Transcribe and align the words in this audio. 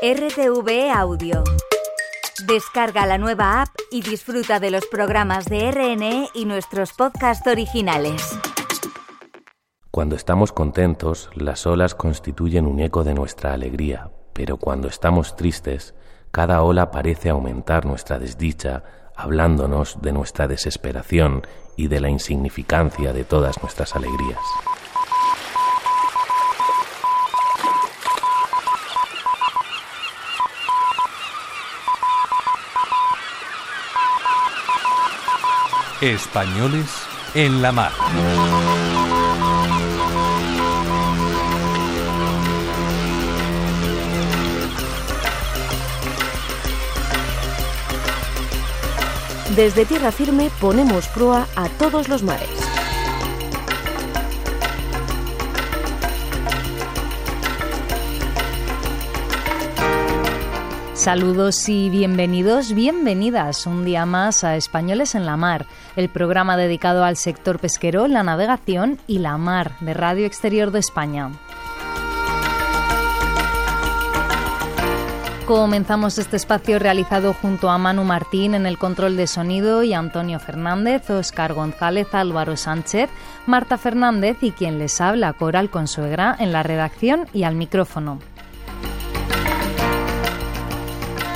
RTV 0.00 0.92
Audio. 0.94 1.42
Descarga 2.46 3.04
la 3.04 3.18
nueva 3.18 3.62
app 3.62 3.70
y 3.90 4.00
disfruta 4.02 4.60
de 4.60 4.70
los 4.70 4.86
programas 4.86 5.46
de 5.46 5.72
RNE 5.72 6.28
y 6.34 6.44
nuestros 6.44 6.92
podcasts 6.92 7.44
originales. 7.48 8.38
Cuando 9.90 10.14
estamos 10.14 10.52
contentos, 10.52 11.30
las 11.34 11.66
olas 11.66 11.96
constituyen 11.96 12.68
un 12.68 12.78
eco 12.78 13.02
de 13.02 13.12
nuestra 13.12 13.52
alegría, 13.52 14.12
pero 14.34 14.56
cuando 14.56 14.86
estamos 14.86 15.34
tristes, 15.34 15.96
cada 16.30 16.62
ola 16.62 16.92
parece 16.92 17.30
aumentar 17.30 17.84
nuestra 17.84 18.20
desdicha, 18.20 18.84
hablándonos 19.16 20.00
de 20.00 20.12
nuestra 20.12 20.46
desesperación 20.46 21.44
y 21.76 21.88
de 21.88 22.00
la 22.00 22.08
insignificancia 22.08 23.12
de 23.12 23.24
todas 23.24 23.60
nuestras 23.62 23.96
alegrías. 23.96 24.38
Españoles 36.00 36.86
en 37.34 37.60
la 37.60 37.72
mar. 37.72 37.90
Desde 49.56 49.84
tierra 49.86 50.12
firme 50.12 50.50
ponemos 50.60 51.08
proa 51.08 51.48
a 51.56 51.68
todos 51.68 52.08
los 52.08 52.22
mares. 52.22 52.67
Saludos 60.98 61.68
y 61.68 61.90
bienvenidos, 61.90 62.74
bienvenidas 62.74 63.68
un 63.68 63.84
día 63.84 64.04
más 64.04 64.42
a 64.42 64.56
Españoles 64.56 65.14
en 65.14 65.26
la 65.26 65.36
Mar, 65.36 65.64
el 65.94 66.08
programa 66.08 66.56
dedicado 66.56 67.04
al 67.04 67.16
sector 67.16 67.60
pesquero, 67.60 68.08
la 68.08 68.24
navegación 68.24 68.98
y 69.06 69.20
la 69.20 69.38
mar 69.38 69.78
de 69.78 69.94
Radio 69.94 70.26
Exterior 70.26 70.72
de 70.72 70.80
España. 70.80 71.30
Comenzamos 75.46 76.18
este 76.18 76.36
espacio 76.36 76.80
realizado 76.80 77.32
junto 77.32 77.70
a 77.70 77.78
Manu 77.78 78.02
Martín 78.02 78.56
en 78.56 78.66
el 78.66 78.76
control 78.76 79.16
de 79.16 79.28
sonido 79.28 79.84
y 79.84 79.94
Antonio 79.94 80.40
Fernández, 80.40 81.08
Oscar 81.10 81.54
González, 81.54 82.08
Álvaro 82.12 82.56
Sánchez, 82.56 83.08
Marta 83.46 83.78
Fernández 83.78 84.38
y 84.40 84.50
quien 84.50 84.80
les 84.80 85.00
habla, 85.00 85.32
Coral 85.32 85.70
Consuegra, 85.70 86.34
en 86.40 86.50
la 86.50 86.64
redacción 86.64 87.28
y 87.32 87.44
al 87.44 87.54
micrófono. 87.54 88.18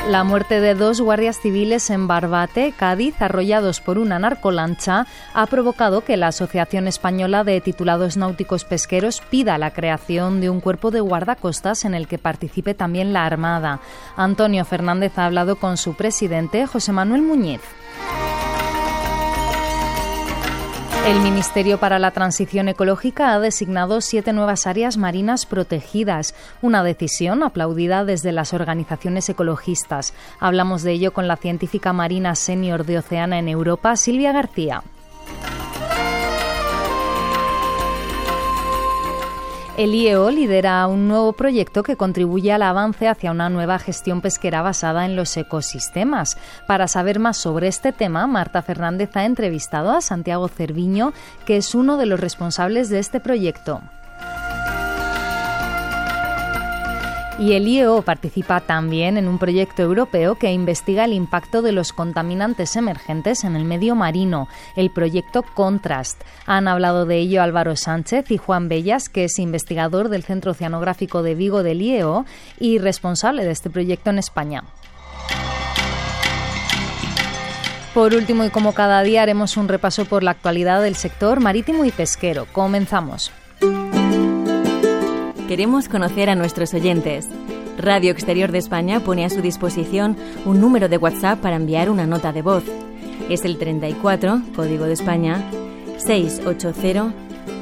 La 0.08 0.24
muerte 0.24 0.60
de 0.60 0.74
dos 0.74 1.00
guardias 1.00 1.40
civiles 1.40 1.88
en 1.88 2.08
Barbate, 2.08 2.74
Cádiz, 2.76 3.22
arrollados 3.22 3.80
por 3.80 3.98
una 3.98 4.18
narcolancha, 4.18 5.06
ha 5.32 5.46
provocado 5.46 6.00
que 6.00 6.16
la 6.16 6.26
Asociación 6.26 6.88
Española 6.88 7.44
de 7.44 7.60
Titulados 7.60 8.16
Náuticos 8.16 8.64
Pesqueros 8.64 9.22
pida 9.30 9.58
la 9.58 9.72
creación 9.72 10.40
de 10.40 10.50
un 10.50 10.60
cuerpo 10.60 10.90
de 10.90 11.00
guardacostas 11.00 11.84
en 11.84 11.94
el 11.94 12.08
que 12.08 12.18
participe 12.18 12.74
también 12.74 13.12
la 13.12 13.24
Armada. 13.24 13.80
Antonio 14.16 14.64
Fernández 14.64 15.16
ha 15.18 15.26
hablado 15.26 15.54
con 15.54 15.76
su 15.76 15.94
presidente, 15.94 16.66
José 16.66 16.90
Manuel 16.90 17.22
Muñiz. 17.22 17.60
El 21.04 21.18
Ministerio 21.18 21.78
para 21.78 21.98
la 21.98 22.12
Transición 22.12 22.68
Ecológica 22.68 23.34
ha 23.34 23.40
designado 23.40 24.00
siete 24.00 24.32
nuevas 24.32 24.68
áreas 24.68 24.96
marinas 24.96 25.46
protegidas, 25.46 26.32
una 26.62 26.84
decisión 26.84 27.42
aplaudida 27.42 28.04
desde 28.04 28.30
las 28.30 28.54
organizaciones 28.54 29.28
ecologistas. 29.28 30.14
Hablamos 30.38 30.84
de 30.84 30.92
ello 30.92 31.12
con 31.12 31.26
la 31.26 31.36
científica 31.36 31.92
marina 31.92 32.36
senior 32.36 32.86
de 32.86 32.98
Oceana 32.98 33.40
en 33.40 33.48
Europa, 33.48 33.96
Silvia 33.96 34.30
García. 34.30 34.84
El 39.78 39.94
IEO 39.94 40.30
lidera 40.30 40.86
un 40.86 41.08
nuevo 41.08 41.32
proyecto 41.32 41.82
que 41.82 41.96
contribuye 41.96 42.52
al 42.52 42.60
avance 42.60 43.08
hacia 43.08 43.30
una 43.30 43.48
nueva 43.48 43.78
gestión 43.78 44.20
pesquera 44.20 44.60
basada 44.60 45.06
en 45.06 45.16
los 45.16 45.34
ecosistemas. 45.34 46.36
Para 46.66 46.88
saber 46.88 47.18
más 47.18 47.38
sobre 47.38 47.68
este 47.68 47.90
tema, 47.90 48.26
Marta 48.26 48.60
Fernández 48.60 49.16
ha 49.16 49.24
entrevistado 49.24 49.92
a 49.92 50.02
Santiago 50.02 50.48
Cerviño, 50.48 51.14
que 51.46 51.56
es 51.56 51.74
uno 51.74 51.96
de 51.96 52.04
los 52.04 52.20
responsables 52.20 52.90
de 52.90 52.98
este 52.98 53.18
proyecto. 53.18 53.80
Y 57.42 57.54
el 57.54 57.66
IEO 57.66 58.02
participa 58.02 58.60
también 58.60 59.16
en 59.16 59.26
un 59.26 59.36
proyecto 59.40 59.82
europeo 59.82 60.36
que 60.36 60.52
investiga 60.52 61.04
el 61.04 61.12
impacto 61.12 61.60
de 61.60 61.72
los 61.72 61.92
contaminantes 61.92 62.76
emergentes 62.76 63.42
en 63.42 63.56
el 63.56 63.64
medio 63.64 63.96
marino, 63.96 64.46
el 64.76 64.92
proyecto 64.92 65.42
Contrast. 65.42 66.22
Han 66.46 66.68
hablado 66.68 67.04
de 67.04 67.16
ello 67.18 67.42
Álvaro 67.42 67.74
Sánchez 67.74 68.30
y 68.30 68.36
Juan 68.36 68.68
Bellas, 68.68 69.08
que 69.08 69.24
es 69.24 69.40
investigador 69.40 70.08
del 70.08 70.22
Centro 70.22 70.52
Oceanográfico 70.52 71.24
de 71.24 71.34
Vigo 71.34 71.64
del 71.64 71.82
IEO 71.82 72.26
y 72.60 72.78
responsable 72.78 73.44
de 73.44 73.50
este 73.50 73.70
proyecto 73.70 74.10
en 74.10 74.20
España. 74.20 74.62
Por 77.92 78.14
último, 78.14 78.44
y 78.44 78.50
como 78.50 78.72
cada 78.72 79.02
día, 79.02 79.22
haremos 79.22 79.56
un 79.56 79.66
repaso 79.66 80.04
por 80.04 80.22
la 80.22 80.30
actualidad 80.30 80.80
del 80.80 80.94
sector 80.94 81.40
marítimo 81.40 81.84
y 81.84 81.90
pesquero. 81.90 82.46
Comenzamos. 82.52 83.32
Queremos 85.52 85.84
conocer 85.86 86.30
a 86.30 86.34
nuestros 86.34 86.72
oyentes. 86.72 87.28
Radio 87.76 88.10
Exterior 88.10 88.50
de 88.52 88.56
España 88.56 89.00
pone 89.00 89.26
a 89.26 89.28
su 89.28 89.42
disposición 89.42 90.16
un 90.46 90.62
número 90.62 90.88
de 90.88 90.96
WhatsApp 90.96 91.40
para 91.40 91.56
enviar 91.56 91.90
una 91.90 92.06
nota 92.06 92.32
de 92.32 92.40
voz. 92.40 92.64
Es 93.28 93.44
el 93.44 93.58
34, 93.58 94.40
código 94.56 94.86
de 94.86 94.94
España, 94.94 95.44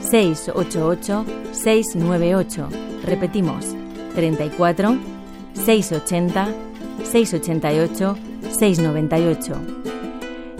680-688-698. 0.05 2.69
Repetimos, 3.03 3.75
34, 4.15 4.97
680, 5.55 6.49
688, 7.03 8.17
698. 8.57 9.55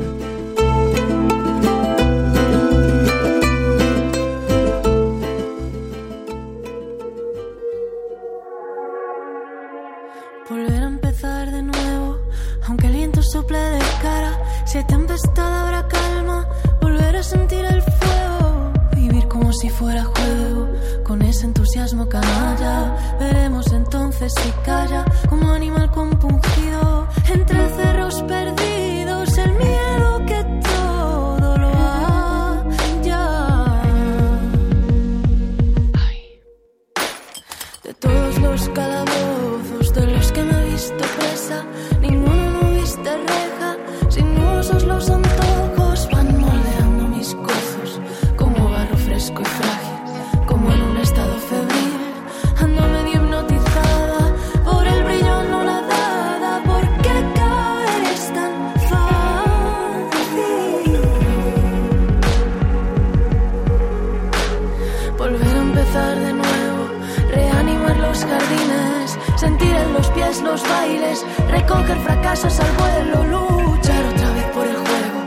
Los 70.38 70.62
bailes, 70.62 71.26
recoger 71.48 71.98
fracasos 71.98 72.60
al 72.60 72.72
vuelo, 72.76 73.24
luchar 73.62 74.04
otra 74.04 74.32
vez 74.32 74.44
por 74.54 74.64
el 74.64 74.76
juego, 74.76 75.20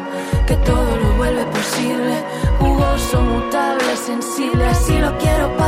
que 0.47 0.55
todo 0.55 0.95
lo 0.95 1.17
vuelve 1.17 1.43
posible, 1.47 2.23
jugoso, 2.57 3.21
mutable, 3.21 3.97
sensible, 3.97 4.65
así 4.65 4.97
lo 4.97 5.15
quiero 5.17 5.57
para 5.57 5.62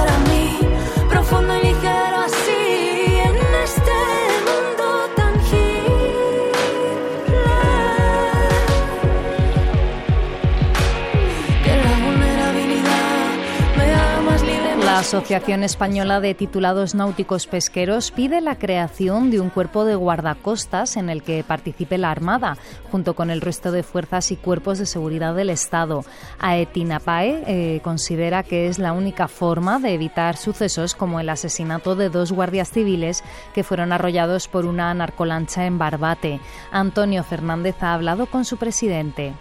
Asociación 15.05 15.61
Española 15.61 16.19
de 16.19 16.33
Titulados 16.33 16.95
Náuticos 16.95 17.45
Pesqueros 17.45 18.09
pide 18.09 18.41
la 18.41 18.57
creación 18.57 19.29
de 19.29 19.39
un 19.39 19.51
cuerpo 19.51 19.85
de 19.85 19.93
guardacostas 19.93 20.97
en 20.97 21.11
el 21.11 21.21
que 21.21 21.43
participe 21.43 21.99
la 21.99 22.09
Armada, 22.09 22.57
junto 22.91 23.13
con 23.13 23.29
el 23.29 23.39
resto 23.39 23.71
de 23.71 23.83
fuerzas 23.83 24.31
y 24.31 24.35
cuerpos 24.35 24.79
de 24.79 24.87
seguridad 24.87 25.35
del 25.35 25.51
Estado. 25.51 26.03
Aetinapae 26.39 27.43
eh, 27.45 27.81
considera 27.83 28.41
que 28.41 28.67
es 28.67 28.79
la 28.79 28.93
única 28.93 29.27
forma 29.27 29.77
de 29.77 29.93
evitar 29.93 30.37
sucesos 30.37 30.95
como 30.95 31.19
el 31.19 31.29
asesinato 31.29 31.95
de 31.95 32.09
dos 32.09 32.31
guardias 32.31 32.71
civiles 32.71 33.23
que 33.53 33.63
fueron 33.63 33.93
arrollados 33.93 34.47
por 34.47 34.65
una 34.65 34.91
narcolancha 34.95 35.67
en 35.67 35.77
Barbate. 35.77 36.39
Antonio 36.71 37.23
Fernández 37.23 37.75
ha 37.81 37.93
hablado 37.93 38.25
con 38.25 38.43
su 38.43 38.57
presidente. 38.57 39.35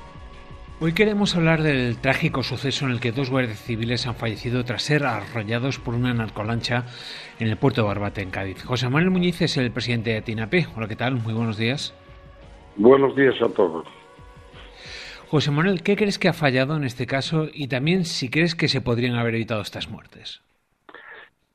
Hoy 0.80 0.92
queremos 0.92 1.36
hablar 1.36 1.62
del 1.62 1.96
trágico 2.00 2.42
suceso 2.42 2.84
en 2.84 2.90
el 2.90 3.00
que 3.00 3.12
dos 3.12 3.30
guardias 3.30 3.62
civiles 3.62 4.06
han 4.08 4.16
fallecido 4.16 4.64
tras 4.64 4.82
ser 4.82 5.04
arrollados 5.04 5.78
por 5.78 5.94
una 5.94 6.12
narcolancha 6.12 6.84
en 7.38 7.46
el 7.46 7.56
puerto 7.56 7.82
de 7.82 7.86
Barbate, 7.88 8.22
en 8.22 8.30
Cádiz. 8.30 8.64
José 8.64 8.88
Manuel 8.88 9.10
Muñiz 9.10 9.40
es 9.40 9.56
el 9.56 9.70
presidente 9.70 10.10
de 10.10 10.18
Atinape. 10.18 10.66
Hola, 10.76 10.88
¿qué 10.88 10.96
tal? 10.96 11.14
Muy 11.14 11.32
buenos 11.32 11.56
días. 11.56 11.94
Buenos 12.76 13.14
días 13.14 13.40
a 13.40 13.48
todos. 13.50 13.86
José 15.28 15.52
Manuel, 15.52 15.82
¿qué 15.82 15.94
crees 15.94 16.18
que 16.18 16.28
ha 16.28 16.32
fallado 16.32 16.76
en 16.76 16.84
este 16.84 17.06
caso 17.06 17.46
y 17.52 17.68
también 17.68 18.04
si 18.04 18.28
crees 18.28 18.56
que 18.56 18.66
se 18.66 18.80
podrían 18.80 19.14
haber 19.14 19.36
evitado 19.36 19.62
estas 19.62 19.88
muertes? 19.88 20.42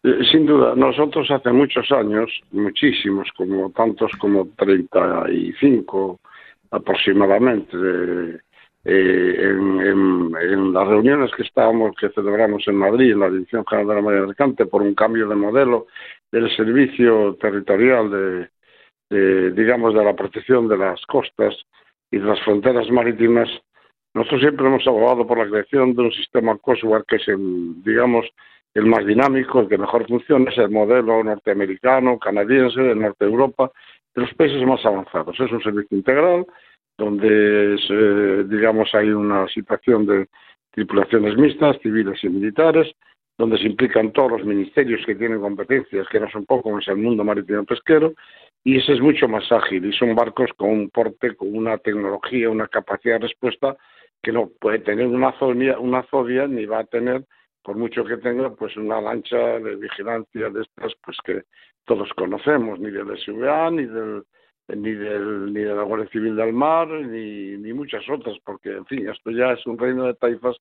Eh, 0.04 0.20
Sin 0.32 0.46
duda, 0.46 0.76
nosotros 0.76 1.30
hace 1.30 1.52
muchos 1.52 1.92
años, 1.92 2.32
muchísimos, 2.52 3.28
como 3.36 3.70
tantos 3.72 4.12
como 4.18 4.48
35 4.58 6.20
aproximadamente, 6.72 7.76
eh, 7.76 8.38
eh, 8.86 9.36
en, 9.42 10.74
las 10.74 10.88
reuniones 10.88 11.32
que 11.36 11.44
estábamos, 11.44 11.96
que 12.00 12.10
celebramos 12.10 12.68
en 12.68 12.76
Madrid, 12.76 13.12
en 13.12 13.20
la 13.20 13.30
Dirección 13.30 13.66
General 13.66 13.88
de 13.88 13.96
la 13.96 14.02
Marina 14.02 14.28
Mercante, 14.28 14.66
por 14.66 14.82
un 14.82 14.96
cambio 14.96 15.28
de 15.28 15.36
modelo 15.36 15.88
del 16.32 16.56
servicio 16.56 17.36
territorial 17.36 18.50
de, 19.10 19.52
digamos, 19.52 19.94
de 19.94 20.04
la 20.04 20.16
protección 20.16 20.68
de 20.68 20.78
las 20.78 21.02
costas 21.08 21.56
y 22.12 22.18
de 22.18 22.26
las 22.26 22.40
fronteras 22.42 22.90
marítimas, 22.90 23.50
nosotros 24.14 24.42
siempre 24.42 24.66
hemos 24.66 24.86
abogado 24.88 25.28
por 25.28 25.38
la 25.38 25.50
creación 25.50 25.94
de 25.96 26.04
un 26.04 26.12
sistema 26.12 26.58
Coast 26.58 26.84
Guard 26.84 27.06
que 27.06 27.18
es 27.18 27.28
el, 27.28 27.84
digamos, 27.84 28.26
el 28.74 28.86
más 28.86 29.06
dinámico, 29.06 29.60
el 29.60 29.68
que 29.68 29.78
mejor 29.78 30.08
funciona, 30.08 30.50
es 30.52 30.58
el 30.58 30.70
modelo 30.70 31.24
norteamericano, 31.24 32.18
canadiense, 32.18 32.82
del 32.82 33.00
norte 33.00 33.26
de 33.26 33.32
Europa, 33.32 33.72
de 34.16 34.22
los 34.22 34.34
países 34.34 34.66
más 34.66 34.84
avanzados. 34.86 35.40
Es 35.40 35.52
un 35.52 35.62
servicio 35.62 35.98
integral 35.98 36.46
donde, 37.00 37.76
es, 37.76 38.50
digamos, 38.50 38.94
hay 38.94 39.10
una 39.10 39.48
situación 39.48 40.06
de 40.06 40.28
tripulaciones 40.72 41.36
mixtas, 41.38 41.78
civiles 41.82 42.24
y 42.24 42.30
militares, 42.30 42.92
donde 43.38 43.58
se 43.58 43.64
implican 43.64 44.12
todos 44.12 44.32
los 44.34 44.46
ministerios 44.46 45.02
que 45.06 45.16
tienen 45.16 45.40
competencias, 45.40 46.08
que 46.10 46.20
no 46.20 46.30
son 46.30 46.46
pocos, 46.46 46.82
es 46.82 46.90
el 46.90 46.98
mundo 46.98 47.24
marítimo 47.24 47.64
pesquero, 47.64 48.14
y 48.66 48.78
ese 48.78 48.94
es 48.94 49.02
mucho 49.02 49.30
más 49.30 49.50
ágil 49.52 49.86
y 49.86 49.94
son 49.94 50.14
barcos 50.14 50.52
con 50.58 50.70
un 50.70 50.90
porte, 50.90 51.36
con 51.36 51.56
una 51.56 51.78
tecnología, 51.78 52.50
una 52.50 52.68
capacidad 52.68 53.16
de 53.16 53.28
respuesta 53.28 53.78
que 54.22 54.34
no 54.34 54.50
puede 54.60 54.80
tener 54.80 55.08
una 55.08 55.32
zodia, 55.40 55.80
una 55.80 56.04
zodia 56.04 56.48
ni 56.48 56.66
va 56.66 56.80
a 56.80 56.84
tener, 56.84 57.24
por 57.64 57.78
mucho 57.78 58.04
que 58.04 58.18
tenga, 58.18 58.54
pues 58.54 58.76
una 58.76 59.00
lancha 59.00 59.38
de 59.38 59.76
vigilancia 59.78 60.50
de 60.50 60.62
estas, 60.62 60.94
pues 61.04 61.18
que 61.24 61.44
todos 61.86 62.10
conocemos, 62.18 62.78
ni 62.80 62.92
del 62.92 63.18
SVA, 63.18 63.72
ni 63.72 63.86
del 63.86 64.24
ni 64.76 64.94
del 64.94 65.54
ni 65.54 65.62
de 65.62 65.74
la 65.74 65.84
Guardia 65.84 66.10
Civil 66.10 66.36
del 66.36 66.54
Mar, 66.54 66.88
ni, 66.88 67.58
ni 67.58 67.74
muchas 67.74 68.08
otras, 68.10 68.38
porque 68.44 68.70
en 68.72 68.86
fin, 68.86 69.08
esto 69.10 69.32
ya 69.32 69.54
es 69.54 69.66
un 69.66 69.78
reino 69.78 70.06
de 70.06 70.14
taifas 70.14 70.58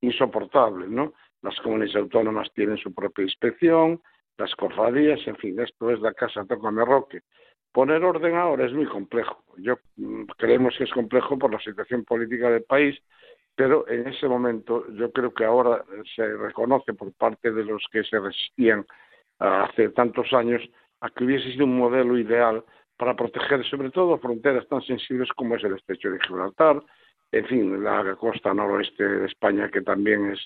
insoportable, 0.00 0.86
¿no? 0.88 1.12
Las 1.42 1.58
comunidades 1.60 1.96
autónomas 1.96 2.52
tienen 2.54 2.76
su 2.76 2.92
propia 2.92 3.24
inspección, 3.24 4.00
las 4.38 4.54
cofradías, 4.56 5.20
en 5.26 5.36
fin, 5.36 5.58
esto 5.60 5.90
es 5.90 6.00
la 6.00 6.12
casa 6.14 6.44
Tócame 6.44 6.84
Roque. 6.84 7.20
Poner 7.72 8.04
orden 8.04 8.34
ahora 8.36 8.66
es 8.66 8.72
muy 8.72 8.86
complejo. 8.86 9.42
Yo 9.58 9.76
mm, 9.96 10.24
creemos 10.36 10.74
que 10.76 10.84
es 10.84 10.92
complejo 10.92 11.38
por 11.38 11.52
la 11.52 11.60
situación 11.60 12.04
política 12.04 12.50
del 12.50 12.64
país, 12.64 12.98
pero 13.54 13.86
en 13.88 14.08
ese 14.08 14.28
momento 14.28 14.84
yo 14.92 15.12
creo 15.12 15.32
que 15.32 15.44
ahora 15.44 15.84
se 16.16 16.26
reconoce 16.36 16.94
por 16.94 17.12
parte 17.12 17.52
de 17.52 17.64
los 17.64 17.84
que 17.92 18.02
se 18.04 18.18
resistían 18.18 18.84
hace 19.38 19.88
tantos 19.90 20.32
años 20.32 20.62
a 21.00 21.10
que 21.10 21.24
hubiese 21.24 21.52
sido 21.52 21.64
un 21.64 21.76
modelo 21.76 22.16
ideal 22.16 22.64
para 23.02 23.16
proteger 23.16 23.64
sobre 23.64 23.90
todo 23.90 24.16
fronteras 24.18 24.64
tan 24.68 24.80
sensibles 24.82 25.28
como 25.34 25.56
es 25.56 25.64
el 25.64 25.74
estrecho 25.74 26.08
de 26.08 26.20
Gibraltar, 26.20 26.80
en 27.32 27.46
fin, 27.46 27.82
la 27.82 28.14
costa 28.14 28.54
noroeste 28.54 29.02
de 29.02 29.26
España 29.26 29.68
que 29.72 29.80
también 29.80 30.30
es, 30.30 30.38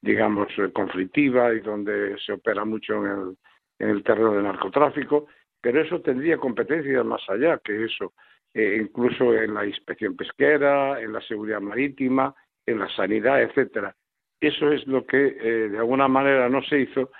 digamos, 0.00 0.46
eh, 0.58 0.70
conflictiva 0.72 1.52
y 1.52 1.58
donde 1.58 2.16
se 2.24 2.34
opera 2.34 2.64
mucho 2.64 3.04
en 3.04 3.10
el, 3.10 3.36
en 3.80 3.88
el 3.96 4.04
terreno 4.04 4.32
del 4.32 4.44
narcotráfico, 4.44 5.26
pero 5.60 5.80
eso 5.80 6.02
tendría 6.02 6.38
competencias 6.38 7.04
más 7.04 7.28
allá 7.28 7.58
que 7.58 7.84
eso, 7.84 8.12
eh, 8.54 8.78
incluso 8.80 9.34
en 9.34 9.52
la 9.52 9.66
inspección 9.66 10.14
pesquera, 10.14 11.00
en 11.00 11.12
la 11.12 11.20
seguridad 11.22 11.60
marítima, 11.60 12.32
en 12.64 12.78
la 12.78 12.88
sanidad, 12.90 13.42
etcétera. 13.42 13.92
Eso 14.40 14.70
es 14.70 14.86
lo 14.86 15.04
que 15.04 15.36
eh, 15.40 15.68
de 15.68 15.78
alguna 15.78 16.06
manera 16.06 16.48
no 16.48 16.62
se 16.62 16.78
hizo 16.78 17.10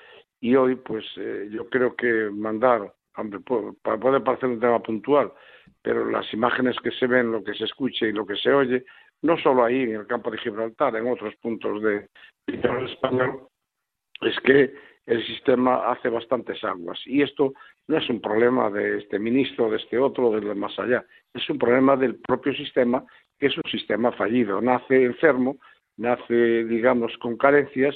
y 0.41 0.55
hoy, 0.55 0.77
pues, 0.77 1.05
yo 1.51 1.69
creo 1.69 1.97
que 1.97 2.31
mandar, 2.31 2.93
hombre, 3.17 3.41
puede, 3.41 4.21
parecer 4.21 4.49
un 4.49 4.61
tema 4.61 4.81
puntual, 4.81 5.33
pero 5.83 6.11
las 6.11 6.33
imágenes 6.33 6.77
que 6.83 6.91
se 6.93 7.07
ven, 7.07 7.33
lo 7.33 7.43
que 7.43 7.55
se 7.55 7.65
escucha 7.65 8.07
y 8.07 8.13
lo 8.13 8.27
que 8.27 8.37
se 8.37 8.53
oye, 8.53 8.85
no 9.23 9.39
solo 9.39 9.65
ahí 9.65 9.83
en 9.83 9.95
el 9.97 10.07
campo 10.07 10.31
de 10.31 10.39
Gibraltar, 10.39 10.97
en 10.97 11.09
otros 11.09 11.35
puntos 11.37 11.83
de 11.83 12.09
litoral 12.47 12.89
español, 12.89 13.49
es 14.21 14.39
que 14.41 14.75
el 15.07 15.25
sistema 15.27 15.91
hace 15.91 16.09
bastantes 16.09 16.63
aguas. 16.65 16.99
Y 17.07 17.23
esto 17.23 17.53
no 17.89 17.99
es 17.99 18.09
un 18.09 18.21
problema 18.21 18.71
de 18.71 18.99
este 18.99 19.19
ministro, 19.19 19.71
de 19.71 19.77
este 19.77 19.99
otro, 19.99 20.31
del 20.31 20.55
más 20.57 20.79
allá. 20.79 21.05
Es 21.33 21.49
un 21.51 21.59
problema 21.59 21.97
del 21.97 22.17
propio 22.17 22.55
sistema, 22.55 23.05
que 23.39 23.47
es 23.47 23.57
un 23.57 23.71
sistema 23.71 24.13
fallido. 24.13 24.61
Nace 24.61 25.05
enfermo, 25.05 25.59
nace, 25.97 26.65
digamos, 26.65 27.17
con 27.19 27.37
carencias 27.37 27.95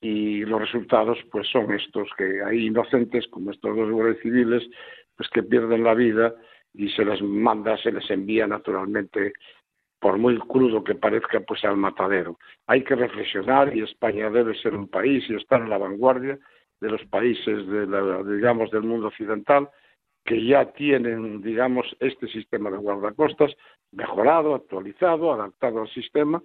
y 0.00 0.44
los 0.44 0.60
resultados 0.60 1.18
pues 1.30 1.48
son 1.48 1.72
estos, 1.72 2.08
que 2.16 2.42
hay 2.42 2.66
inocentes 2.66 3.26
como 3.28 3.50
estos 3.50 3.76
dos 3.76 3.90
guardias 3.90 4.22
civiles, 4.22 4.68
pues 5.16 5.28
que 5.30 5.42
pierden 5.42 5.84
la 5.84 5.94
vida 5.94 6.34
y 6.72 6.88
se 6.90 7.04
les 7.04 7.20
manda, 7.22 7.76
se 7.78 7.92
les 7.92 8.08
envía 8.10 8.46
naturalmente 8.46 9.32
por 10.00 10.16
muy 10.16 10.38
crudo 10.38 10.82
que 10.82 10.94
parezca, 10.94 11.40
pues 11.40 11.62
al 11.64 11.76
matadero. 11.76 12.38
Hay 12.66 12.82
que 12.82 12.94
reflexionar 12.94 13.76
y 13.76 13.82
España 13.82 14.30
debe 14.30 14.54
ser 14.54 14.74
un 14.74 14.88
país 14.88 15.22
y 15.28 15.34
estar 15.34 15.60
en 15.60 15.68
la 15.68 15.76
vanguardia 15.76 16.38
de 16.80 16.90
los 16.90 17.04
países, 17.04 17.66
de 17.66 17.86
la, 17.86 18.22
digamos, 18.22 18.70
del 18.70 18.82
mundo 18.82 19.08
occidental, 19.08 19.68
que 20.24 20.42
ya 20.44 20.72
tienen, 20.72 21.42
digamos, 21.42 21.86
este 22.00 22.26
sistema 22.28 22.70
de 22.70 22.78
guardacostas 22.78 23.54
mejorado, 23.92 24.54
actualizado, 24.54 25.32
adaptado 25.32 25.82
al 25.82 25.90
sistema, 25.90 26.42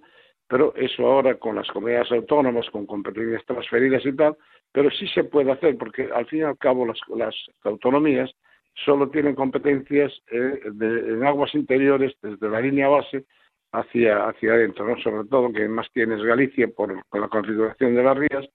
pero 0.48 0.74
eso 0.76 1.06
ahora 1.06 1.36
con 1.36 1.56
las 1.56 1.68
comunidades 1.68 2.12
autónomas, 2.12 2.68
con 2.70 2.86
competencias 2.86 3.44
transferidas 3.46 4.04
y 4.06 4.14
tal, 4.14 4.36
pero 4.72 4.90
sí 4.90 5.06
se 5.08 5.24
puede 5.24 5.52
hacer, 5.52 5.76
porque 5.76 6.08
al 6.14 6.26
fin 6.26 6.40
y 6.40 6.42
al 6.42 6.58
cabo 6.58 6.86
las, 6.86 6.98
las 7.14 7.34
autonomías 7.64 8.30
solo 8.84 9.08
tienen 9.08 9.34
competencias 9.34 10.12
eh, 10.30 10.60
de, 10.72 11.14
en 11.14 11.24
aguas 11.24 11.54
interiores 11.54 12.14
desde 12.22 12.48
la 12.48 12.60
línea 12.60 12.88
base 12.88 13.24
hacia, 13.72 14.28
hacia 14.28 14.52
adentro, 14.52 14.86
¿no? 14.86 14.96
sobre 14.98 15.28
todo 15.28 15.52
que 15.52 15.68
más 15.68 15.90
tienes 15.92 16.22
Galicia 16.22 16.68
por, 16.68 17.04
por 17.08 17.20
la 17.20 17.28
configuración 17.28 17.94
de 17.94 18.02
las 18.02 18.16
rías, 18.16 18.46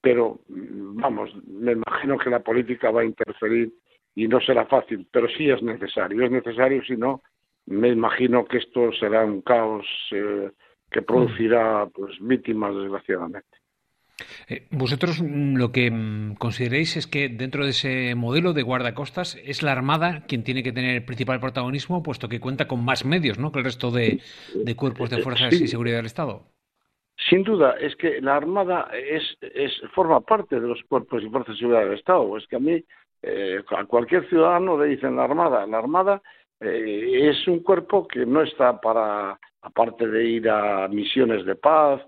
pero 0.00 0.40
vamos, 0.48 1.34
me 1.46 1.72
imagino 1.72 2.16
que 2.18 2.30
la 2.30 2.40
política 2.40 2.90
va 2.90 3.00
a 3.00 3.06
interferir 3.06 3.72
y 4.14 4.28
no 4.28 4.40
será 4.40 4.64
fácil, 4.66 5.06
pero 5.10 5.28
sí 5.28 5.50
es 5.50 5.62
necesario, 5.62 6.24
es 6.24 6.30
necesario, 6.30 6.82
si 6.84 6.96
no, 6.96 7.22
me 7.66 7.88
imagino 7.88 8.44
que 8.44 8.58
esto 8.58 8.92
será 8.92 9.24
un 9.24 9.42
caos 9.42 9.86
eh, 10.12 10.50
que 10.90 11.02
producirá 11.02 11.86
pues 11.92 12.16
víctimas 12.20 12.74
desgraciadamente. 12.74 13.58
Eh, 14.48 14.66
vosotros 14.70 15.20
mm, 15.20 15.56
lo 15.56 15.72
que 15.72 15.90
mm, 15.90 16.36
consideréis 16.36 16.96
es 16.96 17.06
que 17.06 17.28
dentro 17.28 17.64
de 17.64 17.70
ese 17.70 18.14
modelo 18.14 18.52
de 18.54 18.62
guardacostas 18.62 19.36
es 19.44 19.62
la 19.62 19.72
Armada 19.72 20.24
quien 20.26 20.42
tiene 20.42 20.62
que 20.62 20.72
tener 20.72 20.94
el 20.94 21.04
principal 21.04 21.40
protagonismo, 21.40 22.02
puesto 22.02 22.28
que 22.28 22.40
cuenta 22.40 22.66
con 22.66 22.84
más 22.84 23.04
medios 23.04 23.38
¿no? 23.38 23.52
que 23.52 23.58
el 23.58 23.64
resto 23.66 23.90
de, 23.90 24.20
de 24.54 24.76
cuerpos 24.76 25.10
de 25.10 25.18
fuerzas 25.22 25.54
Sí. 25.54 25.64
y 25.64 25.68
seguridad 25.68 25.98
del 25.98 26.06
Estado. 26.06 26.44
Sin 27.28 27.42
duda, 27.42 27.76
es 27.80 27.96
que 27.96 28.20
la 28.20 28.36
Armada 28.36 28.88
es, 28.92 29.22
es, 29.40 29.72
forma 29.94 30.20
parte 30.20 30.60
de 30.60 30.68
los 30.68 30.82
cuerpos 30.84 31.22
y 31.22 31.30
fuerzas 31.30 31.54
de 31.54 31.58
seguridad 31.60 31.84
del 31.84 31.98
Estado. 31.98 32.36
Es 32.36 32.46
que 32.46 32.56
a 32.56 32.60
mí 32.60 32.84
eh, 33.22 33.62
a 33.76 33.84
cualquier 33.84 34.28
ciudadano 34.28 34.78
le 34.78 34.88
dicen 34.90 35.16
la 35.16 35.24
Armada. 35.24 35.66
La 35.66 35.78
Armada 35.78 36.22
eh, 36.60 37.30
es 37.30 37.46
un 37.48 37.60
cuerpo 37.60 38.06
que 38.06 38.24
no 38.24 38.42
está 38.42 38.80
para, 38.80 39.38
aparte 39.62 40.06
de 40.06 40.24
ir 40.24 40.48
a 40.48 40.88
misiones 40.88 41.44
de 41.44 41.54
paz, 41.56 42.02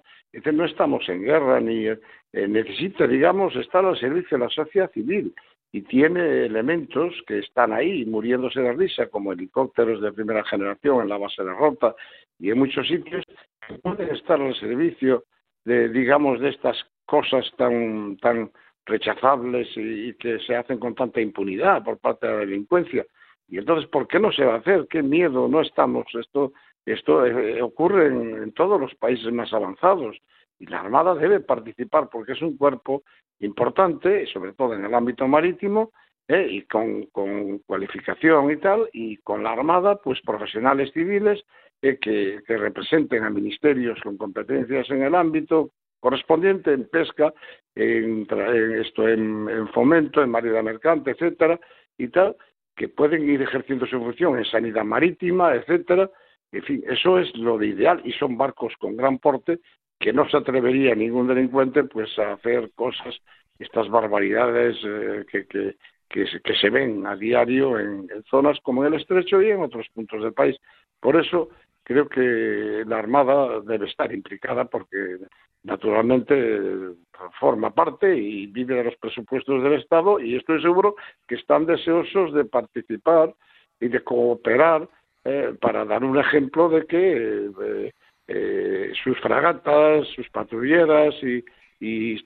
no 0.52 0.64
estamos 0.64 1.08
en 1.08 1.22
guerra 1.22 1.58
ni 1.58 1.86
necesita, 2.32 3.06
digamos, 3.06 3.56
estar 3.56 3.84
al 3.84 3.98
servicio 3.98 4.38
de 4.38 4.44
la 4.44 4.50
sociedad 4.50 4.90
civil 4.92 5.34
y 5.72 5.82
tiene 5.82 6.46
elementos 6.46 7.14
que 7.26 7.40
están 7.40 7.72
ahí 7.72 8.04
muriéndose 8.06 8.60
de 8.60 8.72
risa, 8.72 9.08
como 9.08 9.32
helicópteros 9.32 10.00
de 10.00 10.12
primera 10.12 10.44
generación 10.44 11.02
en 11.02 11.08
la 11.08 11.18
base 11.18 11.44
de 11.44 11.52
Rota 11.52 11.94
y 12.38 12.50
en 12.50 12.58
muchos 12.58 12.86
sitios 12.88 13.24
que 13.66 13.74
pueden 13.74 14.14
estar 14.14 14.40
al 14.40 14.54
servicio 14.54 15.24
de, 15.64 15.88
digamos, 15.90 16.40
de 16.40 16.50
estas 16.50 16.76
cosas 17.04 17.44
tan, 17.56 18.16
tan 18.16 18.50
rechazables 18.86 19.68
y, 19.76 20.14
que 20.14 20.38
se 20.40 20.56
hacen 20.56 20.78
con 20.78 20.94
tanta 20.94 21.20
impunidad 21.20 21.84
por 21.84 21.98
parte 21.98 22.26
de 22.26 22.32
la 22.32 22.38
delincuencia. 22.40 23.04
Y 23.48 23.58
entonces, 23.58 23.88
¿por 23.88 24.06
qué 24.06 24.20
no 24.20 24.30
se 24.30 24.44
va 24.44 24.54
a 24.54 24.58
hacer? 24.58 24.86
¿Qué 24.88 25.02
miedo? 25.02 25.48
No 25.48 25.60
estamos. 25.62 26.06
Esto, 26.14 26.52
esto 26.84 27.24
eh, 27.26 27.62
ocurre 27.62 28.06
en 28.08 28.52
todos 28.52 28.80
los 28.80 28.94
países 28.94 29.32
más 29.32 29.52
avanzados 29.52 30.16
y 30.58 30.66
la 30.66 30.80
Armada 30.80 31.14
debe 31.14 31.40
participar 31.40 32.08
porque 32.10 32.32
es 32.32 32.42
un 32.42 32.56
cuerpo 32.56 33.02
importante, 33.40 34.26
sobre 34.26 34.52
todo 34.52 34.74
en 34.74 34.84
el 34.84 34.94
ámbito 34.94 35.26
marítimo, 35.28 35.92
¿eh? 36.26 36.46
y 36.50 36.62
con, 36.62 37.06
cualificación 37.66 38.50
y 38.50 38.56
tal, 38.56 38.88
y 38.92 39.16
con 39.18 39.42
la 39.42 39.52
Armada, 39.52 39.96
pues 39.96 40.20
profesionales 40.22 40.90
civiles 40.92 41.42
eh, 41.82 41.98
que, 41.98 42.40
representen 42.46 43.24
a 43.24 43.30
ministerios 43.30 44.00
con 44.02 44.16
competencias 44.16 44.90
en 44.90 45.02
el 45.02 45.14
ámbito 45.14 45.70
correspondiente 46.00 46.72
en 46.72 46.88
pesca, 46.88 47.32
en, 47.74 48.26
esto 48.80 49.08
en, 49.08 49.68
fomento, 49.72 50.22
en 50.22 50.30
marina 50.30 50.62
mercante, 50.62 51.12
etcétera, 51.12 51.58
y 51.96 52.08
tal, 52.08 52.36
que 52.78 52.88
pueden 52.88 53.28
ir 53.28 53.42
ejerciendo 53.42 53.86
su 53.86 53.98
función 53.98 54.38
en 54.38 54.44
sanidad 54.44 54.84
marítima, 54.84 55.54
etcétera. 55.54 56.08
En 56.52 56.62
fin, 56.62 56.82
eso 56.88 57.18
es 57.18 57.36
lo 57.36 57.58
de 57.58 57.66
ideal 57.66 58.00
y 58.04 58.12
son 58.12 58.38
barcos 58.38 58.72
con 58.78 58.96
gran 58.96 59.18
porte 59.18 59.58
que 59.98 60.12
no 60.12 60.28
se 60.28 60.36
atrevería 60.36 60.94
ningún 60.94 61.26
delincuente 61.26 61.84
pues 61.84 62.16
a 62.18 62.32
hacer 62.34 62.70
cosas, 62.74 63.16
estas 63.58 63.88
barbaridades 63.90 64.76
eh, 64.84 65.24
que, 65.30 65.46
que, 65.46 65.74
que, 66.08 66.54
se 66.54 66.70
ven 66.70 67.04
a 67.04 67.16
diario 67.16 67.78
en, 67.78 68.08
zonas 68.30 68.58
como 68.62 68.84
el 68.84 68.94
Estrecho 68.94 69.42
y 69.42 69.50
en 69.50 69.60
otros 69.60 69.86
puntos 69.92 70.22
del 70.22 70.32
país. 70.32 70.56
Por 71.00 71.16
eso 71.16 71.50
creo 71.88 72.06
que 72.06 72.84
la 72.86 72.98
Armada 72.98 73.60
debe 73.62 73.86
estar 73.86 74.12
implicada 74.12 74.66
porque 74.66 75.16
naturalmente 75.62 76.68
forma 77.40 77.74
parte 77.74 78.14
y 78.14 78.46
vive 78.46 78.74
de 78.74 78.84
los 78.84 78.96
presupuestos 78.96 79.62
del 79.62 79.72
Estado 79.72 80.20
y 80.20 80.36
estoy 80.36 80.60
seguro 80.60 80.96
que 81.26 81.36
están 81.36 81.64
deseosos 81.64 82.34
de 82.34 82.44
participar 82.44 83.34
y 83.80 83.88
de 83.88 84.04
cooperar 84.04 84.86
eh, 85.24 85.54
para 85.58 85.86
dar 85.86 86.04
un 86.04 86.18
ejemplo 86.18 86.68
de 86.68 86.84
que 86.86 87.50
eh, 87.62 87.92
eh, 88.28 88.92
sus 89.02 89.18
fragatas, 89.20 90.06
sus 90.08 90.28
patrulleras 90.28 91.14
y, 91.22 91.42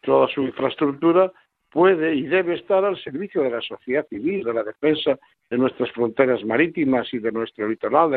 toda 0.01 0.27
su 0.29 0.43
infraestructura 0.43 1.31
puede 1.73 2.15
y 2.15 2.23
debe 2.23 2.55
estar 2.55 2.85
al 2.85 3.03
servicio 3.03 3.43
de 3.43 3.51
la 3.51 3.63
sociedad 3.63 4.07
civil, 4.09 4.45
de 4.45 4.53
la 4.53 4.63
defensa 4.63 5.19
de 5.51 5.59
nuestras 5.59 5.91
fronteras 5.93 6.45
marítimas 6.45 7.13
y 7.13 7.19
de 7.19 7.33
nuestro 7.33 7.67
litoral, 7.69 8.11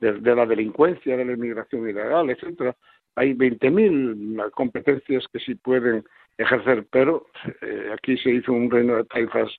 de 0.00 0.34
la, 0.34 0.46
delincuencia, 0.46 1.16
de 1.16 1.24
la 1.24 1.32
inmigración 1.32 1.88
ilegal, 1.88 2.30
etcétera. 2.30 2.74
Hay 3.14 3.34
20.000 3.34 4.50
competencias 4.50 5.26
que 5.32 5.38
sí 5.38 5.54
pueden 5.54 6.04
ejercer, 6.38 6.86
pero 6.90 7.26
eh, 7.62 7.90
aquí 7.92 8.16
se 8.18 8.30
hizo 8.30 8.52
un 8.52 8.70
reino 8.70 8.96
de 8.96 9.04
taifas 9.04 9.50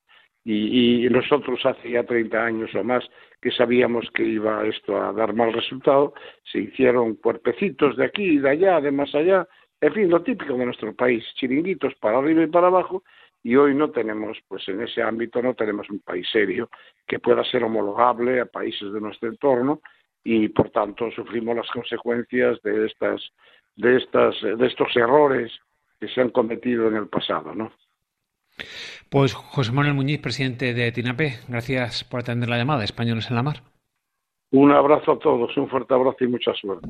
y, 0.43 1.05
y, 1.05 1.09
nosotros 1.09 1.59
hace 1.65 1.91
ya 1.91 2.03
30 2.03 2.43
años 2.43 2.73
o 2.73 2.83
más 2.83 3.03
que 3.41 3.51
sabíamos 3.51 4.09
que 4.13 4.23
iba 4.23 4.65
esto 4.65 4.99
a 5.01 5.11
dar 5.11 5.33
mal 5.33 5.51
resultado, 5.53 6.13
se 6.43 6.59
hicieron 6.59 7.15
cuerpecitos 7.15 7.97
de 7.97 8.05
aquí 8.05 8.23
y 8.23 8.37
de 8.37 8.49
allá, 8.51 8.79
de 8.79 8.91
más 8.91 9.13
allá, 9.13 9.45
en 9.79 9.93
fin, 9.93 10.09
lo 10.09 10.23
típico 10.23 10.55
de 10.55 10.65
nuestro 10.65 10.95
país, 10.95 11.23
chiringuitos 11.35 11.93
para 11.95 12.17
arriba 12.17 12.43
y 12.43 12.47
para 12.47 12.67
abajo, 12.67 13.03
y 13.43 13.55
hoy 13.55 13.75
no 13.75 13.91
tenemos, 13.91 14.37
pues 14.47 14.67
en 14.67 14.81
ese 14.81 15.01
ámbito 15.01 15.41
no 15.41 15.53
tenemos 15.53 15.89
un 15.89 15.99
país 15.99 16.27
serio 16.31 16.69
que 17.07 17.19
pueda 17.19 17.43
ser 17.43 17.63
homologable 17.63 18.41
a 18.41 18.45
países 18.45 18.91
de 18.91 19.01
nuestro 19.01 19.29
entorno 19.29 19.81
y 20.23 20.49
por 20.49 20.69
tanto 20.71 21.09
sufrimos 21.11 21.55
las 21.55 21.69
consecuencias 21.71 22.61
de 22.63 22.87
estas 22.87 23.21
de 23.75 23.97
estas 23.97 24.35
de 24.41 24.67
estos 24.67 24.95
errores 24.95 25.51
que 25.99 26.07
se 26.09 26.21
han 26.21 26.29
cometido 26.29 26.87
en 26.87 26.95
el 26.95 27.07
pasado, 27.07 27.53
¿no? 27.55 27.71
Pues 29.09 29.33
José 29.33 29.71
Manuel 29.71 29.93
Muñiz, 29.93 30.19
presidente 30.19 30.73
de 30.73 30.91
TINAPE, 30.91 31.39
gracias 31.47 32.03
por 32.03 32.19
atender 32.19 32.49
la 32.49 32.57
llamada. 32.57 32.83
Españoles 32.83 33.29
en 33.29 33.35
la 33.35 33.43
Mar. 33.43 33.61
Un 34.51 34.71
abrazo 34.71 35.13
a 35.13 35.19
todos, 35.19 35.55
un 35.57 35.69
fuerte 35.69 35.93
abrazo 35.93 36.23
y 36.23 36.27
mucha 36.27 36.53
suerte. 36.53 36.87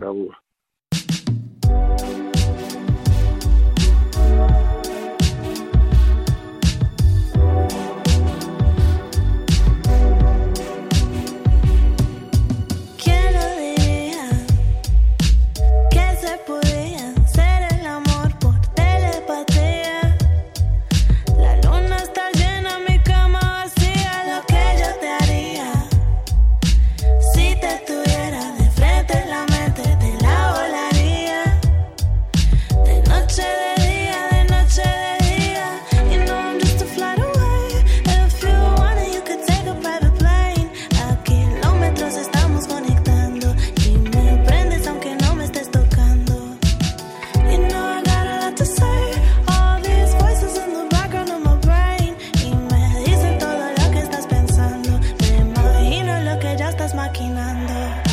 volando. 57.37 58.06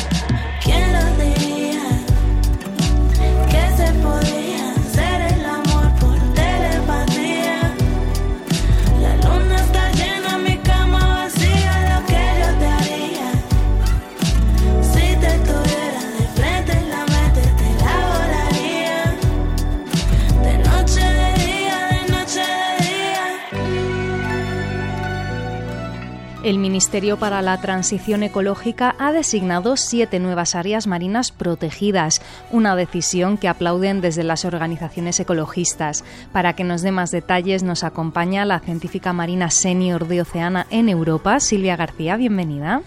El 26.45 26.59
Ministerio 26.59 27.17
para 27.17 27.41
la 27.41 27.59
Transición 27.59 28.21
Ecológica 28.21 28.95
ha 28.99 29.11
designado 29.11 29.77
siete 29.77 30.19
nuevas 30.19 30.53
áreas 30.53 30.85
marinas 30.85 31.31
protegidas, 31.31 32.21
una 32.51 32.75
decisión 32.75 33.39
que 33.39 33.47
aplauden 33.47 33.99
desde 33.99 34.23
las 34.23 34.45
organizaciones 34.45 35.19
ecologistas. 35.19 36.03
Para 36.31 36.53
que 36.53 36.63
nos 36.63 36.83
dé 36.83 36.91
más 36.91 37.09
detalles 37.09 37.63
nos 37.63 37.83
acompaña 37.83 38.45
la 38.45 38.59
científica 38.59 39.11
marina 39.11 39.49
senior 39.49 40.07
de 40.07 40.21
Oceana 40.21 40.67
en 40.69 40.87
Europa, 40.87 41.39
Silvia 41.39 41.77
García. 41.77 42.15
Bienvenida. 42.15 42.83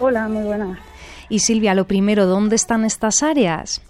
Hola, 0.00 0.26
muy 0.28 0.44
buenas. 0.44 0.78
Y 1.28 1.40
Silvia, 1.40 1.74
lo 1.74 1.86
primero, 1.86 2.24
¿dónde 2.24 2.56
están 2.56 2.86
estas 2.86 3.22
áreas? 3.22 3.82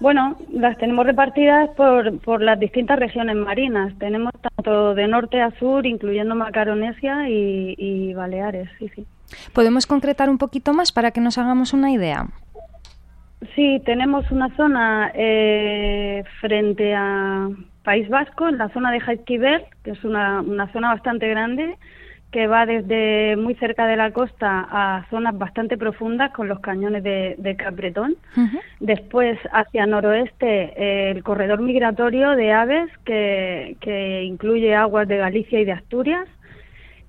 Bueno, 0.00 0.36
las 0.50 0.78
tenemos 0.78 1.04
repartidas 1.04 1.68
por, 1.76 2.18
por 2.20 2.40
las 2.40 2.58
distintas 2.58 2.98
regiones 2.98 3.36
marinas. 3.36 3.92
Tenemos 3.98 4.32
tanto 4.40 4.94
de 4.94 5.06
norte 5.06 5.42
a 5.42 5.50
sur, 5.58 5.86
incluyendo 5.86 6.34
Macaronesia 6.34 7.28
y, 7.28 8.14
Baleares. 8.14 8.70
Sí, 8.78 8.90
sí. 8.94 9.06
¿Podemos 9.52 9.86
concretar 9.86 10.30
un 10.30 10.38
poquito 10.38 10.72
más 10.72 10.90
para 10.90 11.10
que 11.10 11.20
nos 11.20 11.36
hagamos 11.36 11.74
una 11.74 11.90
idea? 11.90 12.26
Sí, 13.54 13.80
tenemos 13.84 14.30
una 14.30 14.54
zona 14.56 15.12
eh, 15.14 16.24
frente 16.40 16.94
a 16.94 17.48
País 17.84 18.08
Vasco, 18.08 18.48
en 18.48 18.56
la 18.56 18.70
zona 18.70 18.90
de 18.92 19.00
Jaizquiber, 19.00 19.66
que 19.84 19.90
es 19.92 20.04
una, 20.04 20.40
una 20.40 20.72
zona 20.72 20.88
bastante 20.94 21.28
grande, 21.28 21.76
que 22.30 22.46
va 22.46 22.64
desde 22.64 23.36
muy 23.36 23.54
cerca 23.56 23.86
de 23.86 23.96
la 23.96 24.12
costa 24.12 24.66
a 24.70 25.04
zonas 25.10 25.36
bastante 25.36 25.76
profundas 25.76 26.30
con 26.32 26.46
los 26.46 26.60
cañones 26.60 27.02
de, 27.02 27.56
Capretón. 27.58 28.16
Después, 28.78 29.38
hacia 29.52 29.86
noroeste, 29.86 31.10
el 31.10 31.24
corredor 31.24 31.60
migratorio 31.60 32.30
de 32.36 32.52
aves 32.52 32.90
que, 33.04 33.76
que 33.80 34.22
incluye 34.22 34.74
aguas 34.74 35.08
de 35.08 35.16
Galicia 35.16 35.60
y 35.60 35.64
de 35.64 35.72
Asturias. 35.72 36.28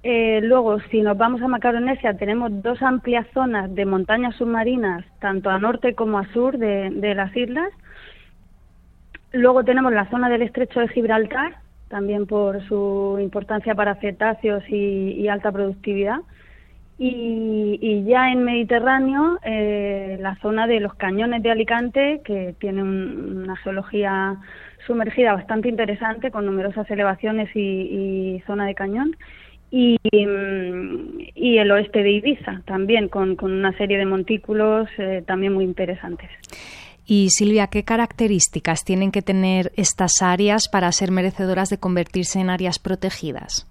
Eh, 0.03 0.39
luego, 0.41 0.79
si 0.89 1.01
nos 1.01 1.15
vamos 1.15 1.43
a 1.43 1.47
Macaronesia, 1.47 2.15
tenemos 2.15 2.63
dos 2.63 2.81
amplias 2.81 3.27
zonas 3.35 3.73
de 3.75 3.85
montañas 3.85 4.35
submarinas, 4.35 5.05
tanto 5.19 5.51
a 5.51 5.59
norte 5.59 5.93
como 5.93 6.17
a 6.17 6.25
sur 6.33 6.57
de, 6.57 6.89
de 6.89 7.13
las 7.13 7.35
islas. 7.37 7.71
Luego 9.31 9.63
tenemos 9.63 9.93
la 9.93 10.09
zona 10.09 10.29
del 10.29 10.41
estrecho 10.41 10.79
de 10.79 10.87
Gibraltar, 10.87 11.57
también 11.91 12.25
por 12.25 12.65
su 12.67 13.19
importancia 13.21 13.75
para 13.75 13.95
cetáceos 13.95 14.63
y, 14.69 15.27
alta 15.27 15.51
productividad. 15.51 16.19
Y, 16.97 18.03
ya 18.05 18.31
en 18.31 18.43
Mediterráneo, 18.43 19.39
eh, 19.43 20.17
la 20.19 20.35
zona 20.35 20.67
de 20.67 20.79
los 20.79 20.93
cañones 20.95 21.43
de 21.43 21.51
Alicante, 21.51 22.21
que 22.23 22.55
tiene 22.59 22.83
una 22.83 23.55
geología 23.57 24.37
sumergida 24.87 25.33
bastante 25.33 25.67
interesante, 25.67 26.31
con 26.31 26.45
numerosas 26.45 26.89
elevaciones 26.89 27.49
y, 27.55 28.41
zona 28.47 28.65
de 28.65 28.75
cañón. 28.75 29.15
Y, 29.69 29.97
el 30.13 31.71
oeste 31.71 32.03
de 32.03 32.11
Ibiza, 32.11 32.61
también 32.65 33.09
con, 33.09 33.37
una 33.41 33.73
serie 33.77 33.97
de 33.97 34.05
montículos 34.05 34.89
eh, 34.97 35.23
también 35.25 35.53
muy 35.53 35.65
interesantes. 35.65 36.29
Y 37.13 37.27
Silvia, 37.31 37.67
¿qué 37.67 37.83
características 37.83 38.85
tienen 38.85 39.11
que 39.11 39.21
tener 39.21 39.73
estas 39.75 40.21
áreas 40.21 40.69
para 40.69 40.89
ser 40.93 41.11
merecedoras 41.11 41.69
de 41.69 41.77
convertirse 41.77 42.39
en 42.39 42.49
áreas 42.49 42.79
protegidas? 42.79 43.67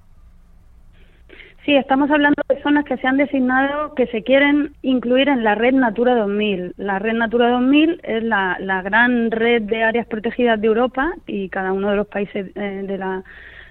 Sí, 1.65 1.75
estamos 1.75 2.11
hablando 2.11 2.43
de 2.51 2.61
zonas 2.61 2.85
que 2.85 2.99
se 2.99 3.07
han 3.07 3.17
designado 3.17 3.95
que 3.95 4.09
se 4.09 4.25
quieren 4.25 4.75
incluir 4.83 5.31
en 5.31 5.43
la 5.43 5.55
red 5.55 5.73
Natura 5.73 6.17
2000. 6.17 6.75
La 6.77 6.99
red 6.99 7.15
Natura 7.15 7.49
2000 7.53 8.03
es 8.03 8.23
la, 8.25 8.83
gran 8.85 9.31
red 9.31 9.63
de 9.63 9.85
áreas 9.85 10.07
protegidas 10.07 10.61
de 10.61 10.67
Europa 10.67 11.11
y 11.27 11.49
cada 11.49 11.73
uno 11.73 11.93
de 11.93 11.97
los 11.97 12.09
países 12.09 12.55
eh, 12.55 12.85
de 12.87 12.99
la 12.99 13.25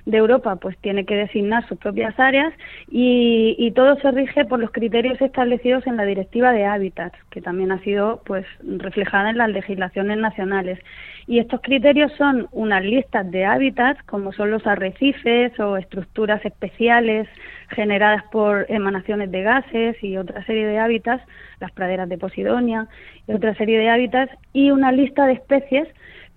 de 0.05 0.17
Europa 0.17 0.55
pues 0.55 0.77
tiene 0.79 1.05
que 1.05 1.15
designar 1.15 1.67
sus 1.67 1.77
propias 1.77 2.19
áreas 2.19 2.53
y, 2.89 3.71
todo 3.75 3.95
se 4.01 4.11
rige 4.11 4.45
por 4.45 4.59
los 4.59 4.71
criterios 4.71 5.21
establecidos 5.21 5.85
en 5.87 5.95
la 5.95 6.03
Directiva 6.03 6.51
de 6.51 6.65
Hábitats, 6.65 7.17
que 7.29 7.39
también 7.39 7.71
ha 7.71 7.79
sido 7.83 8.21
pues 8.25 8.45
reflejada 8.61 9.29
en 9.29 9.37
las 9.37 9.49
legislaciones 9.49 10.17
nacionales. 10.17 10.79
Y 11.27 11.39
estos 11.39 11.61
criterios 11.61 12.11
son 12.17 12.47
unas 12.51 12.83
listas 12.83 13.29
de 13.29 13.45
hábitats, 13.45 14.01
como 14.03 14.33
son 14.33 14.51
los 14.51 14.65
arrecifes 14.65 15.57
o 15.59 15.77
estructuras 15.77 16.43
especiales 16.43 17.27
generadas 17.69 18.23
por 18.31 18.65
emanaciones 18.69 19.31
de 19.31 19.43
gases 19.43 20.03
y 20.03 20.17
otra 20.17 20.43
serie 20.45 20.65
de 20.65 20.79
hábitats, 20.79 21.23
las 21.59 21.71
praderas 21.71 22.09
de 22.09 22.17
Posidonia 22.17 22.87
y 23.27 23.33
otra 23.33 23.53
serie 23.55 23.77
de 23.77 23.89
hábitats, 23.89 24.33
y 24.51 24.71
una 24.71 24.91
lista 24.91 25.27
de 25.27 25.33
especies 25.33 25.87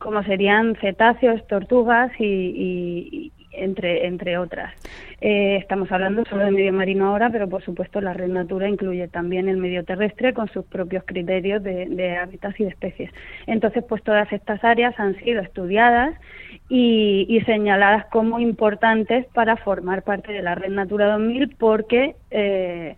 como 0.02 0.23
serían 0.25 0.76
cetáceos, 0.81 1.47
tortugas 1.47 2.11
y, 2.19 3.33
entre, 3.52 4.06
entre 4.06 4.38
otras. 4.38 4.73
Eh, 5.21 5.56
estamos 5.56 5.90
hablando 5.92 6.25
solo 6.25 6.44
de 6.44 6.50
medio 6.50 6.73
marino 6.73 7.09
ahora, 7.09 7.30
pero 7.30 7.49
por 7.49 7.62
supuesto 7.62 8.00
la 8.00 8.12
red 8.12 8.28
Natura 8.28 8.68
incluye 8.68 9.09
también 9.09 9.49
el 9.49 9.56
medio 9.56 9.85
terrestre 9.85 10.35
con 10.35 10.49
sus 10.49 10.64
propios 10.64 11.04
criterios 11.06 11.62
de, 11.62 11.87
de 11.87 12.16
hábitats 12.16 12.59
y 12.59 12.64
de 12.64 12.71
especies. 12.71 13.11
Entonces, 13.47 13.85
pues 13.88 14.02
todas 14.02 14.32
estas 14.32 14.62
áreas 14.64 14.99
han 14.99 15.16
sido 15.23 15.40
estudiadas 15.40 16.14
y, 16.68 17.42
señaladas 17.44 18.06
como 18.06 18.38
importantes 18.38 19.26
para 19.35 19.56
formar 19.56 20.02
parte 20.02 20.32
de 20.32 20.42
la 20.42 20.54
red 20.54 20.71
Natura 20.71 21.12
2000 21.12 21.56
porque 21.56 22.14
eh, 22.30 22.97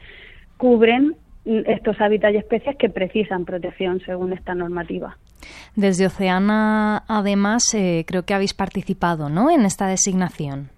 cubren 0.57 1.17
estos 1.45 2.01
hábitats 2.01 2.35
y 2.35 2.39
especies 2.39 2.77
que 2.77 2.89
precisan 2.89 3.45
protección 3.45 4.01
según 4.01 4.33
esta 4.33 4.55
normativa. 4.55 5.17
Desde 5.77 6.07
Oceana, 6.07 7.05
además, 7.09 7.75
eh, 7.75 8.05
creo 8.07 8.25
que 8.25 8.35
habéis 8.35 8.55
participado 8.55 9.29
¿no? 9.29 9.51
en 9.51 9.65
esta 9.67 9.87
designación. 9.87 10.71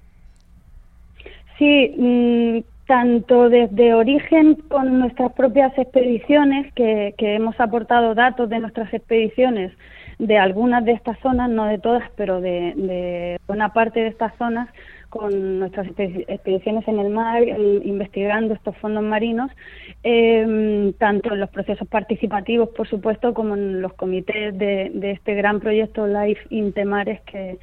Sí, 1.58 1.94
mm, 1.96 2.58
tanto 2.86 3.48
desde 3.48 3.94
origen 3.94 4.56
con 4.68 4.98
nuestras 4.98 5.32
propias 5.32 5.76
expediciones, 5.78 6.72
que, 6.74 7.14
hemos 7.18 7.58
aportado 7.60 8.14
datos 8.14 8.48
de 8.48 8.58
nuestras 8.58 8.92
expediciones 8.92 9.72
de 10.18 10.38
algunas 10.38 10.84
de 10.84 10.92
estas 10.92 11.18
zonas, 11.20 11.50
no 11.50 11.66
de 11.66 11.78
todas, 11.78 12.08
pero 12.16 12.40
de, 12.40 12.72
de 12.76 13.40
buena 13.46 13.72
parte 13.72 14.00
de 14.00 14.08
estas 14.08 14.34
zonas, 14.36 14.68
con 15.08 15.60
nuestras 15.60 15.88
expediciones 15.98 16.86
en 16.88 16.98
el 16.98 17.10
mar, 17.10 17.42
investigando 17.84 18.54
estos 18.54 18.76
fondos 18.78 19.02
marinos, 19.02 19.50
em, 20.02 20.92
tanto 20.94 21.32
en 21.32 21.40
los 21.40 21.50
procesos 21.50 21.86
participativos, 21.88 22.70
por 22.70 22.88
supuesto, 22.88 23.34
como 23.34 23.54
en 23.54 23.80
los 23.80 23.94
comités 23.94 24.56
de, 24.58 24.90
este 25.12 25.34
gran 25.34 25.60
proyecto 25.60 26.06
Life 26.06 26.42
Intemares 26.50 27.20
que, 27.22 27.58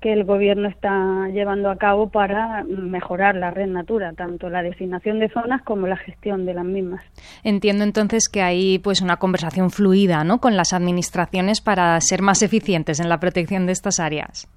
que 0.00 0.12
el 0.12 0.24
gobierno 0.24 0.68
está 0.68 1.28
llevando 1.32 1.70
a 1.70 1.76
cabo 1.76 2.08
para 2.10 2.64
mejorar 2.64 3.34
la 3.34 3.50
red 3.50 3.66
Natura, 3.66 4.12
tanto 4.12 4.48
la 4.48 4.62
designación 4.62 5.18
de 5.18 5.28
zonas 5.28 5.62
como 5.62 5.86
la 5.86 5.96
gestión 5.96 6.46
de 6.46 6.54
las 6.54 6.64
mismas. 6.64 7.02
Entiendo 7.42 7.84
entonces 7.84 8.28
que 8.28 8.42
hay 8.42 8.78
pues 8.78 9.00
una 9.00 9.16
conversación 9.16 9.70
fluida, 9.70 10.22
¿no? 10.24 10.40
con 10.40 10.56
las 10.56 10.72
administraciones 10.72 11.60
para 11.60 12.00
ser 12.00 12.22
más 12.22 12.42
eficientes 12.42 13.00
en 13.00 13.08
la 13.08 13.18
protección 13.18 13.66
de 13.66 13.72
estas 13.72 13.98
áreas. 13.98 14.48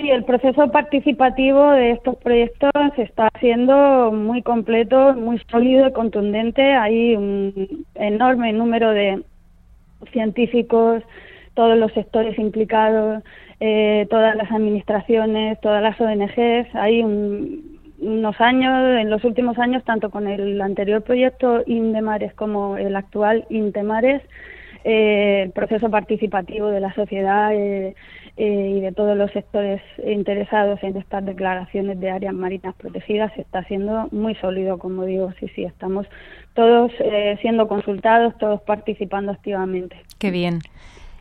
Sí, 0.00 0.10
el 0.10 0.24
proceso 0.24 0.70
participativo 0.70 1.72
de 1.72 1.90
estos 1.90 2.16
proyectos 2.16 2.70
está 2.96 3.28
siendo 3.38 4.10
muy 4.10 4.40
completo, 4.40 5.12
muy 5.12 5.38
sólido 5.50 5.88
y 5.88 5.92
contundente. 5.92 6.62
Hay 6.72 7.14
un 7.16 7.84
enorme 7.96 8.50
número 8.54 8.92
de 8.92 9.22
científicos, 10.10 11.02
todos 11.52 11.76
los 11.76 11.92
sectores 11.92 12.38
implicados, 12.38 13.22
eh, 13.60 14.06
todas 14.08 14.34
las 14.36 14.50
administraciones, 14.50 15.60
todas 15.60 15.82
las 15.82 16.00
ONGs. 16.00 16.74
Hay 16.76 17.02
unos 17.02 18.40
años, 18.40 19.00
en 19.00 19.10
los 19.10 19.22
últimos 19.24 19.58
años, 19.58 19.84
tanto 19.84 20.08
con 20.08 20.28
el 20.28 20.62
anterior 20.62 21.02
proyecto 21.02 21.62
Indemares 21.66 22.32
como 22.32 22.78
el 22.78 22.96
actual 22.96 23.44
Intemares, 23.50 24.22
eh, 24.84 25.42
el 25.44 25.52
proceso 25.52 25.90
participativo 25.90 26.68
de 26.68 26.80
la 26.80 26.94
sociedad 26.94 27.52
eh, 27.52 27.94
eh, 28.36 28.74
y 28.76 28.80
de 28.80 28.92
todos 28.92 29.16
los 29.16 29.30
sectores 29.32 29.82
interesados 30.04 30.82
en 30.82 30.96
estas 30.96 31.24
declaraciones 31.24 32.00
de 32.00 32.10
áreas 32.10 32.34
marinas 32.34 32.74
protegidas 32.76 33.32
está 33.36 33.60
haciendo 33.60 34.08
muy 34.12 34.34
sólido, 34.36 34.78
como 34.78 35.04
digo, 35.04 35.32
sí, 35.40 35.48
sí, 35.54 35.64
estamos 35.64 36.06
todos 36.54 36.92
eh, 37.00 37.38
siendo 37.42 37.68
consultados, 37.68 38.36
todos 38.38 38.60
participando 38.62 39.32
activamente. 39.32 39.96
Qué 40.18 40.30
bien. 40.30 40.60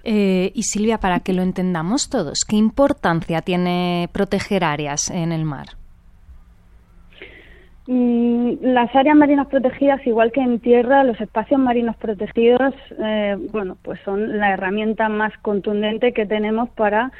Eh, 0.03 0.51
y 0.53 0.63
Silvia, 0.63 0.99
para 0.99 1.19
que 1.19 1.33
lo 1.33 1.41
entendamos 1.41 2.09
todos, 2.09 2.45
¿qué 2.47 2.55
importancia 2.55 3.41
tiene 3.41 4.09
proteger 4.13 4.63
áreas 4.63 5.09
en 5.09 5.31
el 5.31 5.43
mar? 5.45 5.78
Mm, 7.91 8.57
las 8.61 8.95
áreas 8.95 9.15
marinas 9.15 9.47
protegidas, 9.47 10.05
igual 10.05 10.31
que 10.31 10.41
en 10.41 10.59
tierra, 10.59 11.03
los 11.03 11.19
espacios 11.19 11.59
marinos 11.59 11.95
protegidos, 11.95 12.75
eh, 12.99 13.35
bueno, 13.51 13.77
pues 13.81 13.99
son 14.05 14.37
la 14.37 14.53
herramienta 14.53 15.09
más 15.09 15.35
contundente 15.39 16.13
que 16.13 16.27
tenemos 16.27 16.69
para 16.69 17.11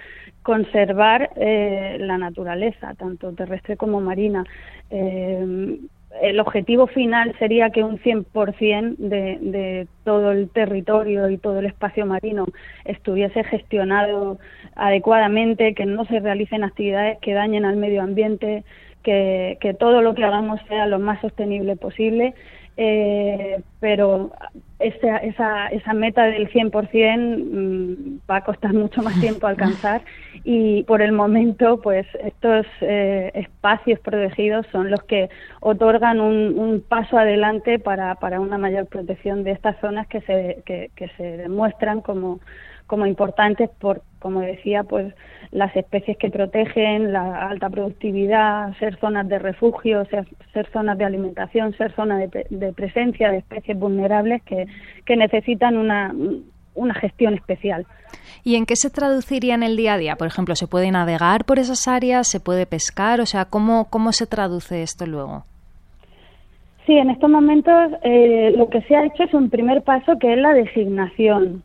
conservar 0.43 1.32
eh, 1.38 1.97
la 1.99 2.19
naturaleza, 2.19 2.93
tanto 2.93 3.34
terrestre 3.34 3.77
como 3.77 3.99
marina. 3.99 4.43
Eh, 4.91 5.79
el 6.21 6.39
objetivo 6.39 6.86
final 6.86 7.36
sería 7.39 7.71
que 7.71 7.84
un 7.84 7.97
100% 7.97 8.97
de, 8.97 9.39
de 9.41 9.88
todo 10.03 10.32
el 10.32 10.49
territorio 10.51 11.29
y 11.32 11.39
todo 11.39 11.60
el 11.60 11.65
espacio 11.65 12.05
marino 12.05 12.45
estuviese 12.86 13.43
gestionado 13.43 14.38
adecuadamente, 14.75 15.73
que 15.73 15.88
no 15.88 16.05
se 16.05 16.19
realicen 16.19 16.63
actividades 16.63 17.17
que 17.21 17.34
dañen 17.34 17.65
al 17.65 17.77
medio 17.77 18.03
ambiente, 18.03 18.63
que, 19.03 19.57
que 19.62 19.73
todo 19.73 20.01
lo 20.01 20.15
que 20.15 20.23
hagamos 20.23 20.59
sea 20.67 20.85
lo 20.88 20.99
más 20.99 21.21
sostenible 21.21 21.75
posible, 21.75 22.33
eh, 22.81 23.62
pero 23.81 24.31
esa, 24.79 25.17
esa, 25.17 25.67
esa 25.67 25.93
meta 25.93 26.23
del 26.23 26.49
100% 26.49 27.51
mm, 27.51 28.19
va 28.31 28.38
a 28.38 28.43
costar 28.45 28.73
mucho 28.73 29.01
más 29.01 29.19
tiempo 29.19 29.47
alcanzar. 29.47 30.01
Y 30.45 30.83
por 30.83 31.01
el 31.01 31.12
momento 31.12 31.81
pues 31.81 32.07
estos 32.23 32.65
eh, 32.79 33.31
espacios 33.33 33.99
protegidos 33.99 34.65
son 34.71 34.89
los 34.89 35.03
que 35.03 35.29
otorgan 35.59 36.21
un, 36.21 36.57
un 36.57 36.81
paso 36.81 37.17
adelante 37.17 37.79
para, 37.79 38.15
para 38.15 38.39
una 38.39 38.57
mayor 38.57 38.85
protección 38.85 39.43
de 39.43 39.51
estas 39.51 39.77
zonas 39.81 40.07
que 40.07 40.21
se, 40.21 40.63
que, 40.65 40.89
que 40.95 41.09
se 41.17 41.35
demuestran 41.35 41.99
como, 41.99 42.39
como 42.89 43.06
importantes 43.06 43.69
por, 43.80 44.02
como 44.17 44.41
decía, 44.41 44.84
pues 44.84 45.13
las 45.52 45.75
especies 45.75 46.17
que 46.17 46.32
protegen, 46.32 47.13
la 47.13 47.47
alta 47.47 47.69
productividad, 47.69 48.75
ser 48.80 48.97
zonas 48.97 49.30
de 49.30 49.38
refugio, 49.38 50.06
ser, 50.06 50.25
zonas 50.73 50.97
de 50.97 51.06
alimentación, 51.06 51.78
ser 51.78 51.93
zonas 51.93 52.32
de, 52.32 52.73
presencia 52.73 53.30
de 53.30 53.38
especies 53.38 53.78
vulnerables 53.78 54.41
que, 54.41 54.65
que 55.06 55.15
necesitan 55.15 55.78
una, 55.78 56.15
una 56.73 56.95
gestión 56.95 57.36
especial. 57.36 57.86
¿Y 58.43 58.56
en 58.56 58.65
qué 58.65 58.75
se 58.75 58.89
traduciría 58.89 59.54
en 59.54 59.62
el 59.62 59.78
día 59.78 59.93
a 59.93 59.97
día? 59.99 60.15
Por 60.15 60.25
ejemplo, 60.25 60.56
¿se 60.56 60.65
puede 60.65 60.89
navegar 60.89 61.45
por 61.45 61.60
esas 61.60 61.88
áreas? 61.88 62.28
¿Se 62.28 62.39
puede 62.39 62.65
pescar? 62.65 63.21
O 63.21 63.28
sea, 63.28 63.45
¿cómo, 63.45 63.86
cómo 63.91 64.13
se 64.13 64.25
traduce 64.25 64.82
esto 64.82 65.06
luego? 65.06 65.43
Sí, 66.88 66.97
en 66.97 67.12
estos 67.12 67.30
momentos 67.30 67.91
eh, 68.02 68.52
lo 68.58 68.67
que 68.67 68.82
se 68.82 68.95
ha 68.95 69.06
hecho 69.06 69.21
es 69.21 69.34
un 69.36 69.52
primer 69.52 69.84
paso 69.84 70.17
que 70.17 70.34
es 70.34 70.39
la 70.39 70.54
designación. 70.54 71.62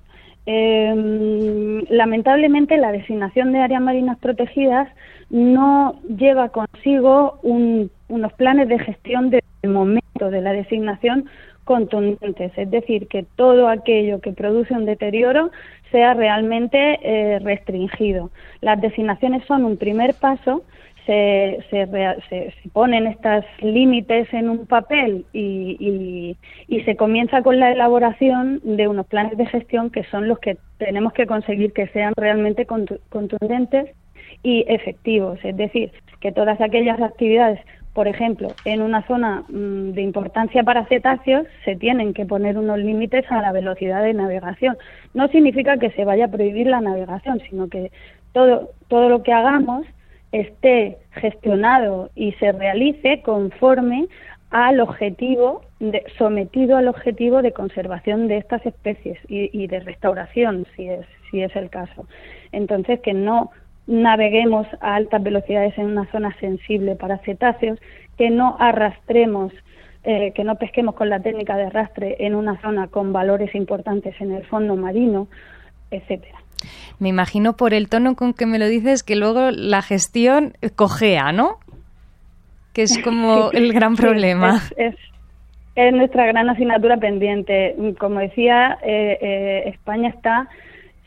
Em, 0.46 1.84
lamentablemente 1.88 2.76
la 2.76 2.92
designación 2.92 3.52
de 3.52 3.60
áreas 3.60 3.80
marinas 3.80 4.18
protegidas 4.18 4.88
no 5.30 5.98
lleva 6.02 6.50
consigo 6.50 7.38
unos 7.42 8.32
planes 8.34 8.68
de 8.68 8.78
gestión 8.78 9.30
de 9.30 9.42
momento 9.66 10.30
de 10.30 10.42
la 10.42 10.52
designación 10.52 11.30
contundentes, 11.64 12.52
es 12.56 12.70
decir, 12.70 13.08
que 13.08 13.24
todo 13.36 13.68
aquello 13.68 14.20
que 14.20 14.32
produce 14.32 14.74
un 14.74 14.84
deterioro 14.84 15.50
sea 15.90 16.12
realmente 16.12 16.98
eh, 17.02 17.38
restringido. 17.38 18.30
Las 18.60 18.80
designaciones 18.80 19.44
son 19.46 19.64
un 19.64 19.78
primer 19.78 20.14
paso 20.14 20.62
se, 21.06 21.58
se, 21.70 22.54
ponen 22.72 23.06
estos 23.06 23.44
límites 23.60 24.32
en 24.32 24.48
un 24.48 24.66
papel 24.66 25.26
y, 25.32 26.36
y, 26.68 26.80
se 26.84 26.96
comienza 26.96 27.42
con 27.42 27.60
la 27.60 27.72
elaboración 27.72 28.60
de 28.62 28.88
unos 28.88 29.06
planes 29.06 29.36
de 29.36 29.46
gestión 29.46 29.90
que 29.90 30.04
son 30.04 30.28
los 30.28 30.38
que 30.38 30.56
tenemos 30.78 31.12
que 31.12 31.26
conseguir 31.26 31.72
que 31.72 31.88
sean 31.88 32.12
realmente 32.16 32.66
contundentes 32.66 33.90
y 34.42 34.64
efectivos. 34.68 35.38
Es 35.42 35.56
decir, 35.56 35.92
que 36.20 36.32
todas 36.32 36.60
aquellas 36.60 37.00
actividades, 37.00 37.60
por 37.92 38.08
ejemplo, 38.08 38.48
en 38.64 38.82
una 38.82 39.06
zona 39.06 39.44
mm, 39.48 39.92
de 39.92 40.02
importancia 40.02 40.62
para 40.62 40.86
cetáceos, 40.86 41.46
se 41.64 41.76
tienen 41.76 42.14
que 42.14 42.26
poner 42.26 42.58
unos 42.58 42.78
límites 42.78 43.24
a 43.30 43.40
la 43.40 43.52
velocidad 43.52 44.02
de 44.02 44.14
navegación. 44.14 44.76
No 45.12 45.28
significa 45.28 45.78
que 45.78 45.90
se 45.90 46.04
vaya 46.04 46.26
a 46.26 46.30
prohibir 46.30 46.66
la 46.66 46.80
navegación, 46.80 47.40
sino 47.48 47.68
que 47.68 47.92
todo, 48.32 48.70
todo 48.88 49.08
lo 49.08 49.22
que 49.22 49.32
hagamos 49.32 49.86
esté 50.34 50.98
gestionado 51.12 52.10
y 52.14 52.32
se 52.32 52.50
realice 52.52 53.22
conforme 53.22 54.08
al 54.50 54.80
objetivo, 54.80 55.62
sometido 56.18 56.76
al 56.76 56.88
objetivo 56.88 57.40
de 57.40 57.52
conservación 57.52 58.28
de 58.28 58.38
estas 58.38 58.64
especies 58.66 59.18
y, 59.28 59.66
de 59.66 59.80
restauración, 59.80 60.66
si 60.74 60.88
es, 60.88 61.06
si 61.30 61.42
es 61.42 61.54
el 61.56 61.70
caso. 61.70 62.06
Entonces, 62.52 63.00
que 63.00 63.14
no 63.14 63.50
naveguemos 63.86 64.66
a 64.80 64.96
altas 64.96 65.22
velocidades 65.22 65.76
en 65.78 65.86
una 65.86 66.10
zona 66.10 66.34
sensible 66.40 66.96
para 66.96 67.18
cetáceos, 67.18 67.78
que 68.16 68.30
no 68.30 68.56
arrastremos, 68.58 69.52
eh, 70.04 70.32
que 70.32 70.44
no 70.44 70.56
pesquemos 70.56 70.94
con 70.94 71.10
la 71.10 71.20
técnica 71.20 71.56
de 71.56 71.64
arrastre 71.64 72.16
en 72.20 72.34
una 72.34 72.60
zona 72.60 72.88
con 72.88 73.12
valores 73.12 73.54
importantes 73.54 74.14
en 74.20 74.32
el 74.32 74.44
fondo 74.46 74.76
marino, 74.76 75.28
etcétera. 75.90 76.43
Me 76.98 77.08
imagino 77.08 77.54
por 77.54 77.74
el 77.74 77.88
tono 77.88 78.14
con 78.14 78.34
que 78.34 78.46
me 78.46 78.58
lo 78.58 78.66
dices 78.66 79.02
que 79.02 79.16
luego 79.16 79.50
la 79.50 79.82
gestión 79.82 80.54
cojea, 80.76 81.32
¿no? 81.32 81.58
Que 82.72 82.82
es 82.82 82.98
como 82.98 83.50
el 83.52 83.72
gran 83.72 83.96
problema. 83.96 84.60
es, 84.76 84.94
nuestra 85.92 86.26
gran 86.26 86.48
asignatura 86.48 86.96
pendiente. 86.96 87.74
Como 87.98 88.20
decía, 88.20 88.78
eh, 88.82 89.18
eh, 89.20 89.62
España 89.66 90.08
está 90.08 90.48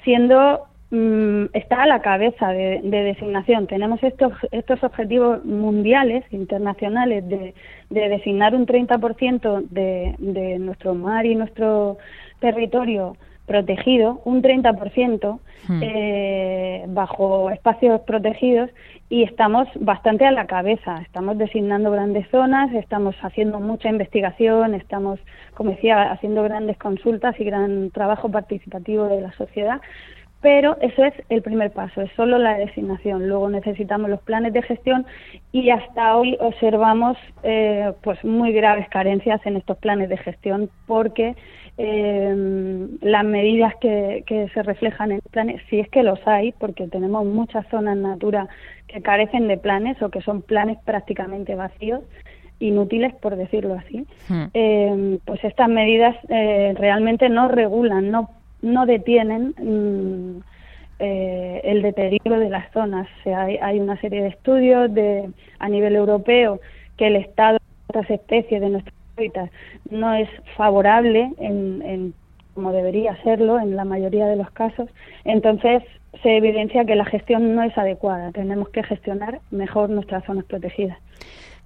siendo 0.04 0.66
mm, 0.92 1.46
está 1.54 1.84
a 1.84 1.88
la 1.88 2.02
cabeza 2.02 2.50
de, 2.50 2.82
designación. 2.84 3.68
Tenemos 3.68 4.02
estos, 4.04 4.34
estos 4.52 4.84
objetivos 4.84 5.44
mundiales, 5.46 6.24
internacionales, 6.32 7.28
de, 7.28 7.54
de 7.90 8.10
designar 8.10 8.56
un 8.56 8.66
30% 8.66 9.68
de, 9.70 10.16
de 10.20 10.60
nuestro 10.60 10.96
mar 10.96 11.26
y 11.26 11.36
nuestro 11.36 11.98
territorio 12.40 13.16
protegido, 13.48 14.22
un 14.26 14.44
30% 14.44 15.40
hmm. 15.68 15.80
eh, 15.82 16.86
bajo 16.90 17.50
espacios 17.50 18.02
protegidos 18.02 18.70
y 19.10 19.24
estamos 19.24 19.68
bastante 19.80 20.26
a 20.26 20.32
la 20.32 20.46
cabeza. 20.46 21.02
Estamos 21.02 21.38
designando 21.38 21.90
grandes 21.90 22.30
zonas, 22.30 22.72
estamos 22.74 23.16
haciendo 23.22 23.60
mucha 23.60 23.90
investigación, 23.90 24.76
estamos, 24.76 25.20
como 25.56 25.72
decía, 25.72 26.12
haciendo 26.12 26.44
grandes 26.44 26.78
consultas 26.78 27.40
y 27.40 27.46
gran 27.46 27.90
trabajo 27.92 28.30
participativo 28.30 29.06
de 29.06 29.22
la 29.22 29.32
sociedad. 29.32 29.82
Pero 30.42 30.78
eso 30.82 31.04
es 31.04 31.14
el 31.30 31.42
primer 31.42 31.72
paso, 31.72 32.02
es 32.02 32.12
solo 32.16 32.38
la 32.38 32.58
designación. 32.58 33.28
Luego 33.28 33.50
necesitamos 33.50 34.10
los 34.10 34.22
planes 34.22 34.54
de 34.54 34.62
gestión 34.62 35.06
y 35.52 35.72
hasta 35.72 36.16
hoy 36.16 36.38
observamos 36.40 37.18
eh, 37.42 37.92
pues 38.04 38.24
muy 38.24 38.52
graves 38.52 38.88
carencias 38.90 39.44
en 39.46 39.56
estos 39.56 39.78
planes 39.78 40.10
de 40.10 40.18
gestión 40.18 40.70
porque 40.86 41.36
eh, 41.78 42.88
las 43.02 43.24
medidas 43.24 43.76
que, 43.80 44.24
que, 44.26 44.50
se 44.50 44.64
reflejan 44.64 45.12
en 45.12 45.22
planes, 45.32 45.62
si 45.70 45.80
es 45.80 45.90
que 45.90 46.04
los 46.04 46.20
hay, 46.26 46.52
porque 46.54 46.88
tenemos 46.88 47.26
muchas 47.26 47.68
zonas 47.70 47.98
natura 47.98 48.48
que 48.88 49.02
carecen 49.02 49.48
de 49.48 49.58
planes 49.58 50.02
o 50.02 50.10
que 50.10 50.22
son 50.22 50.42
planes 50.42 50.78
prácticamente 50.86 51.56
vacíos, 51.56 52.02
inútiles 52.60 53.14
por 53.16 53.36
decirlo 53.36 53.76
así, 53.76 54.06
hmm. 54.30 54.46
eh, 54.54 55.20
pues 55.26 55.44
estas 55.44 55.70
medidas 55.70 56.16
eh, 56.30 56.74
realmente 56.78 57.30
no 57.30 57.48
regulan, 57.48 58.10
no, 58.10 58.30
no 58.62 58.86
detienen 58.86 59.54
mm, 59.58 60.42
eh, 61.00 61.62
el 61.64 61.82
deterioro 61.84 62.40
de 62.40 62.50
las 62.50 62.72
zonas. 62.72 63.08
O 63.20 63.24
sea, 63.24 63.44
hay, 63.44 63.58
hay, 63.58 63.80
una 63.80 64.00
serie 64.02 64.24
de 64.24 64.30
estudios 64.30 64.92
de, 64.94 65.30
a 65.60 65.70
nivel 65.70 65.96
europeo 65.96 66.60
que 66.98 67.08
el 67.08 67.18
estado 67.18 67.60
de 67.60 68.00
otras 68.00 68.10
especies 68.10 68.62
de 68.62 68.70
no 69.90 70.14
es 70.14 70.30
favorable 70.56 71.32
en, 71.40 72.14
como 72.54 72.72
debería 72.72 73.16
serlo 73.24 73.60
en 73.60 73.76
la 73.76 73.86
mayoría 73.86 74.26
de 74.26 74.36
los 74.36 74.50
casos, 74.52 74.90
entonces 75.26 75.84
se 76.24 76.38
evidencia 76.38 76.86
que 76.86 76.96
la 76.96 77.06
gestión 77.06 77.56
no 77.56 77.64
es 77.64 77.78
adecuada. 77.78 78.32
Tenemos 78.32 78.70
que 78.70 78.84
gestionar 78.84 79.42
mejor 79.52 79.90
nuestras 79.90 80.26
zonas 80.26 80.46
protegidas. 80.46 80.98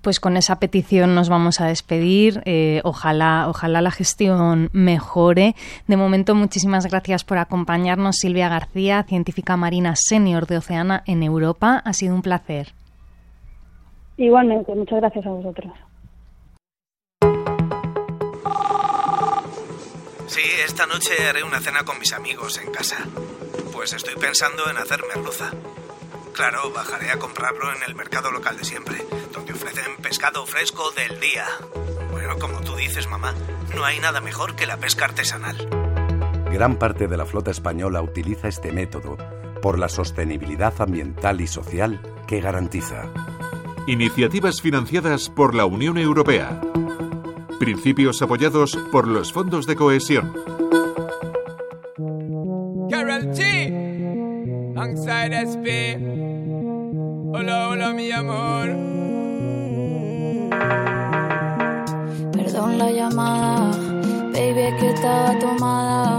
Pues 0.01 0.19
con 0.19 0.35
esa 0.35 0.59
petición 0.59 1.13
nos 1.13 1.29
vamos 1.29 1.61
a 1.61 1.67
despedir. 1.67 2.41
Eh, 2.45 2.81
ojalá, 2.83 3.45
ojalá 3.47 3.81
la 3.81 3.91
gestión 3.91 4.69
mejore. 4.73 5.53
De 5.87 5.95
momento, 5.95 6.33
muchísimas 6.33 6.89
gracias 6.89 7.23
por 7.23 7.37
acompañarnos, 7.37 8.15
Silvia 8.17 8.49
García, 8.49 9.03
científica 9.03 9.57
marina 9.57 9.93
senior 9.95 10.47
de 10.47 10.57
Oceana 10.57 11.03
en 11.05 11.21
Europa. 11.21 11.81
Ha 11.85 11.93
sido 11.93 12.15
un 12.15 12.23
placer. 12.23 12.69
Igualmente, 14.17 14.73
muchas 14.73 14.99
gracias 14.99 15.25
a 15.25 15.29
vosotros. 15.29 15.71
Sí, 20.31 20.39
esta 20.65 20.85
noche 20.85 21.27
haré 21.27 21.43
una 21.43 21.59
cena 21.59 21.83
con 21.83 21.99
mis 21.99 22.13
amigos 22.13 22.57
en 22.57 22.71
casa. 22.71 22.95
Pues 23.73 23.91
estoy 23.91 24.15
pensando 24.15 24.69
en 24.69 24.77
hacer 24.77 25.01
merluza. 25.13 25.51
Claro, 26.31 26.71
bajaré 26.71 27.11
a 27.11 27.19
comprarlo 27.19 27.69
en 27.75 27.83
el 27.85 27.95
mercado 27.95 28.31
local 28.31 28.55
de 28.55 28.63
siempre, 28.63 29.05
donde 29.33 29.51
ofrecen 29.51 29.97
pescado 30.01 30.45
fresco 30.45 30.89
del 30.91 31.19
día. 31.19 31.45
Bueno, 32.11 32.39
como 32.39 32.61
tú 32.61 32.77
dices, 32.77 33.09
mamá, 33.09 33.35
no 33.75 33.83
hay 33.83 33.99
nada 33.99 34.21
mejor 34.21 34.55
que 34.55 34.65
la 34.65 34.77
pesca 34.77 35.03
artesanal. 35.03 35.67
Gran 36.49 36.79
parte 36.79 37.09
de 37.09 37.17
la 37.17 37.25
flota 37.25 37.51
española 37.51 38.01
utiliza 38.01 38.47
este 38.47 38.71
método 38.71 39.17
por 39.61 39.77
la 39.77 39.89
sostenibilidad 39.89 40.73
ambiental 40.81 41.41
y 41.41 41.47
social 41.47 41.99
que 42.25 42.39
garantiza. 42.39 43.03
Iniciativas 43.85 44.61
financiadas 44.61 45.27
por 45.27 45.53
la 45.53 45.65
Unión 45.65 45.97
Europea. 45.97 46.61
Principios 47.61 48.19
apoyados 48.23 48.75
por 48.91 49.07
los 49.07 49.31
fondos 49.31 49.67
de 49.67 49.75
cohesión. 49.75 50.33
Carol 52.89 53.27
G. 53.35 54.73
Alongside 54.75 55.43
SP. 55.45 55.93
Hola, 57.31 57.67
hola, 57.69 57.93
mi 57.93 58.11
amor. 58.11 58.67
Perdón 62.31 62.79
la 62.79 62.89
llamada, 62.89 63.77
baby, 64.33 64.75
que 64.79 64.89
estaba 64.95 65.37
tomada. 65.37 66.17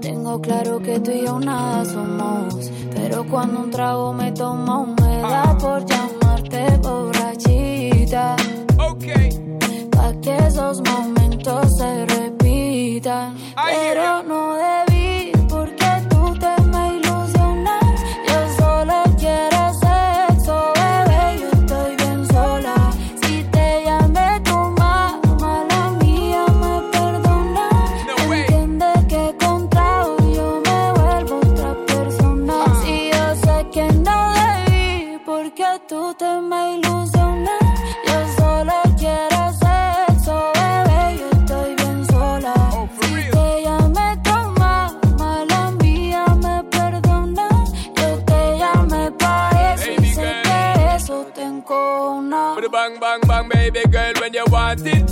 Tengo 0.00 0.40
claro 0.40 0.80
que 0.80 0.98
tú 0.98 1.12
y 1.12 1.24
yo 1.24 1.38
nada 1.38 1.84
somos. 1.84 2.72
Pero 2.92 3.24
cuando 3.30 3.60
un 3.60 3.70
trago 3.70 4.12
me 4.12 4.32
toma, 4.32 4.84
me 5.00 5.20
da 5.20 5.56
por 5.58 5.86
llamarte 5.86 6.76
borrachita. 6.78 7.21
Momentos 10.80 11.76
se 11.76 12.06
repitan. 12.06 13.36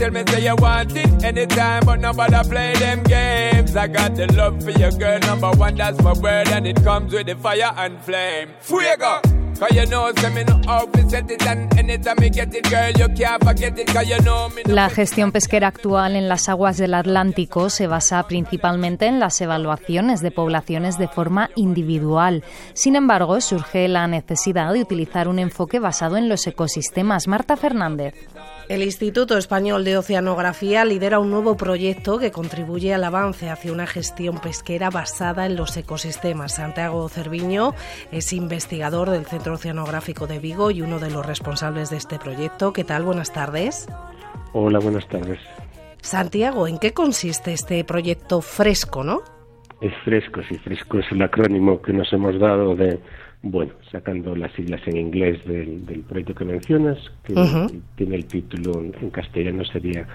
Tell 0.00 0.10
me 0.10 0.24
say 0.28 0.44
you 0.44 0.56
want 0.56 0.96
it 0.96 1.22
anytime, 1.22 1.84
but 1.84 2.00
nobody 2.00 2.48
play 2.48 2.72
them 2.74 3.02
games. 3.02 3.76
I 3.76 3.86
got 3.86 4.16
the 4.16 4.26
love 4.32 4.62
for 4.64 4.70
your 4.70 4.92
girl, 4.92 5.20
number 5.20 5.50
one, 5.50 5.76
that's 5.76 6.02
my 6.02 6.14
word, 6.14 6.48
and 6.48 6.66
it 6.66 6.82
comes 6.82 7.12
with 7.12 7.26
the 7.26 7.36
fire 7.36 7.72
and 7.76 8.00
flame. 8.00 8.48
Fuego! 8.60 9.20
La 14.66 14.88
gestión 14.88 15.32
pesquera 15.32 15.68
actual 15.68 16.16
en 16.16 16.28
las 16.30 16.48
aguas 16.48 16.78
del 16.78 16.94
Atlántico 16.94 17.68
se 17.68 17.86
basa 17.86 18.22
principalmente 18.22 19.06
en 19.06 19.20
las 19.20 19.38
evaluaciones 19.42 20.22
de 20.22 20.30
poblaciones 20.30 20.96
de 20.96 21.08
forma 21.08 21.50
individual. 21.56 22.42
Sin 22.72 22.96
embargo, 22.96 23.38
surge 23.42 23.86
la 23.88 24.06
necesidad 24.06 24.72
de 24.72 24.80
utilizar 24.80 25.28
un 25.28 25.38
enfoque 25.38 25.78
basado 25.78 26.16
en 26.16 26.30
los 26.30 26.46
ecosistemas. 26.46 27.28
Marta 27.28 27.58
Fernández. 27.58 28.14
El 28.70 28.84
Instituto 28.84 29.36
Español 29.36 29.82
de 29.82 29.98
Oceanografía 29.98 30.84
lidera 30.84 31.18
un 31.18 31.28
nuevo 31.28 31.56
proyecto 31.56 32.20
que 32.20 32.30
contribuye 32.30 32.94
al 32.94 33.02
avance 33.02 33.50
hacia 33.50 33.72
una 33.72 33.84
gestión 33.84 34.38
pesquera 34.38 34.90
basada 34.90 35.44
en 35.46 35.56
los 35.56 35.76
ecosistemas. 35.76 36.54
Santiago 36.54 37.08
Cerviño 37.08 37.74
es 38.12 38.32
investigador 38.32 39.10
del 39.10 39.26
Centro 39.26 39.54
Oceanográfico 39.54 40.28
de 40.28 40.38
Vigo 40.38 40.70
y 40.70 40.82
uno 40.82 41.00
de 41.00 41.10
los 41.10 41.26
responsables 41.26 41.90
de 41.90 41.96
este 41.96 42.20
proyecto. 42.20 42.72
¿Qué 42.72 42.84
tal? 42.84 43.02
Buenas 43.02 43.32
tardes. 43.32 43.88
Hola, 44.52 44.78
buenas 44.78 45.08
tardes. 45.08 45.40
Santiago, 46.00 46.68
¿en 46.68 46.78
qué 46.78 46.92
consiste 46.92 47.52
este 47.52 47.82
proyecto 47.82 48.40
fresco, 48.40 49.02
no? 49.02 49.22
Es 49.80 49.94
fresco, 50.04 50.42
sí, 50.48 50.56
fresco 50.58 51.00
es 51.00 51.06
el 51.10 51.20
acrónimo 51.22 51.82
que 51.82 51.92
nos 51.92 52.12
hemos 52.12 52.38
dado 52.38 52.76
de 52.76 53.00
bueno, 53.42 53.72
sacando 53.90 54.36
las 54.36 54.52
siglas 54.52 54.80
en 54.86 54.96
inglés 54.96 55.42
del, 55.46 56.04
proyecto 56.08 56.34
que 56.34 56.44
mencionas, 56.44 56.98
que 57.24 57.34
tiene 57.96 58.16
el 58.16 58.26
título 58.26 58.82
en 58.82 59.10
castellano 59.10 59.64
sería 59.64 60.06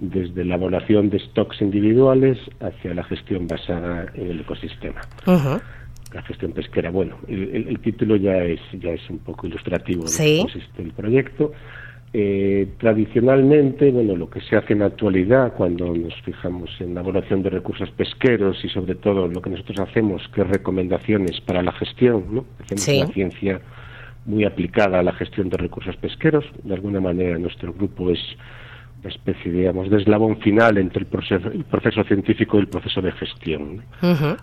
desde 0.00 0.44
la 0.44 0.54
evaluación 0.54 1.10
de 1.10 1.18
stocks 1.18 1.60
individuales 1.60 2.38
hacia 2.60 2.94
la 2.94 3.04
gestión 3.04 3.46
basada 3.46 4.06
en 4.14 4.30
el 4.30 4.40
ecosistema. 4.40 5.00
La 5.26 6.22
gestión 6.22 6.52
pesquera. 6.52 6.90
Bueno, 6.90 7.18
el, 7.28 7.78
título 7.80 8.16
ya 8.16 8.38
es 8.38 8.60
ya 8.72 8.90
es 8.90 9.10
un 9.10 9.18
poco 9.18 9.46
ilustrativo 9.46 10.04
de 10.04 10.16
cómo 10.16 10.42
consiste 10.42 10.82
el 10.82 10.92
proyecto. 10.92 11.52
Eh, 12.12 12.66
tradicionalmente, 12.78 13.92
bueno, 13.92 14.16
lo 14.16 14.28
que 14.28 14.40
se 14.40 14.56
hace 14.56 14.72
en 14.72 14.80
la 14.80 14.86
actualidad 14.86 15.52
cuando 15.54 15.94
nos 15.94 16.12
fijamos 16.22 16.68
en 16.80 16.94
la 16.94 17.02
evaluación 17.02 17.40
de 17.44 17.50
recursos 17.50 17.88
pesqueros 17.92 18.64
y 18.64 18.68
sobre 18.68 18.96
todo 18.96 19.28
lo 19.28 19.40
que 19.40 19.50
nosotros 19.50 19.78
hacemos, 19.78 20.26
que 20.34 20.40
es 20.40 20.48
recomendaciones 20.48 21.40
para 21.40 21.62
la 21.62 21.70
gestión, 21.70 22.24
¿no? 22.32 22.44
Hacemos 22.58 22.88
una 22.88 23.14
ciencia 23.14 23.60
muy 24.26 24.44
aplicada 24.44 24.98
a 24.98 25.02
la 25.04 25.12
gestión 25.12 25.50
de 25.50 25.56
recursos 25.56 25.96
pesqueros. 25.96 26.44
De 26.64 26.74
alguna 26.74 27.00
manera, 27.00 27.38
nuestro 27.38 27.72
grupo 27.72 28.10
es 28.10 28.18
una 29.02 29.10
especie, 29.10 29.52
digamos, 29.52 29.88
de 29.88 29.98
eslabón 29.98 30.40
final 30.40 30.78
entre 30.78 31.02
el 31.02 31.06
proceso, 31.06 32.04
científico 32.04 32.56
y 32.56 32.60
el 32.62 32.68
proceso 32.68 33.00
de 33.00 33.12
gestión. 33.12 33.84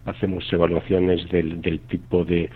Hacemos 0.05 0.51
evaluaciones 0.53 1.29
del, 1.29 1.59
del 1.61 1.81
tipo 1.81 2.23
de 2.23 2.49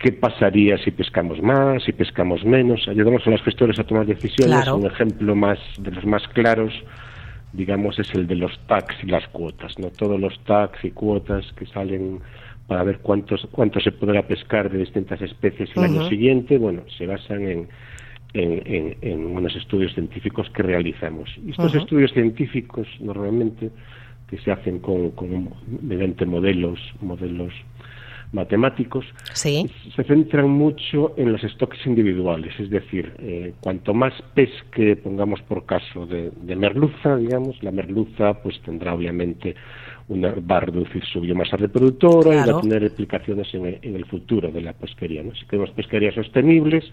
qué 0.00 0.12
pasaría 0.12 0.78
si 0.78 0.90
pescamos 0.90 1.40
más, 1.42 1.84
si 1.84 1.92
pescamos 1.92 2.44
menos. 2.44 2.88
Ayudamos 2.88 3.24
a 3.26 3.30
los 3.30 3.42
gestores 3.42 3.78
a 3.78 3.84
tomar 3.84 4.06
decisiones. 4.06 4.66
Un 4.68 4.86
ejemplo 4.86 5.36
más 5.36 5.58
de 5.78 5.90
los 5.90 6.04
más 6.06 6.26
claros, 6.28 6.72
digamos, 7.52 7.98
es 7.98 8.12
el 8.14 8.26
de 8.26 8.36
los 8.36 8.58
tax 8.66 8.96
y 9.04 9.06
las 9.06 9.28
cuotas. 9.28 9.78
No 9.78 9.90
todos 9.90 10.18
los 10.18 10.38
tax 10.44 10.82
y 10.84 10.90
cuotas 10.90 11.44
que 11.52 11.66
salen 11.66 12.20
para 12.66 12.82
ver 12.82 13.00
cuántos 13.00 13.46
cuánto 13.50 13.78
se 13.80 13.92
podrá 13.92 14.22
pescar 14.22 14.70
de 14.70 14.78
distintas 14.78 15.20
especies 15.20 15.70
el 15.76 15.84
año 15.84 16.08
siguiente, 16.08 16.56
bueno, 16.56 16.82
se 16.96 17.04
basan 17.06 17.42
en, 17.42 17.68
en, 18.32 19.26
unos 19.26 19.54
estudios 19.56 19.92
científicos 19.92 20.48
que 20.50 20.62
realizamos. 20.62 21.28
Y 21.44 21.50
estos 21.50 21.74
estudios 21.74 22.12
científicos 22.12 22.86
normalmente 23.00 23.70
que 24.28 24.38
se 24.38 24.52
hacen 24.52 24.78
con, 24.78 25.10
con 25.10 25.50
mediante 25.82 26.24
modelos, 26.24 26.78
modelos 27.00 27.52
matemáticos, 28.32 29.04
se 29.96 30.04
centran 30.04 30.48
mucho 30.48 31.14
en 31.16 31.32
los 31.32 31.42
stocks 31.42 31.84
individuales, 31.86 32.54
es 32.60 32.70
decir, 32.70 33.12
eh, 33.18 33.54
cuanto 33.60 33.92
más 33.92 34.12
pesque 34.34 34.96
pongamos 34.96 35.42
por 35.42 35.66
caso 35.66 36.06
de, 36.06 36.30
merluza, 36.56 37.16
digamos, 37.16 37.60
la 37.62 37.72
merluza 37.72 38.34
pues 38.42 38.60
tendrá 38.62 38.94
obviamente 38.94 39.54
una, 40.08 40.32
va 40.32 40.58
a 40.58 40.60
reducir 40.60 41.04
su 41.04 41.20
biomasa 41.20 41.56
reproductora 41.56 42.34
y 42.34 42.50
va 42.50 42.58
a 42.58 42.60
tener 42.60 42.82
implicaciones 42.82 43.52
en 43.54 43.66
el, 43.66 44.04
futuro 44.06 44.50
de 44.50 44.60
la 44.60 44.72
pesquería. 44.72 45.22
¿no? 45.22 45.34
Si 45.34 45.46
queremos 45.46 45.70
pesquerías 45.70 46.14
sostenibles, 46.14 46.84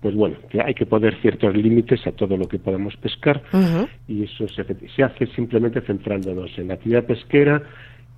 pues 0.00 0.14
bueno, 0.14 0.36
hay 0.64 0.74
que 0.74 0.86
poner 0.86 1.20
ciertos 1.20 1.54
límites 1.54 2.06
a 2.06 2.12
todo 2.12 2.36
lo 2.36 2.48
que 2.48 2.58
podamos 2.58 2.96
pescar 2.96 3.42
y 4.08 4.24
eso 4.24 4.48
se, 4.48 4.64
se 4.64 5.02
hace 5.02 5.26
simplemente 5.28 5.80
centrándonos 5.82 6.50
en 6.58 6.68
la 6.68 6.74
actividad 6.74 7.04
pesquera 7.04 7.62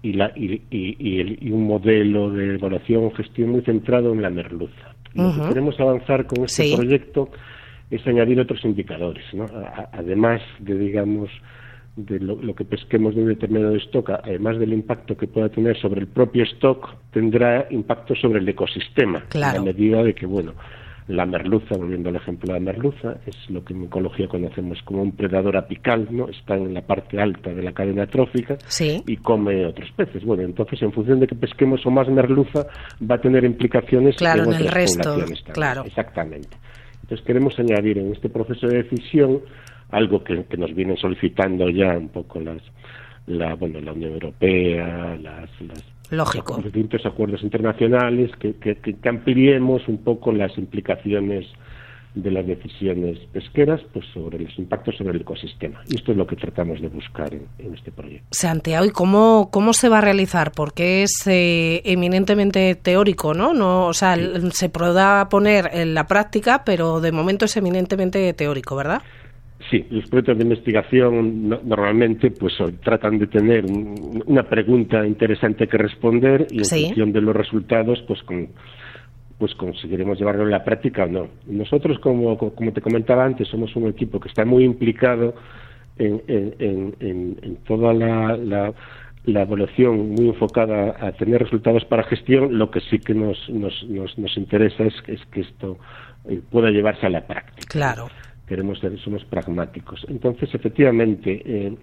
y, 0.05 0.13
la, 0.13 0.31
y, 0.37 0.61
y, 0.71 1.51
un 1.51 1.67
modelo 1.67 2.31
de 2.31 2.57
evaluación 2.57 3.11
gestión 3.15 3.51
muy 3.51 3.63
centrado 3.63 4.13
en 4.13 4.21
la 4.21 4.29
merluza. 4.29 4.95
Lo 5.15 5.33
que 5.33 5.49
queremos 5.49 5.81
avanzar 5.81 6.27
con 6.27 6.45
este 6.45 6.77
proyecto 6.77 7.31
es 7.91 8.07
añadir 8.07 8.39
otros 8.39 8.63
indicadores, 8.65 9.25
¿no? 9.33 9.47
además 9.93 10.43
de, 10.59 10.77
digamos, 10.77 11.31
de 11.97 12.21
lo, 12.21 12.55
que 12.55 12.67
pesquemos 12.67 13.15
de 13.15 13.23
un 13.23 13.29
determinado 13.29 13.77
stock, 13.77 14.11
además 14.11 14.59
del 14.59 14.75
impacto 14.75 15.17
que 15.17 15.27
pueda 15.27 15.49
tener 15.49 15.81
sobre 15.81 16.03
el 16.03 16.07
propio 16.09 16.45
stock, 16.45 16.97
tendrá 17.11 17.67
impacto 17.71 18.15
sobre 18.15 18.41
el 18.41 18.49
ecosistema, 18.49 19.25
claro. 19.31 19.59
en 19.59 19.65
la 19.65 19.73
medida 19.73 20.03
de 20.03 20.15
que, 20.15 20.27
bueno, 20.27 20.53
la 21.07 21.27
merluza, 21.27 21.77
volviendo 21.77 22.09
al 22.09 22.17
ejemplo 22.17 22.53
de 22.53 22.61
la 22.61 22.65
merluza, 22.65 23.19
es 23.27 23.37
lo 23.51 23.63
que 23.63 23.75
en 23.75 23.85
ecología 23.85 24.27
conocemos 24.27 24.83
como 24.85 25.03
un 25.03 25.13
predador 25.13 25.57
apical, 25.57 26.09
¿no? 26.11 26.29
Está 26.29 26.57
en 26.57 26.73
la 26.73 26.81
parte 26.81 27.21
alta 27.21 27.51
de 27.51 27.63
la 27.63 27.73
cadena 27.73 28.07
trófica 28.07 28.57
y 28.81 29.17
come 29.19 29.67
otros 29.67 29.91
peces. 29.93 30.25
Bueno, 30.25 30.45
entonces 30.45 30.81
en 30.81 30.93
función 30.93 31.21
de 31.21 31.27
que 31.27 31.35
pesquemos 31.35 31.85
o 31.85 31.91
más 31.91 32.09
merluza, 32.09 32.67
va 33.11 33.17
a 33.17 33.21
tener 33.21 33.45
implicaciones 33.45 34.17
claro, 34.17 34.45
en, 34.45 34.55
el 34.55 34.69
resto, 34.69 35.17
claro. 35.53 35.85
Exactamente. 35.85 36.57
Entonces 37.03 37.27
queremos 37.27 37.59
añadir 37.59 37.99
en 37.99 38.13
este 38.13 38.31
proceso 38.31 38.67
de 38.67 38.85
decisión 38.85 39.41
algo 39.91 40.25
que, 40.25 40.47
nos 40.57 40.75
vienen 40.75 40.97
solicitando 40.97 41.69
ya 41.69 41.99
un 41.99 42.09
poco 42.09 42.41
las 42.41 42.63
la 43.27 43.55
bueno 43.55 43.81
la 43.81 43.93
Unión 43.93 44.13
Europea, 44.13 45.19
las, 45.21 45.51
las 45.61 45.94
Lógico. 46.11 46.55
Los 46.57 46.65
distintos 46.65 47.07
acuerdos 47.07 47.43
internacionales, 47.43 48.31
que, 48.39 48.55
que, 48.55 49.09
ampliemos 49.09 49.87
un 49.89 49.99
poco 49.99 50.33
las 50.33 50.57
implicaciones 50.59 51.47
de 52.15 52.31
las 52.31 52.47
decisiones 52.47 53.19
pesqueras 53.33 53.81
pues 53.93 54.07
sobre 54.15 54.39
los 54.39 54.57
impactos 54.57 54.97
sobre 54.97 55.15
el 55.15 55.23
ecosistema. 55.23 55.83
Y 55.89 55.97
esto 55.97 56.13
es 56.13 56.19
lo 56.19 56.27
que 56.27 56.37
tratamos 56.37 56.81
de 56.81 56.87
buscar 56.87 57.35
en, 57.35 57.75
este 57.75 57.91
proyecto. 57.91 58.29
Santiago, 58.31 58.85
¿y 58.85 58.91
cómo, 58.91 59.49
cómo 59.51 59.73
se 59.73 59.89
va 59.89 59.99
a 59.99 60.01
realizar? 60.01 60.53
Porque 60.53 61.03
es 61.03 61.27
eh, 61.27 61.83
eminentemente 61.85 62.77
teórico, 62.77 63.35
¿no? 63.35 63.53
no 63.53 63.87
o 63.87 63.95
sea, 63.95 64.17
se 64.53 64.69
podrá 64.69 65.29
poner 65.29 65.71
en 65.73 65.95
la 65.95 66.07
práctica, 66.07 66.63
pero 66.65 67.01
de 67.01 67.11
momento 67.11 67.47
es 67.47 67.57
eminentemente 67.57 68.33
teórico, 68.35 68.77
¿verdad? 68.77 69.03
Sí, 69.75 69.85
los 69.91 70.09
proyectos 70.09 70.39
de 70.39 70.45
investigación 70.45 71.49
normalmente 71.49 72.31
pues 72.31 72.55
tratan 72.85 73.19
de 73.19 73.27
tener 73.27 73.65
una 73.65 74.45
pregunta 74.45 75.05
interesante 75.05 75.67
que 75.67 75.77
responder 75.77 76.47
y 76.49 76.59
en 76.59 76.65
función 76.65 77.13
de 77.13 77.21
los 77.21 77.35
resultados 77.35 78.01
pues 78.07 78.23
con, 78.23 78.51
pues 79.37 79.53
conseguiremos 79.57 80.17
llevarlo 80.17 80.45
en 80.45 80.53
la 80.53 80.63
práctica 80.63 81.03
o 81.03 81.07
no. 81.09 81.29
Nosotros, 81.49 81.99
como, 81.99 82.39
como 82.39 82.73
te 82.73 82.81
comentaba 82.81 83.25
antes, 83.25 83.49
somos 83.49 83.75
un 83.75 83.89
equipo 83.89 84.21
que 84.21 84.29
está 84.29 84.45
muy 84.45 84.63
implicado 84.63 85.35
en, 85.99 86.23
en, 86.29 86.95
en, 87.01 87.57
toda 87.67 87.93
la, 87.93 88.37
la, 88.37 89.43
evaluación 89.43 90.11
muy 90.11 90.29
enfocada 90.29 90.95
a 91.01 91.11
tener 91.13 91.43
resultados 91.43 91.85
para 91.87 92.05
gestión, 92.05 92.57
lo 92.59 92.71
que 92.71 92.79
sí 92.79 93.01
que 93.01 93.15
nos, 93.15 93.51
nos, 93.51 93.73
nos, 93.89 94.17
nos 94.19 94.37
interesa 94.37 94.85
es, 94.85 94.95
es 95.09 95.21
que 95.33 95.41
esto 95.41 95.79
eh, 96.29 96.41
pueda 96.49 96.71
llevarse 96.71 97.07
a 97.07 97.11
la 97.11 97.27
práctica. 97.27 97.67
Claro 97.69 98.07
queremos 98.47 98.79
ser, 98.79 98.99
somos 99.01 99.25
pragmáticos. 99.25 100.05
Entonces, 100.09 100.55
efectivamente, 100.55 101.43
eh, 101.45 101.77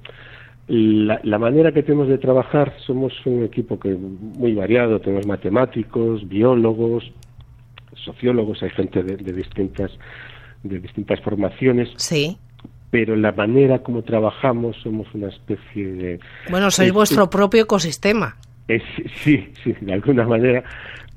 la, 0.67 1.37
manera 1.37 1.71
que 1.71 1.83
tenemos 1.83 2.07
de 2.07 2.17
trabajar, 2.17 2.73
somos 2.85 3.13
un 3.25 3.43
equipo 3.43 3.79
que 3.79 3.89
muy 3.89 4.53
variado, 4.53 4.99
tenemos 4.99 5.25
matemáticos, 5.25 6.27
biólogos, 6.27 7.11
sociólogos, 7.95 8.61
hay 8.63 8.69
gente 8.69 9.03
de, 9.03 9.17
distintas 9.33 9.91
de 10.63 10.79
distintas 10.79 11.19
formaciones. 11.21 11.89
Sí. 11.97 12.37
Pero 12.91 13.15
la 13.15 13.31
manera 13.31 13.79
como 13.79 14.03
trabajamos 14.03 14.77
somos 14.83 15.07
una 15.13 15.29
especie 15.29 15.93
de... 15.93 16.19
Bueno, 16.49 16.69
sois 16.69 16.91
vuestro 16.91 17.29
propio 17.29 17.63
ecosistema. 17.63 18.35
Es, 18.67 18.83
sí, 19.23 19.51
sí, 19.63 19.73
de 19.81 19.93
alguna 19.93 20.25
manera. 20.25 20.63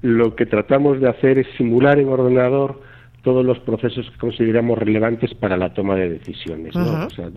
Lo 0.00 0.34
que 0.34 0.46
tratamos 0.46 1.00
de 1.00 1.08
hacer 1.08 1.38
es 1.38 1.46
simular 1.56 1.98
en 1.98 2.08
ordenador 2.08 2.80
todos 3.24 3.44
los 3.44 3.58
procesos 3.60 4.08
que 4.10 4.18
consideramos 4.18 4.78
relevantes 4.78 5.34
para 5.34 5.56
la 5.56 5.72
toma 5.72 5.96
de 5.96 6.10
decisiones. 6.10 6.76
¿no? 6.76 7.06
o 7.06 7.10
sea, 7.10 7.30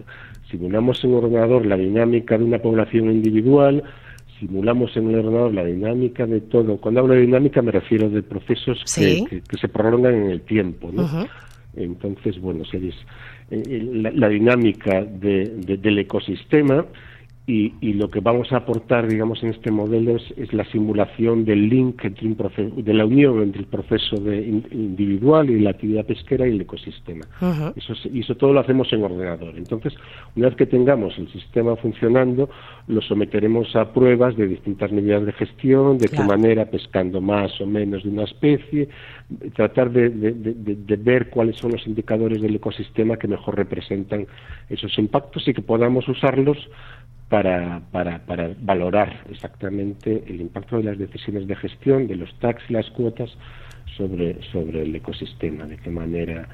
simulamos 0.51 1.03
en 1.03 1.11
un 1.13 1.23
ordenador 1.23 1.65
la 1.65 1.77
dinámica 1.77 2.37
de 2.37 2.43
una 2.43 2.59
población 2.59 3.09
individual, 3.09 3.83
simulamos 4.39 4.95
en 4.97 5.09
el 5.09 5.19
ordenador 5.19 5.53
la 5.53 5.63
dinámica 5.63 6.27
de 6.27 6.41
todo. 6.41 6.77
Cuando 6.77 6.99
hablo 6.99 7.15
de 7.15 7.21
dinámica 7.21 7.61
me 7.61 7.71
refiero 7.71 8.09
de 8.09 8.21
procesos 8.21 8.83
que, 8.93 9.41
se 9.59 9.67
prolongan 9.69 10.13
en 10.13 10.29
el 10.29 10.41
tiempo. 10.41 10.91
¿no? 10.93 11.07
Entonces, 11.75 12.39
bueno, 12.39 12.65
se 12.65 12.77
eh, 12.77 13.89
la, 13.93 14.11
la, 14.11 14.29
dinámica 14.29 15.03
del 15.03 15.99
ecosistema 15.99 16.85
y, 17.49 17.93
lo 17.93 18.11
que 18.11 18.19
vamos 18.19 18.51
a 18.51 18.57
aportar, 18.57 19.07
digamos, 19.07 19.41
en 19.41 19.51
este 19.51 19.71
modelo 19.71 20.17
es, 20.17 20.53
la 20.53 20.65
simulación 20.65 21.45
del 21.45 21.69
link 21.69 22.03
entre 22.03 22.27
un 22.27 22.83
de 22.83 22.93
la 22.93 23.05
unión 23.05 23.41
entre 23.41 23.61
el 23.61 23.67
proceso 23.67 24.17
de 24.17 24.45
individual 24.45 25.49
y 25.49 25.61
la 25.61 25.69
actividad 25.69 26.05
pesquera 26.05 26.45
y 26.45 26.51
el 26.51 26.59
ecosistema. 26.59 27.25
eso, 27.77 27.93
y 28.11 28.19
eso 28.19 28.35
todo 28.35 28.51
lo 28.51 28.59
hacemos 28.59 28.91
en 28.91 29.01
ordenador. 29.01 29.53
Entonces, 29.55 29.93
una 30.35 30.47
vez 30.47 30.57
que 30.57 30.65
tengamos 30.65 31.17
el 31.17 31.31
sistema 31.31 31.77
funcionando, 31.77 32.49
lo 32.87 33.01
someteremos 33.01 33.73
a 33.77 33.93
pruebas 33.93 34.35
de 34.35 34.45
distintas 34.45 34.91
medidas 34.91 35.25
de 35.25 35.31
gestión, 35.31 35.97
de 35.97 36.09
qué 36.09 36.23
manera, 36.23 36.65
pescando 36.65 37.21
más 37.21 37.61
o 37.61 37.65
menos 37.65 38.03
de 38.03 38.09
una 38.09 38.23
especie, 38.23 38.89
tratar 39.55 39.89
de, 39.91 40.09
de 40.09 40.95
ver 40.97 41.29
cuáles 41.29 41.55
son 41.55 41.71
los 41.71 41.87
indicadores 41.87 42.41
del 42.41 42.55
ecosistema 42.55 43.15
que 43.15 43.29
mejor 43.29 43.55
representan 43.55 44.27
esos 44.69 44.97
impactos 44.99 45.47
y 45.47 45.53
que 45.53 45.61
podamos 45.61 46.09
usarlos 46.09 46.57
para, 47.29 47.81
para, 47.91 48.19
para, 48.25 48.51
valorar 48.61 49.23
exactamente 49.29 50.23
el 50.27 50.41
impacto 50.41 50.77
de 50.77 50.83
las 50.83 50.97
decisiones 50.97 51.47
de 51.47 51.55
gestión, 51.55 52.07
de 52.07 52.15
los 52.15 52.33
tax 52.39 52.63
y 52.69 52.73
las 52.73 52.89
cuotas 52.91 53.29
sobre, 53.97 54.41
sobre 54.51 54.83
el 54.83 54.95
ecosistema, 54.95 55.65
de 55.65 55.77
qué 55.77 55.89
manera, 55.89 56.47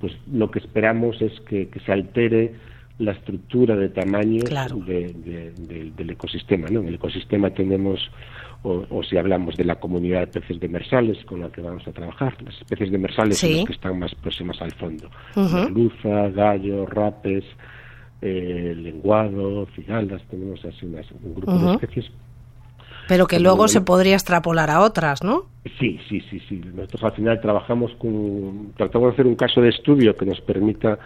pues 0.00 0.12
lo 0.32 0.50
que 0.50 0.58
esperamos 0.58 1.20
es 1.22 1.38
que, 1.40 1.68
se 1.84 1.92
altere 1.92 2.54
la 2.98 3.12
estructura 3.12 3.76
de 3.76 3.90
tamaño 3.90 4.42
del 4.44 6.10
ecosistema. 6.10 6.68
¿no? 6.70 6.80
En 6.80 6.88
el 6.88 6.94
ecosistema 6.94 7.50
tenemos, 7.50 8.10
o, 8.62 9.02
si 9.02 9.18
hablamos 9.18 9.56
de 9.56 9.64
la 9.64 9.76
comunidad 9.76 10.20
de 10.20 10.26
peces 10.40 10.58
demersales 10.58 11.22
con 11.26 11.40
la 11.40 11.50
que 11.50 11.60
vamos 11.60 11.86
a 11.86 11.92
trabajar, 11.92 12.36
las 12.42 12.56
especies 12.56 12.90
demersales 12.90 13.38
son 13.38 13.52
las 13.52 13.66
que 13.66 13.72
están 13.72 13.98
más 13.98 14.14
próximas 14.16 14.60
al 14.60 14.72
fondo. 14.72 15.10
Luza, 15.70 16.30
gallo, 16.30 16.86
rapes, 16.86 17.44
eh, 18.22 18.74
lenguado, 18.76 19.66
cigaldas, 19.74 20.22
tenemos 20.30 20.64
así 20.64 20.86
un 20.86 21.34
grupo 21.34 21.52
de 21.52 21.72
especies. 21.72 22.10
Pero 23.08 23.26
que 23.26 23.38
luego 23.38 23.68
se 23.68 23.80
podría 23.80 24.14
extrapolar 24.14 24.70
a 24.70 24.80
otras, 24.80 25.22
¿no? 25.22 25.44
Sí, 25.78 26.00
sí, 26.08 26.20
sí, 26.28 26.40
sí. 26.48 26.60
Nosotros 26.74 27.04
al 27.04 27.12
final 27.12 27.40
trabajamos 27.40 27.92
con, 27.98 28.72
tratamos 28.76 29.08
de 29.08 29.12
hacer 29.12 29.26
un 29.26 29.36
caso 29.36 29.60
de 29.60 29.68
estudio 29.68 30.16
que 30.16 30.26
nos 30.26 30.40
permita, 30.40 30.98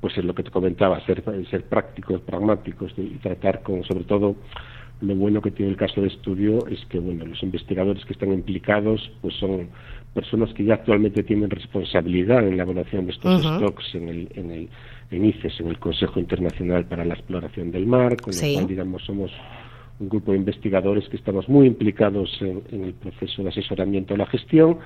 pues 0.00 0.18
es 0.18 0.24
lo 0.24 0.34
que 0.34 0.42
te 0.42 0.50
comentaba, 0.50 1.00
ser, 1.06 1.24
ser 1.50 1.64
prácticos, 1.64 2.20
pragmáticos 2.20 2.92
y 2.98 3.16
tratar 3.16 3.62
con, 3.62 3.82
sobre 3.84 4.04
todo, 4.04 4.36
lo 5.00 5.14
bueno 5.14 5.40
que 5.40 5.50
tiene 5.50 5.70
el 5.70 5.78
caso 5.78 6.02
de 6.02 6.08
estudio 6.08 6.66
es 6.66 6.84
que, 6.86 6.98
bueno, 6.98 7.24
los 7.24 7.42
investigadores 7.42 8.04
que 8.04 8.12
están 8.12 8.32
implicados, 8.32 9.10
pues 9.22 9.34
son 9.36 9.68
personas 10.12 10.52
que 10.54 10.64
ya 10.64 10.74
actualmente 10.74 11.22
tienen 11.22 11.48
responsabilidad 11.48 12.46
en 12.46 12.56
la 12.56 12.64
evaluación 12.64 13.06
de 13.06 13.12
estos 13.12 13.42
stocks 13.42 13.94
en 13.94 14.08
el, 14.08 14.28
en 14.34 14.50
el 14.50 14.68
en 15.10 15.24
ICES, 15.24 15.60
en 15.60 15.68
el 15.68 15.78
Consejo 15.78 16.20
Internacional 16.20 16.84
para 16.86 17.04
la 17.04 17.14
Exploración 17.14 17.70
del 17.70 17.86
Mar, 17.86 18.16
con 18.20 18.34
lo 18.34 18.40
cual, 18.40 18.66
digamos, 18.66 19.04
somos 19.04 19.30
un 20.00 20.08
grupo 20.08 20.32
de 20.32 20.38
investigadores 20.38 21.08
que 21.08 21.16
estamos 21.16 21.48
muy 21.48 21.66
implicados 21.66 22.30
en, 22.40 22.84
el 22.84 22.94
proceso 22.94 23.42
de 23.42 23.48
asesoramiento 23.48 24.14
de 24.14 24.18
la 24.18 24.26
gestión 24.26 24.78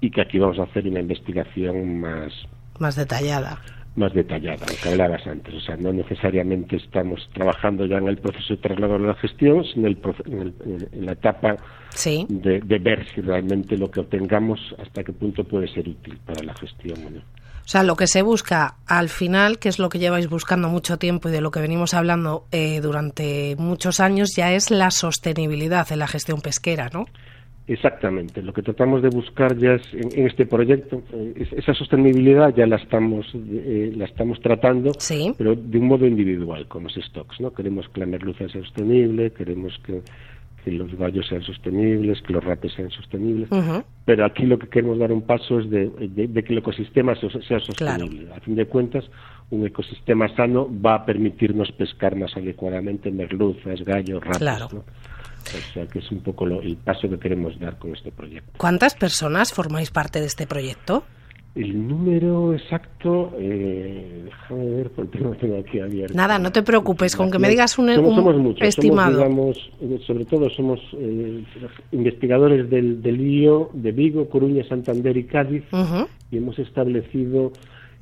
y 0.00 0.10
que 0.10 0.20
aquí 0.22 0.38
vamos 0.38 0.58
a 0.58 0.64
hacer 0.64 0.86
una 0.86 1.00
investigación 1.00 2.00
más... 2.00 2.32
Más 2.78 2.96
detallada. 2.96 3.60
Más 3.94 4.12
detallada, 4.12 4.66
lo 4.68 4.74
que 4.82 4.88
hablabas 4.90 5.26
antes. 5.26 5.54
O 5.54 5.60
sea, 5.60 5.76
no 5.76 5.92
necesariamente 5.92 6.76
estamos 6.76 7.30
trabajando 7.32 7.86
ya 7.86 7.96
en 7.96 8.08
el 8.08 8.18
proceso 8.18 8.54
de 8.54 8.60
traslado 8.60 8.98
de 8.98 9.06
la 9.06 9.14
gestión, 9.14 9.64
sino 9.64 9.88
en, 9.88 11.06
la 11.06 11.12
etapa 11.12 11.56
de, 12.04 12.60
de, 12.60 12.78
ver 12.78 13.06
si 13.14 13.22
realmente 13.22 13.78
lo 13.78 13.90
que 13.90 14.00
obtengamos 14.00 14.60
hasta 14.78 15.02
qué 15.02 15.12
punto 15.12 15.44
puede 15.44 15.68
ser 15.68 15.88
útil 15.88 16.18
para 16.26 16.42
la 16.42 16.54
gestión. 16.54 16.98
¿no? 17.14 17.22
O 17.66 17.68
sea, 17.68 17.82
lo 17.82 17.96
que 17.96 18.06
se 18.06 18.22
busca 18.22 18.76
al 18.86 19.08
final, 19.08 19.58
que 19.58 19.68
es 19.68 19.80
lo 19.80 19.88
que 19.88 19.98
lleváis 19.98 20.30
buscando 20.30 20.68
mucho 20.68 20.98
tiempo 20.98 21.28
y 21.28 21.32
de 21.32 21.40
lo 21.40 21.50
que 21.50 21.58
venimos 21.58 21.94
hablando 21.94 22.44
eh, 22.52 22.80
durante 22.80 23.56
muchos 23.58 23.98
años, 23.98 24.36
ya 24.36 24.52
es 24.52 24.70
la 24.70 24.92
sostenibilidad 24.92 25.90
en 25.90 25.98
la 25.98 26.06
gestión 26.06 26.40
pesquera, 26.40 26.90
¿no? 26.94 27.06
Exactamente. 27.66 28.40
Lo 28.40 28.52
que 28.52 28.62
tratamos 28.62 29.02
de 29.02 29.08
buscar 29.08 29.58
ya 29.58 29.72
es 29.72 29.82
en, 29.92 30.28
este 30.28 30.46
proyecto, 30.46 31.02
eh, 31.12 31.44
esa 31.56 31.74
sostenibilidad 31.74 32.54
ya 32.54 32.66
la 32.68 32.76
estamos 32.76 33.26
eh, 33.34 33.92
la 33.96 34.04
estamos 34.04 34.40
tratando, 34.40 34.92
pero 35.36 35.56
de 35.56 35.78
un 35.78 35.88
modo 35.88 36.06
individual 36.06 36.68
con 36.68 36.84
los 36.84 36.94
stocks, 36.94 37.40
¿no? 37.40 37.52
Queremos 37.52 37.88
que 37.88 37.98
la 37.98 38.06
merluza 38.06 38.48
sea 38.48 38.62
sostenible, 38.62 39.32
queremos 39.32 39.76
que 39.84 40.02
que 40.66 40.72
los 40.72 40.92
gallos 40.96 41.24
sean 41.28 41.42
sostenibles, 41.42 42.20
que 42.22 42.32
los 42.32 42.42
rapes 42.42 42.72
sean 42.72 42.90
sostenibles, 42.90 43.48
pero 44.04 44.24
aquí 44.24 44.44
lo 44.44 44.58
que 44.58 44.66
queremos 44.66 44.98
dar 44.98 45.12
un 45.12 45.22
paso 45.22 45.60
es 45.60 45.70
de, 45.70 45.92
que 46.44 46.52
el 46.52 46.58
ecosistema 46.58 47.14
sea 47.14 47.60
sostenible. 47.60 48.34
A 48.34 48.40
fin 48.40 48.56
de 48.56 48.66
cuentas, 48.66 49.04
un 49.50 49.64
ecosistema 49.64 50.28
sano 50.34 50.68
va 50.84 50.96
a 50.96 51.06
permitirnos 51.06 51.70
pescar 51.70 52.16
más 52.16 52.36
adecuadamente 52.36 53.12
merluzas, 53.12 53.80
gallos, 53.84 54.20
rapes. 54.24 54.74
O 54.74 55.72
sea 55.72 55.86
que 55.86 56.00
es 56.00 56.10
un 56.10 56.18
poco 56.22 56.44
el 56.44 56.76
paso 56.78 57.08
que 57.08 57.20
queremos 57.20 57.56
dar 57.60 57.78
con 57.78 57.94
este 57.94 58.10
proyecto. 58.10 58.50
¿Cuántas 58.56 58.96
personas 58.96 59.52
formáis 59.52 59.92
parte 59.92 60.18
de 60.18 60.26
este 60.26 60.48
proyecto? 60.48 61.04
El 61.56 61.88
número 61.88 62.52
exacto, 62.52 63.32
eh, 63.38 64.24
déjame 64.26 64.64
ver 64.66 64.90
porque 64.90 65.18
no 65.18 65.30
tengo 65.30 65.58
aquí 65.58 65.80
abierto. 65.80 66.14
Nada, 66.14 66.38
no 66.38 66.52
te 66.52 66.62
preocupes, 66.62 67.16
con 67.16 67.30
que 67.30 67.38
me 67.38 67.48
digas 67.48 67.78
un, 67.78 67.88
estimado. 68.60 69.22
Eh, 69.80 69.98
sobre 70.06 70.26
todo 70.26 70.50
somos 70.50 70.78
eh, 70.98 71.42
investigadores 71.92 72.68
del, 72.68 73.00
del 73.00 73.20
IO, 73.22 73.70
de 73.72 73.90
Vigo, 73.92 74.28
Coruña, 74.28 74.68
Santander 74.68 75.16
y 75.16 75.24
Cádiz, 75.24 75.64
y 76.30 76.36
hemos 76.36 76.58
establecido, 76.58 77.52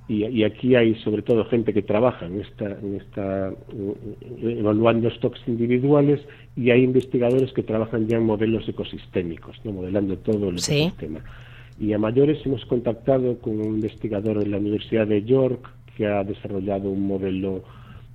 y, 0.08 0.42
aquí 0.42 0.74
hay 0.74 0.96
sobre 0.96 1.22
todo 1.22 1.44
gente 1.44 1.72
que 1.72 1.82
trabaja 1.82 2.26
en 2.26 2.40
esta, 2.40 2.66
en 2.66 2.96
esta 2.96 3.50
eh, 3.50 4.56
evaluando 4.58 5.08
stocks 5.10 5.40
individuales, 5.46 6.20
y 6.56 6.70
hay 6.72 6.82
investigadores 6.82 7.52
que 7.52 7.62
trabajan 7.62 8.08
ya 8.08 8.16
en 8.16 8.24
modelos 8.24 8.68
ecosistémicos, 8.68 9.60
¿no? 9.62 9.70
modelando 9.70 10.18
todo 10.18 10.48
el 10.48 10.54
ecosistema. 10.54 11.20
Y 11.78 11.92
a 11.92 11.98
mayores 11.98 12.38
hemos 12.46 12.64
contactado 12.66 13.38
con 13.38 13.60
un 13.60 13.74
investigador 13.74 14.38
de 14.38 14.46
la 14.46 14.58
Universidad 14.58 15.06
de 15.06 15.24
York 15.24 15.68
que 15.96 16.06
ha 16.06 16.22
desarrollado 16.24 16.90
un 16.90 17.06
modelo 17.06 17.62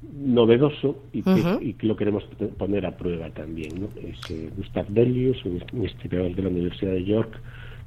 novedoso 0.01 0.97
y 1.11 1.21
que, 1.21 1.85
lo 1.85 1.95
queremos 1.95 2.23
poner 2.57 2.85
a 2.85 2.95
prueba 2.95 3.29
también. 3.29 3.81
¿no? 3.81 3.87
Es 4.01 4.31
eh, 4.31 4.49
Gustav 4.55 4.87
Delius, 4.87 5.43
un 5.45 5.61
investigador 5.73 6.35
de 6.35 6.41
la 6.41 6.49
Universidad 6.49 6.91
de 6.91 7.03
York, 7.03 7.39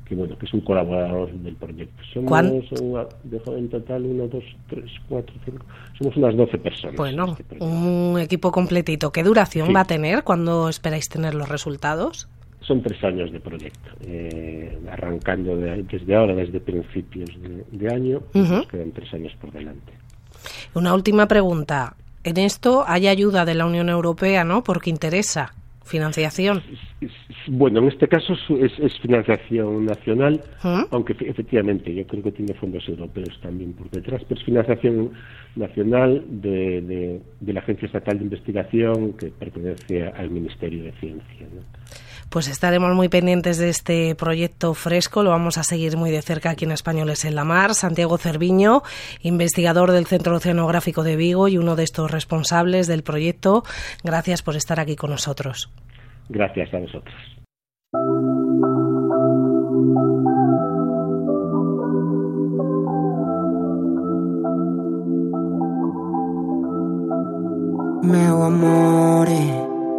que 0.06 0.14
bueno 0.14 0.36
que 0.36 0.46
es 0.46 0.54
un 0.54 0.60
colaborador 0.60 1.32
del 1.32 1.54
proyecto. 1.56 2.02
Somos 2.12 3.08
en 3.46 3.68
total 3.68 4.04
uno, 4.04 4.28
dos, 4.28 4.44
tres, 4.68 4.90
cuatro, 5.08 5.34
cinco. 5.44 5.64
Somos 5.98 6.16
unas 6.16 6.36
doce 6.36 6.58
personas. 6.58 6.96
Bueno, 6.96 7.36
este 7.38 7.62
un 7.64 8.18
equipo 8.18 8.50
completito. 8.50 9.10
¿Qué 9.10 9.22
duración 9.22 9.74
va 9.74 9.80
a 9.80 9.86
tener? 9.86 10.22
¿Cuándo 10.22 10.68
esperáis 10.68 11.08
tener 11.08 11.34
los 11.34 11.48
resultados? 11.48 12.28
Son 12.72 12.80
tres 12.80 13.04
años 13.04 13.30
de 13.30 13.38
proyecto, 13.38 13.90
eh, 14.00 14.78
arrancando 14.90 15.54
desde 15.58 16.14
ahora, 16.16 16.34
desde 16.34 16.58
principios 16.58 17.28
de, 17.70 17.94
año, 17.94 18.22
nos 18.32 18.66
quedan 18.66 18.92
tres 18.92 19.12
años 19.12 19.30
por 19.38 19.52
delante. 19.52 19.92
Una 20.72 20.94
última 20.94 21.28
pregunta. 21.28 21.96
En 22.24 22.38
esto 22.38 22.82
hay 22.86 23.08
ayuda 23.08 23.44
de 23.44 23.52
la 23.52 23.66
Unión 23.66 23.90
Europea, 23.90 24.42
¿no? 24.44 24.64
Porque 24.64 24.88
interesa 24.88 25.52
financiación. 25.84 26.62
Bueno, 27.46 27.80
en 27.80 27.88
este 27.88 28.08
caso 28.08 28.32
es, 28.32 29.00
financiación 29.02 29.84
nacional, 29.84 30.40
aunque 30.90 31.14
efectivamente 31.20 31.94
yo 31.94 32.06
creo 32.06 32.22
que 32.22 32.32
tiene 32.32 32.54
fondos 32.54 32.88
europeos 32.88 33.38
también 33.42 33.74
por 33.74 33.90
detrás, 33.90 34.22
pero 34.26 34.40
es 34.40 34.46
financiación 34.46 35.10
nacional 35.56 36.24
de, 36.26 37.20
de 37.38 37.52
la 37.52 37.60
Agencia 37.60 37.84
Estatal 37.84 38.16
de 38.16 38.24
Investigación 38.24 39.12
que 39.12 39.26
pertenece 39.26 40.06
al 40.06 40.30
Ministerio 40.30 40.84
de 40.84 40.92
Ciencia. 40.92 41.46
¿no? 41.54 41.60
Pues 42.32 42.48
estaremos 42.48 42.94
muy 42.94 43.10
pendientes 43.10 43.58
de 43.58 43.68
este 43.68 44.14
proyecto 44.14 44.72
fresco, 44.72 45.22
lo 45.22 45.28
vamos 45.28 45.58
a 45.58 45.64
seguir 45.64 45.98
muy 45.98 46.10
de 46.10 46.22
cerca 46.22 46.48
aquí 46.48 46.64
en 46.64 46.72
Españoles 46.72 47.26
en 47.26 47.34
la 47.34 47.44
Mar. 47.44 47.74
Santiago 47.74 48.16
Cerviño, 48.16 48.80
investigador 49.20 49.92
del 49.92 50.06
Centro 50.06 50.36
Oceanográfico 50.36 51.02
de 51.02 51.16
Vigo 51.16 51.48
y 51.48 51.58
uno 51.58 51.76
de 51.76 51.84
estos 51.84 52.10
responsables 52.10 52.86
del 52.86 53.02
proyecto. 53.02 53.64
Gracias 54.02 54.40
por 54.40 54.56
estar 54.56 54.80
aquí 54.80 54.96
con 54.96 55.10
nosotros. 55.10 55.70
Gracias 56.30 56.72
a 56.72 56.78
vosotros. 56.78 57.14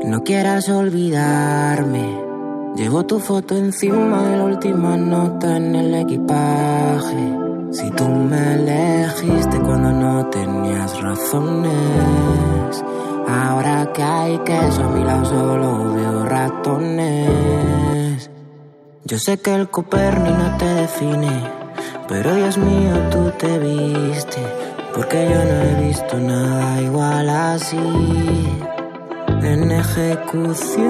No 0.03 0.23
quieras 0.23 0.69
olvidarme. 0.69 2.21
Llevo 2.75 3.05
tu 3.05 3.19
foto 3.19 3.55
encima 3.55 4.23
de 4.23 4.37
la 4.37 4.43
última 4.43 4.97
nota 4.97 5.57
en 5.57 5.75
el 5.75 5.93
equipaje. 5.95 7.39
Si 7.71 7.89
tú 7.91 8.07
me 8.07 8.55
elegiste 8.55 9.59
cuando 9.59 9.91
no 9.91 10.25
tenías 10.27 11.01
razones. 11.01 12.83
Ahora 13.27 13.91
que 13.93 14.03
hay 14.03 14.37
queso 14.39 14.83
a 14.83 14.89
mi 14.89 15.03
lado 15.03 15.25
solo 15.25 15.93
veo 15.93 16.25
ratones. 16.25 18.29
Yo 19.05 19.17
sé 19.17 19.37
que 19.37 19.53
el 19.53 19.69
Coperni 19.69 20.29
no 20.29 20.57
te 20.57 20.65
define 20.65 21.43
Pero 22.07 22.35
Dios 22.35 22.57
mío, 22.57 22.93
tú 23.11 23.31
te 23.37 23.59
viste, 23.59 24.39
porque 24.95 25.29
yo 25.29 25.43
no 25.43 25.61
he 25.61 25.87
visto 25.87 26.17
nada 26.19 26.81
igual 26.81 27.29
así. 27.29 27.77
En 29.45 29.71
ejecución, 29.71 30.83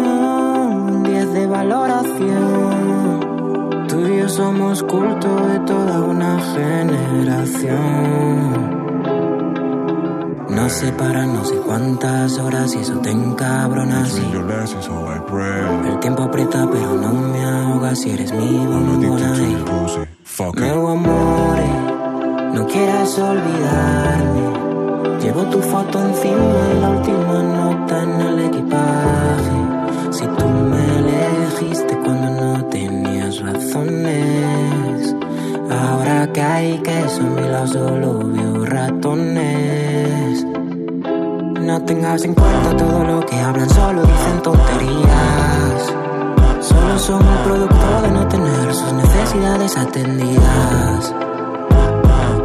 10 1.04 1.34
de 1.34 1.48
valoración. 1.48 3.20
Tú 3.88 4.08
y 4.08 4.20
yo 4.20 4.30
somos 4.30 4.84
culto 4.84 5.48
de 5.48 5.60
toda 5.62 6.02
una 6.02 6.40
generación. 6.54 7.84
No 10.50 10.70
sé 10.70 10.92
para 10.92 11.26
no 11.26 11.44
sé 11.44 11.56
cuántas 11.66 12.38
horas 12.38 12.76
y 12.76 12.80
eso 12.80 13.00
te 13.00 13.10
encabrona 13.10 14.04
así. 14.04 14.22
El 15.86 16.00
tiempo 16.00 16.22
aprieta 16.24 16.68
pero 16.72 16.94
no 16.94 17.12
me 17.12 17.44
ahoga 17.44 17.96
si 17.96 18.12
eres 18.12 18.32
mi 18.34 18.66
bombona. 18.66 19.34
Nuevo 20.56 20.90
amore, 20.90 21.68
no 22.54 22.68
quieras 22.68 23.18
olvidarme. 23.18 24.44
Llevo 25.22 25.44
tu 25.46 25.60
foto 25.60 26.00
encima 26.02 26.70
y 26.76 26.80
la 26.82 26.90
última 26.90 27.63
nota 27.84 28.04
en 28.04 28.22
el 28.22 28.40
equipaje. 28.40 30.12
Si 30.12 30.26
tú 30.26 30.46
me 30.48 31.00
elegiste 31.00 31.98
cuando 32.00 32.30
no 32.30 32.66
tenías 32.66 33.40
razones. 33.40 35.16
Ahora 35.70 36.32
que 36.32 36.42
hay 36.42 36.78
queso 36.80 37.22
en 37.22 37.36
mi 37.36 37.42
lado 37.42 37.68
solo 37.68 38.20
veo 38.20 38.66
ratones. 38.66 40.46
No 41.62 41.82
tengas 41.84 42.24
en 42.26 42.34
cuenta 42.34 42.78
todo 42.78 43.04
lo 43.04 43.26
que 43.26 43.36
hablan, 43.40 43.70
solo 43.70 44.02
dicen 44.02 44.42
tonterías. 44.44 45.94
Solo 46.62 47.00
son 47.00 47.22
el 47.22 47.40
producto 47.40 48.02
de 48.04 48.12
no 48.12 48.28
tener 48.28 48.74
sus 48.74 48.94
necesidades 48.94 49.78
atendidas. 49.78 51.16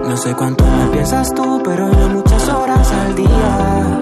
No 0.08 0.16
sé 0.16 0.34
cuánto 0.34 0.64
me 0.64 0.86
piensas 0.92 1.34
tú, 1.34 1.60
pero 1.62 1.90
yo 1.92 2.08
muchas 2.08 2.48
horas 2.48 2.90
al 2.92 3.14
día. 3.14 3.97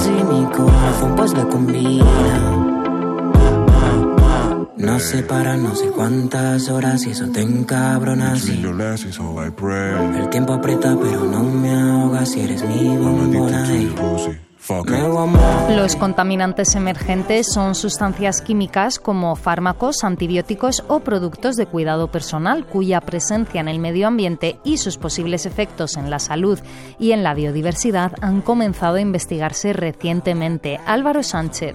Brindaba 0.00 0.24
así 0.24 0.24
mi 0.24 0.44
corazón, 0.46 1.16
pues 1.16 1.34
le 1.34 1.48
combina. 1.48 2.06
No 4.76 4.98
sé 4.98 5.22
para 5.22 5.56
no 5.56 5.74
sé 5.74 5.88
cuántas 5.88 6.68
horas 6.68 7.06
y 7.06 7.10
eso 7.10 7.26
te 7.28 7.42
encabrona 7.42 8.32
así. 8.32 8.62
El 10.16 10.28
tiempo 10.30 10.54
aprieta 10.54 10.96
pero 11.00 11.24
no 11.24 11.42
me 11.42 11.74
ahoga 11.74 12.24
si 12.26 12.40
eres 12.40 12.64
mi 12.64 12.96
bombona. 12.96 13.66
Los 15.70 15.96
contaminantes 15.96 16.74
emergentes 16.74 17.52
son 17.52 17.74
sustancias 17.74 18.42
químicas 18.42 18.98
como 18.98 19.34
fármacos, 19.36 20.04
antibióticos 20.04 20.84
o 20.88 21.00
productos 21.00 21.56
de 21.56 21.66
cuidado 21.66 22.08
personal 22.08 22.66
cuya 22.66 23.00
presencia 23.00 23.60
en 23.60 23.68
el 23.68 23.78
medio 23.78 24.06
ambiente 24.06 24.58
y 24.64 24.76
sus 24.76 24.96
posibles 24.98 25.46
efectos 25.46 25.96
en 25.96 26.10
la 26.10 26.18
salud 26.18 26.58
y 26.98 27.12
en 27.12 27.22
la 27.22 27.34
biodiversidad 27.34 28.12
han 28.20 28.42
comenzado 28.42 28.96
a 28.96 29.00
investigarse 29.00 29.72
recientemente. 29.72 30.78
Álvaro 30.86 31.22
Sánchez. 31.22 31.74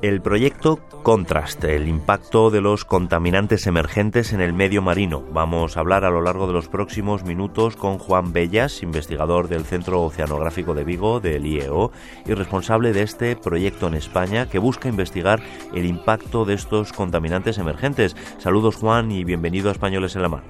El 0.00 0.20
proyecto 0.20 0.78
Contrast, 1.02 1.64
el 1.64 1.88
impacto 1.88 2.50
de 2.50 2.60
los 2.60 2.84
contaminantes 2.84 3.66
emergentes 3.66 4.32
en 4.32 4.40
el 4.40 4.52
medio 4.52 4.80
marino. 4.80 5.24
Vamos 5.32 5.76
a 5.76 5.80
hablar 5.80 6.04
a 6.04 6.10
lo 6.10 6.22
largo 6.22 6.46
de 6.46 6.52
los 6.52 6.68
próximos 6.68 7.24
minutos 7.24 7.74
con 7.74 7.98
Juan 7.98 8.32
Bellas, 8.32 8.84
investigador 8.84 9.48
del 9.48 9.64
Centro 9.64 10.02
Oceanográfico 10.02 10.74
de 10.74 10.84
Vigo, 10.84 11.18
del 11.18 11.46
IEO, 11.46 11.90
y 12.24 12.34
responsable 12.34 12.92
de 12.92 13.02
este 13.02 13.34
proyecto 13.34 13.88
en 13.88 13.94
España 13.94 14.48
que 14.48 14.60
busca 14.60 14.88
investigar 14.88 15.40
el 15.74 15.84
impacto 15.84 16.44
de 16.44 16.54
estos 16.54 16.92
contaminantes 16.92 17.58
emergentes. 17.58 18.14
Saludos 18.38 18.76
Juan 18.76 19.10
y 19.10 19.24
bienvenido 19.24 19.68
a 19.68 19.72
Españoles 19.72 20.14
en 20.14 20.22
la 20.22 20.28
Mar. 20.28 20.44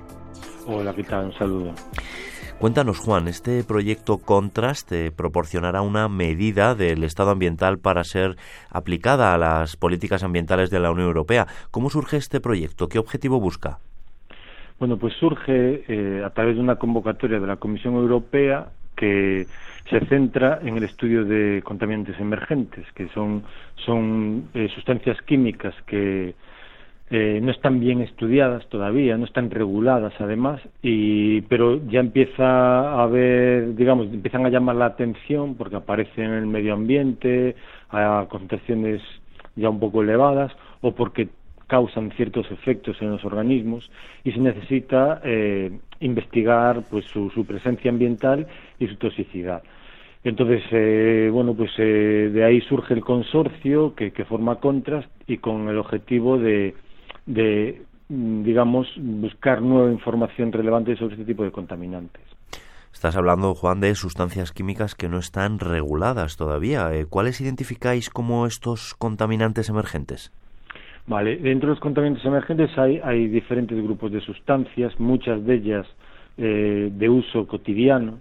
Hola, 0.66 0.94
¿qué 0.94 1.04
tal? 1.04 1.24
Un 1.24 1.32
saludo. 1.32 1.72
Cuéntanos, 2.58 2.98
Juan, 2.98 3.28
este 3.28 3.62
proyecto 3.62 4.18
Contrast 4.18 4.90
eh, 4.90 5.12
proporcionará 5.16 5.80
una 5.80 6.08
medida 6.08 6.74
del 6.74 7.04
Estado 7.04 7.30
ambiental 7.30 7.78
para 7.78 8.02
ser 8.02 8.34
aplicada 8.68 9.32
a 9.32 9.38
las 9.38 9.76
políticas 9.76 10.24
ambientales 10.24 10.68
de 10.68 10.80
la 10.80 10.90
Unión 10.90 11.06
Europea. 11.06 11.46
¿Cómo 11.70 11.88
surge 11.88 12.16
este 12.16 12.40
proyecto? 12.40 12.88
¿Qué 12.88 12.98
objetivo 12.98 13.38
busca? 13.38 13.78
Bueno, 14.80 14.96
pues 14.96 15.14
surge 15.14 15.84
eh, 15.86 16.24
a 16.24 16.30
través 16.30 16.56
de 16.56 16.60
una 16.60 16.76
convocatoria 16.76 17.38
de 17.38 17.46
la 17.46 17.58
Comisión 17.58 17.94
Europea 17.94 18.66
que 18.96 19.46
se 19.88 20.00
centra 20.06 20.58
en 20.60 20.76
el 20.76 20.82
estudio 20.82 21.24
de 21.24 21.62
contaminantes 21.62 22.18
emergentes, 22.18 22.90
que 22.96 23.06
son, 23.10 23.44
son 23.76 24.48
eh, 24.54 24.68
sustancias 24.74 25.22
químicas 25.22 25.76
que 25.86 26.34
eh, 27.10 27.40
no 27.42 27.50
están 27.50 27.80
bien 27.80 28.02
estudiadas 28.02 28.66
todavía, 28.68 29.16
no 29.16 29.24
están 29.24 29.50
reguladas 29.50 30.12
además, 30.18 30.60
y, 30.82 31.40
pero 31.42 31.80
ya 31.88 32.00
empieza 32.00 32.44
a 32.44 33.02
haber, 33.02 33.74
digamos, 33.76 34.08
empiezan 34.08 34.44
a 34.44 34.50
llamar 34.50 34.76
la 34.76 34.86
atención 34.86 35.54
porque 35.54 35.76
aparecen 35.76 36.24
en 36.24 36.34
el 36.34 36.46
medio 36.46 36.74
ambiente 36.74 37.56
a 37.88 38.26
concentraciones 38.28 39.00
ya 39.56 39.70
un 39.70 39.80
poco 39.80 40.02
elevadas 40.02 40.52
o 40.82 40.92
porque 40.94 41.28
causan 41.66 42.12
ciertos 42.12 42.50
efectos 42.50 43.00
en 43.00 43.10
los 43.10 43.24
organismos 43.24 43.90
y 44.22 44.32
se 44.32 44.40
necesita 44.40 45.22
eh, 45.24 45.70
investigar 46.00 46.82
pues 46.90 47.06
su, 47.06 47.30
presencia 47.46 47.90
ambiental 47.90 48.46
y 48.78 48.86
su 48.86 48.96
toxicidad. 48.96 49.62
Entonces, 50.24 50.62
eh, 50.72 51.30
bueno, 51.32 51.54
pues 51.54 51.74
de 51.76 52.44
ahí 52.44 52.60
surge 52.62 52.92
el 52.92 53.00
consorcio 53.00 53.94
que 53.94 54.24
forma 54.28 54.56
Contrast 54.56 55.08
y 55.26 55.38
con 55.38 55.68
el 55.68 55.78
objetivo 55.78 56.36
de, 56.38 56.74
de, 57.28 57.82
mm, 58.08 58.42
digamos, 58.42 58.88
buscar 58.96 59.60
nueva 59.62 59.92
información 59.92 60.50
relevante 60.50 60.96
sobre 60.96 61.14
este 61.14 61.26
tipo 61.26 61.44
de 61.44 61.52
contaminantes. 61.52 62.22
Estás 62.92 63.16
hablando, 63.16 63.54
Juan, 63.54 63.80
de 63.80 63.94
sustancias 63.94 64.50
químicas 64.50 64.94
que 64.94 65.08
no 65.08 65.18
están 65.18 65.60
reguladas 65.60 66.36
todavía. 66.36 66.92
Eh, 66.92 67.06
¿Cuáles 67.08 67.40
identificáis 67.40 68.10
como 68.10 68.46
estos 68.46 68.94
contaminantes 68.94 69.68
emergentes? 69.68 70.32
Vale, 71.06 71.36
dentro 71.36 71.68
de 71.68 71.74
los 71.74 71.80
contaminantes 71.80 72.24
emergentes 72.24 72.76
hay, 72.76 73.00
hay 73.04 73.28
diferentes 73.28 73.80
grupos 73.82 74.10
de 74.10 74.20
sustancias, 74.20 74.98
muchas 74.98 75.44
de 75.44 75.54
ellas 75.54 75.86
eh, 76.38 76.90
de 76.92 77.08
uso 77.08 77.46
cotidiano, 77.46 78.20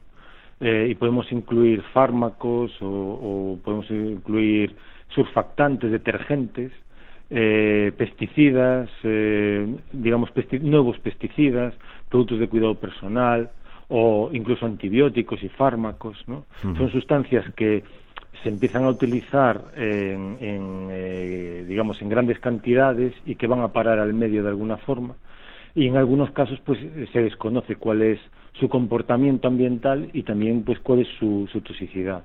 eh, 0.59 0.87
y 0.89 0.95
podemos 0.95 1.31
incluir 1.31 1.81
fármacos 1.93 2.71
o, 2.81 2.85
o 2.87 3.59
podemos 3.63 3.89
incluir 3.89 4.75
surfactantes, 5.09 5.91
detergentes, 5.91 6.71
eh, 7.29 7.91
pesticidas, 7.97 8.89
eh, 9.03 9.75
digamos, 9.91 10.29
nuevos 10.61 10.97
pesticidas, 10.99 11.73
productos 12.09 12.39
de 12.39 12.47
cuidado 12.47 12.75
personal 12.75 13.51
o 13.89 14.29
incluso 14.31 14.65
antibióticos 14.65 15.43
y 15.43 15.49
fármacos, 15.49 16.17
¿no? 16.27 16.45
Son 16.61 16.89
sustancias 16.91 17.45
que 17.55 17.83
se 18.43 18.49
empiezan 18.49 18.85
a 18.85 18.89
utilizar 18.89 19.61
en, 19.75 20.37
eh, 20.89 21.65
digamos, 21.67 22.01
en 22.01 22.09
grandes 22.09 22.39
cantidades 22.39 23.13
y 23.25 23.35
que 23.35 23.47
van 23.47 23.61
a 23.61 23.69
parar 23.69 23.99
al 23.99 24.13
medio 24.13 24.43
de 24.43 24.49
alguna 24.49 24.77
forma. 24.77 25.15
Y 25.75 25.87
en 25.87 25.97
algunos 25.97 26.31
casos, 26.31 26.59
pues, 26.65 26.79
se 27.11 27.21
desconoce 27.21 27.75
cuál 27.75 28.01
es 28.01 28.19
su 28.53 28.69
comportamiento 28.69 29.47
ambiental 29.47 30.09
y 30.13 30.23
también, 30.23 30.63
pues, 30.63 30.79
cuál 30.79 30.99
es 30.99 31.07
su 31.19 31.47
toxicidad 31.63 32.23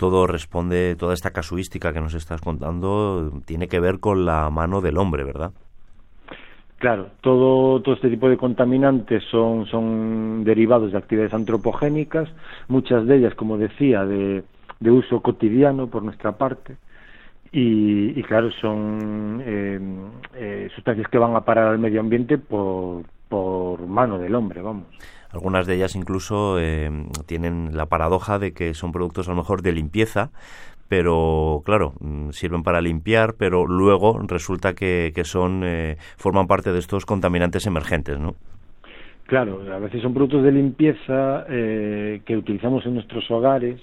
todo 0.00 0.26
responde, 0.26 0.96
toda 0.96 1.12
esta 1.12 1.30
casuística 1.30 1.92
que 1.92 2.00
nos 2.00 2.14
estás 2.14 2.40
contando 2.40 3.30
tiene 3.44 3.68
que 3.68 3.80
ver 3.80 4.00
con 4.00 4.24
la 4.24 4.48
mano 4.48 4.80
del 4.80 4.96
hombre, 4.96 5.24
¿verdad? 5.24 5.52
Claro, 6.78 7.08
todo, 7.20 7.82
todo 7.82 7.96
este 7.96 8.08
tipo 8.08 8.30
de 8.30 8.38
contaminantes 8.38 9.22
son, 9.30 9.66
son 9.66 10.42
derivados 10.42 10.92
de 10.92 10.96
actividades 10.96 11.34
antropogénicas, 11.34 12.30
muchas 12.68 13.06
de 13.06 13.18
ellas, 13.18 13.34
como 13.34 13.58
decía, 13.58 14.06
de, 14.06 14.42
uso 14.80 15.20
cotidiano 15.20 15.88
por 15.88 16.02
nuestra 16.02 16.32
parte, 16.32 16.78
y, 17.52 18.22
claro, 18.22 18.50
son 18.52 19.42
eh, 19.44 19.78
eh, 20.34 20.70
sustancias 20.74 21.08
que 21.08 21.18
van 21.18 21.36
a 21.36 21.42
parar 21.42 21.66
al 21.66 21.78
medio 21.78 22.00
ambiente 22.00 22.38
por, 22.38 23.02
por 23.28 23.86
mano 23.86 24.16
del 24.16 24.34
hombre, 24.34 24.62
vamos. 24.62 24.86
Algunas 25.32 25.66
de 25.66 25.76
ellas 25.76 25.94
incluso 25.94 26.58
eh, 26.58 26.90
tienen 27.26 27.76
la 27.76 27.86
paradoja 27.86 28.38
de 28.38 28.52
que 28.52 28.74
son 28.74 28.90
productos 28.92 29.28
a 29.28 29.30
lo 29.30 29.36
mejor 29.36 29.62
de 29.62 29.72
limpieza, 29.72 30.30
pero 30.88 31.62
claro, 31.64 31.94
mm, 32.00 32.30
sirven 32.30 32.64
para 32.64 32.80
limpiar, 32.80 33.34
pero 33.38 33.66
luego 33.66 34.18
resulta 34.26 34.74
que, 34.74 35.12
que 35.14 35.24
son 35.24 35.62
eh, 35.64 35.96
forman 36.16 36.48
parte 36.48 36.72
de 36.72 36.80
estos 36.80 37.06
contaminantes 37.06 37.66
emergentes, 37.66 38.18
¿no? 38.18 38.34
Claro, 39.26 39.62
a 39.72 39.78
veces 39.78 40.02
son 40.02 40.12
productos 40.12 40.42
de 40.42 40.50
limpieza 40.50 41.46
eh, 41.48 42.20
que 42.26 42.36
utilizamos 42.36 42.84
en 42.84 42.94
nuestros 42.94 43.30
hogares 43.30 43.80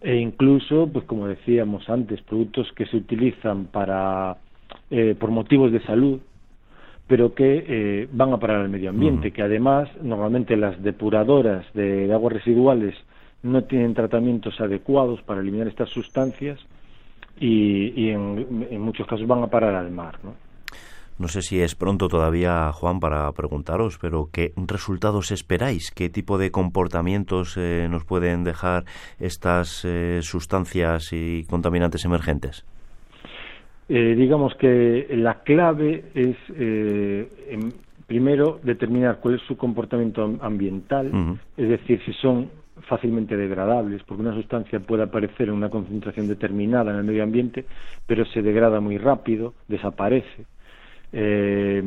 e 0.00 0.16
incluso, 0.16 0.88
pues 0.92 1.04
como 1.04 1.28
decíamos 1.28 1.88
antes, 1.88 2.20
productos 2.22 2.72
que 2.74 2.86
se 2.86 2.96
utilizan 2.96 3.66
para 3.66 4.36
por 5.18 5.30
motivos 5.30 5.70
de 5.70 5.82
salud, 5.82 6.18
pero 7.08 7.34
que 7.34 7.64
eh, 7.66 8.08
van 8.12 8.34
a 8.34 8.38
parar 8.38 8.60
al 8.60 8.68
medio 8.68 8.90
ambiente, 8.90 9.32
que 9.32 9.42
además 9.42 9.88
normalmente 10.02 10.56
las 10.56 10.80
depuradoras 10.82 11.64
de, 11.72 12.12
aguas 12.12 12.34
residuales 12.34 12.94
no 13.42 13.64
tienen 13.64 13.94
tratamientos 13.94 14.60
adecuados 14.60 15.22
para 15.22 15.40
eliminar 15.40 15.68
estas 15.68 15.88
sustancias 15.88 16.60
y, 17.40 18.10
en, 18.10 18.80
muchos 18.80 19.06
casos 19.06 19.26
van 19.26 19.42
a 19.42 19.46
parar 19.46 19.74
al 19.74 19.90
mar. 19.90 20.18
¿no? 20.22 20.34
No 21.18 21.28
sé 21.28 21.40
si 21.40 21.60
es 21.62 21.74
pronto 21.74 22.08
todavía, 22.08 22.70
Juan, 22.72 23.00
para 23.00 23.32
preguntaros, 23.32 23.98
pero 23.98 24.28
¿qué 24.30 24.52
resultados 24.56 25.30
esperáis? 25.30 25.90
¿Qué 25.90 26.10
tipo 26.10 26.36
de 26.36 26.50
comportamientos 26.50 27.56
eh, 27.56 27.88
nos 27.90 28.04
pueden 28.04 28.44
dejar 28.44 28.84
estas 29.18 29.82
eh, 29.86 30.20
sustancias 30.20 31.14
y 31.14 31.44
contaminantes 31.48 32.04
emergentes? 32.04 32.66
Eh, 33.88 34.14
digamos 34.16 34.54
que 34.56 35.08
la 35.12 35.42
clave 35.42 36.04
es, 36.14 36.36
primero, 38.06 38.60
determinar 38.62 39.18
cuál 39.20 39.36
es 39.36 39.42
su 39.42 39.56
comportamiento 39.56 40.38
ambiental, 40.40 41.38
es 41.56 41.68
decir, 41.68 42.00
si 42.04 42.12
son 42.14 42.50
fácilmente 42.82 43.36
degradables, 43.36 44.02
porque 44.04 44.22
una 44.22 44.34
sustancia 44.34 44.80
puede 44.80 45.04
aparecer 45.04 45.48
en 45.48 45.54
una 45.54 45.70
concentración 45.70 46.28
determinada 46.28 46.90
en 46.92 46.98
el 46.98 47.04
medio 47.04 47.22
ambiente, 47.22 47.64
pero 48.06 48.24
se 48.26 48.42
degrada 48.42 48.80
muy 48.80 48.98
rápido, 48.98 49.54
desaparece. 49.68 50.44
Eh, 51.12 51.82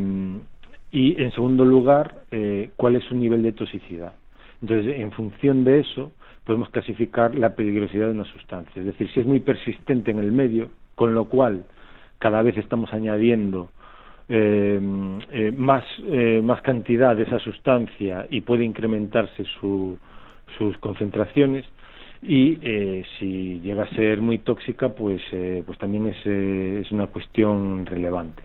y, 0.91 1.21
en 1.21 1.31
segundo 1.31 1.63
lugar, 1.63 2.23
eh, 2.31 2.71
cuál 2.75 2.95
es 2.95 3.03
su 3.05 3.15
nivel 3.15 3.43
de 3.43 3.53
toxicidad. 3.53 4.13
Entonces, 4.61 4.99
en 4.99 5.11
función 5.11 5.63
de 5.63 5.79
eso, 5.79 6.11
podemos 6.43 6.69
clasificar 6.69 7.33
la 7.35 7.55
peligrosidad 7.55 8.07
de 8.07 8.13
una 8.13 8.25
sustancia. 8.25 8.79
Es 8.79 8.85
decir, 8.85 9.09
si 9.13 9.21
es 9.21 9.25
muy 9.25 9.39
persistente 9.39 10.11
en 10.11 10.19
el 10.19 10.31
medio, 10.31 10.69
con 10.95 11.13
lo 11.13 11.25
cual 11.25 11.63
cada 12.21 12.41
vez 12.41 12.57
estamos 12.57 12.93
añadiendo 12.93 13.69
eh, 14.29 14.79
más, 15.57 15.83
más 16.43 16.61
cantidad 16.61 17.15
de 17.17 17.23
esa 17.23 17.39
sustancia 17.39 18.27
y 18.29 18.41
puede 18.41 18.63
incrementarse 18.63 19.43
su, 19.59 19.97
sus 20.57 20.77
concentraciones 20.77 21.65
y 22.21 22.55
si 23.17 23.59
llega 23.61 23.83
a 23.83 23.89
ser 23.95 24.21
muy 24.21 24.37
tóxica 24.37 24.89
pues 24.89 25.21
pues 25.65 25.77
también 25.79 26.07
es, 26.07 26.25
es 26.25 26.91
una 26.91 27.07
cuestión 27.07 27.85
relevante 27.85 28.43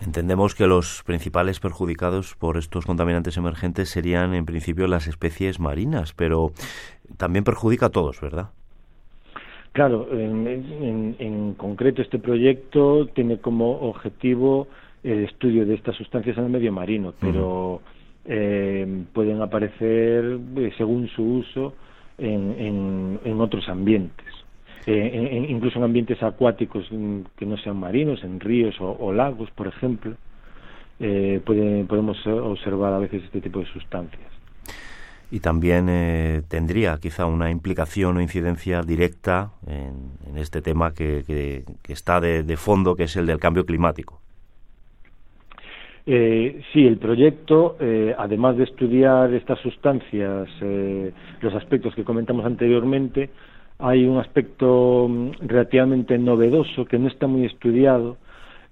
Entendemos 0.00 0.54
que 0.54 0.66
los 0.66 1.02
principales 1.04 1.60
perjudicados 1.60 2.34
por 2.34 2.58
estos 2.58 2.84
contaminantes 2.84 3.36
emergentes 3.36 3.88
serían 3.88 4.34
en 4.34 4.44
principio 4.44 4.86
las 4.86 5.06
especies 5.06 5.60
marinas, 5.60 6.12
pero 6.12 6.52
también 7.16 7.44
perjudica 7.44 7.86
a 7.86 7.90
todos, 7.90 8.20
¿verdad? 8.20 8.50
Claro, 9.74 10.08
en, 10.10 11.54
concreto 11.58 12.00
este 12.00 12.18
proyecto 12.18 13.06
tiene 13.08 13.38
como 13.38 13.72
objetivo 13.80 14.68
el 15.02 15.24
estudio 15.24 15.66
de 15.66 15.74
estas 15.74 15.96
sustancias 15.96 16.38
en 16.38 16.44
el 16.44 16.50
medio 16.50 16.72
marino, 16.72 17.12
pero 17.20 17.82
eh, 18.24 19.04
pueden 19.12 19.42
aparecer 19.42 20.38
eh, 20.56 20.72
según 20.78 21.08
su 21.08 21.22
uso 21.22 21.74
en 22.16 23.40
otros 23.40 23.68
ambientes. 23.68 24.44
Eh, 24.86 25.46
incluso 25.48 25.78
en 25.78 25.84
ambientes 25.84 26.22
acuáticos 26.22 26.86
mm, 26.90 27.20
que 27.36 27.46
no 27.46 27.56
sean 27.56 27.78
marinos, 27.78 28.22
en 28.22 28.38
ríos 28.38 28.76
o, 28.80 29.12
lagos, 29.12 29.50
por 29.52 29.66
ejemplo, 29.66 30.14
eh, 31.00 31.40
podemos 31.44 32.26
observar 32.26 32.92
a 32.92 32.98
veces 32.98 33.24
este 33.24 33.40
tipo 33.40 33.60
de 33.60 33.66
sustancias. 33.66 34.33
Y 35.30 35.40
también 35.40 35.88
eh, 35.88 36.42
tendría 36.48 36.98
quizá 36.98 37.26
una 37.26 37.50
implicación 37.50 38.16
o 38.16 38.20
incidencia 38.20 38.82
directa 38.82 39.50
en, 39.66 40.38
este 40.38 40.62
tema 40.62 40.92
que, 40.92 41.24
que, 41.26 41.92
está 41.92 42.20
de, 42.20 42.56
fondo, 42.56 42.94
que 42.94 43.04
es 43.04 43.16
el 43.16 43.26
del 43.26 43.38
cambio 43.38 43.64
climático. 43.64 44.20
sí, 46.04 46.86
el 46.86 46.98
proyecto, 46.98 47.76
además 48.18 48.56
de 48.56 48.64
estudiar 48.64 49.32
estas 49.32 49.60
sustancias, 49.60 50.48
los 51.40 51.54
aspectos 51.54 51.94
que 51.94 52.04
comentamos 52.04 52.44
anteriormente, 52.44 53.30
hay 53.78 54.04
un 54.06 54.18
aspecto 54.18 55.06
mm, 55.08 55.46
relativamente 55.46 56.16
novedoso 56.18 56.84
que 56.84 56.98
no 56.98 57.08
está 57.08 57.26
muy 57.26 57.44
estudiado 57.44 58.16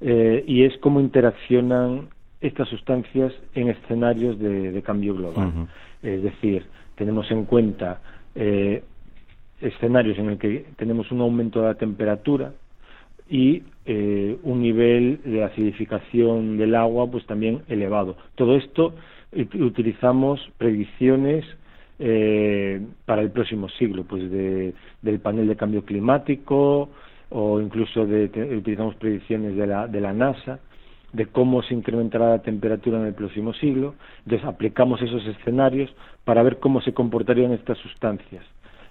eh, 0.00 0.44
y 0.46 0.64
es 0.64 0.76
cómo 0.78 1.00
interaccionan 1.00 2.08
estas 2.40 2.68
sustancias 2.68 3.32
en 3.54 3.68
escenarios 3.68 4.38
de, 4.38 4.82
cambio 4.82 5.14
global. 5.14 5.68
Es 6.02 6.22
decir, 6.22 6.64
tenemos 6.96 7.30
en 7.30 7.44
cuenta 7.44 8.00
eh, 8.34 8.82
escenarios 9.60 10.18
en 10.18 10.30
el 10.30 10.38
que 10.38 10.66
tenemos 10.76 11.10
un 11.12 11.20
aumento 11.20 11.60
de 11.60 11.66
la 11.68 11.74
temperatura 11.74 12.52
y 13.28 13.62
eh, 13.86 14.36
un 14.42 14.60
nivel 14.60 15.20
de 15.24 15.44
acidificación 15.44 16.58
del 16.58 16.74
agua 16.74 17.10
pues 17.10 17.24
también 17.26 17.62
elevado. 17.68 18.16
Todo 18.34 18.56
esto 18.56 18.94
utilizamos 19.32 20.40
predicciones 20.58 21.44
eh, 21.98 22.80
para 23.06 23.22
el 23.22 23.30
próximo 23.30 23.68
siglo, 23.70 24.04
pues 24.04 24.30
de, 24.30 24.74
del 25.00 25.20
panel 25.20 25.46
de 25.46 25.56
cambio 25.56 25.84
climático 25.84 26.90
o 27.30 27.60
incluso 27.60 28.04
de, 28.04 28.26
utilizamos 28.56 28.96
predicciones 28.96 29.56
de 29.56 29.66
la, 29.66 29.86
de 29.86 30.00
la 30.00 30.12
NASA 30.12 30.58
de 31.12 31.26
cómo 31.26 31.62
se 31.62 31.74
incrementará 31.74 32.30
la 32.30 32.42
temperatura 32.42 32.98
en 32.98 33.06
el 33.06 33.14
próximo 33.14 33.52
siglo. 33.54 33.94
Entonces 34.24 34.46
aplicamos 34.46 35.00
esos 35.02 35.24
escenarios 35.26 35.94
para 36.24 36.42
ver 36.42 36.58
cómo 36.58 36.80
se 36.80 36.92
comportarían 36.92 37.52
estas 37.52 37.78
sustancias 37.78 38.44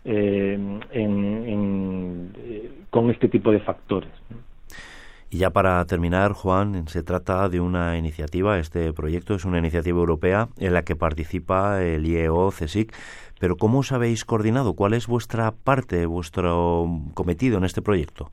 eh, 0.06 0.80
eh, 0.92 2.72
con 2.90 3.10
este 3.10 3.28
tipo 3.28 3.52
de 3.52 3.60
factores. 3.60 4.12
Y 5.34 5.38
ya 5.38 5.50
para 5.50 5.84
terminar, 5.86 6.34
Juan, 6.34 6.90
se 6.90 7.04
trata 7.04 7.48
de 7.48 7.62
una 7.62 7.98
iniciativa, 7.98 8.60
este 8.60 8.92
proyecto 8.92 9.34
es 9.34 9.46
una 9.46 9.60
iniciativa 9.60 9.98
europea 9.98 10.50
en 10.58 10.74
la 10.74 10.84
que 10.84 10.98
participa 10.98 11.82
el 11.82 12.06
IEO 12.06 12.52
CSIC, 12.52 12.94
pero 13.40 13.56
¿cómo 13.56 13.80
os 13.80 13.94
habéis 13.94 14.26
coordinado? 14.26 14.74
¿Cuál 14.74 14.94
es 14.94 15.08
vuestra 15.08 15.52
parte, 15.52 16.06
vuestro 16.06 16.86
cometido 17.14 17.58
en 17.58 17.64
este 17.64 17.82
proyecto? 17.82 18.30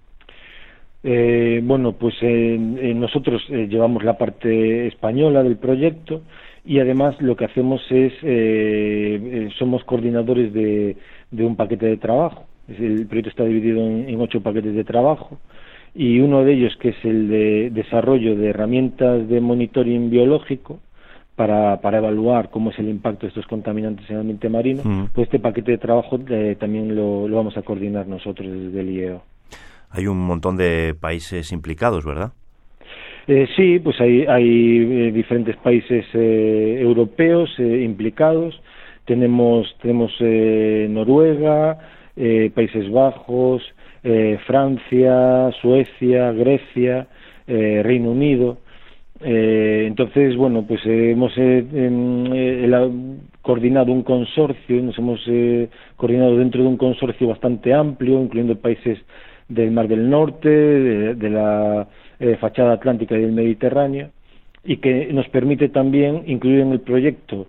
Eh, 1.02 1.60
bueno, 1.62 1.92
pues 1.92 2.14
nosotros 2.22 3.42
eh, 3.50 3.68
llevamos 3.68 4.02
la 4.02 4.18
parte 4.18 4.86
española 4.88 5.42
del 5.42 5.56
proyecto 5.56 6.22
y 6.64 6.80
además 6.80 7.20
lo 7.20 7.36
que 7.36 7.44
hacemos 7.44 7.80
es, 7.90 8.12
eh, 8.22 9.48
somos 9.58 9.84
coordinadores 9.84 10.52
de, 10.52 10.96
un 11.32 11.56
paquete 11.56 11.86
de 11.86 11.96
trabajo. 11.96 12.46
El 12.68 13.06
proyecto 13.06 13.30
está 13.30 13.44
dividido 13.44 13.80
en 13.80 14.20
ocho 14.20 14.42
paquetes 14.42 14.74
de 14.74 14.84
trabajo 14.84 15.38
y 15.94 16.20
uno 16.20 16.44
de 16.44 16.52
ellos 16.52 16.76
que 16.80 16.90
es 16.90 17.04
el 17.04 17.28
de 17.28 17.70
desarrollo 17.70 18.36
de 18.36 18.50
herramientas 18.50 19.28
de 19.28 19.40
monitoring 19.40 20.10
biológico 20.10 20.78
para, 21.34 21.80
para 21.80 21.98
evaluar 21.98 22.50
cómo 22.50 22.70
es 22.70 22.78
el 22.78 22.88
impacto 22.88 23.22
de 23.22 23.28
estos 23.28 23.46
contaminantes 23.46 24.08
en 24.10 24.16
el 24.16 24.20
ambiente 24.22 24.48
marino, 24.48 24.82
pues 25.14 25.28
este 25.28 25.38
paquete 25.38 25.72
de 25.72 25.78
trabajo 25.78 26.18
eh, 26.28 26.56
también 26.58 26.94
lo, 26.94 27.28
vamos 27.28 27.56
a 27.56 27.62
coordinar 27.62 28.06
nosotros 28.06 28.48
desde 28.48 28.80
el 28.80 28.90
IEO. 28.90 29.22
Hay 29.90 30.06
un 30.06 30.18
montón 30.18 30.56
de 30.56 30.94
países 30.98 31.52
implicados, 31.52 32.04
¿verdad? 32.04 32.32
Eh, 33.26 33.46
sí, 33.56 33.78
pues 33.78 34.00
hay, 34.00 34.24
hay 34.26 34.78
eh, 34.78 35.12
diferentes 35.12 35.56
países 35.56 36.06
europeos 36.14 37.50
implicados. 37.58 38.60
Tenemos, 39.04 39.74
tenemos 39.80 40.12
Noruega, 40.20 41.78
Países 42.54 42.90
Bajos, 42.90 43.62
eh, 44.04 44.38
Francia, 44.46 45.50
Suecia, 45.60 46.32
Grecia, 46.32 47.08
eh, 47.46 47.82
Reino 47.82 48.10
Unido. 48.10 48.58
Eh, 49.20 49.84
entonces, 49.88 50.36
bueno, 50.36 50.64
pues 50.66 50.80
hemos 50.84 51.32
coordinado 53.42 53.92
un 53.92 54.02
consorcio, 54.02 54.80
nos 54.82 54.96
hemos 54.98 55.20
coordinado 55.96 56.36
dentro 56.36 56.62
de 56.62 56.68
un 56.68 56.76
consorcio 56.76 57.26
bastante 57.26 57.74
amplio, 57.74 58.22
incluyendo 58.22 58.56
países 58.56 58.98
del 59.48 59.70
Mar 59.70 59.88
del 59.88 60.08
Norte, 60.08 60.48
de, 60.48 61.30
la 61.30 61.86
fachada 62.40 62.74
atlántica 62.74 63.16
y 63.16 63.22
del 63.22 63.32
Mediterráneo, 63.32 64.10
y 64.64 64.78
que 64.78 65.12
nos 65.12 65.28
permite 65.28 65.68
también 65.68 66.24
incluir 66.26 66.60
en 66.60 66.72
el 66.72 66.80
proyecto 66.80 67.46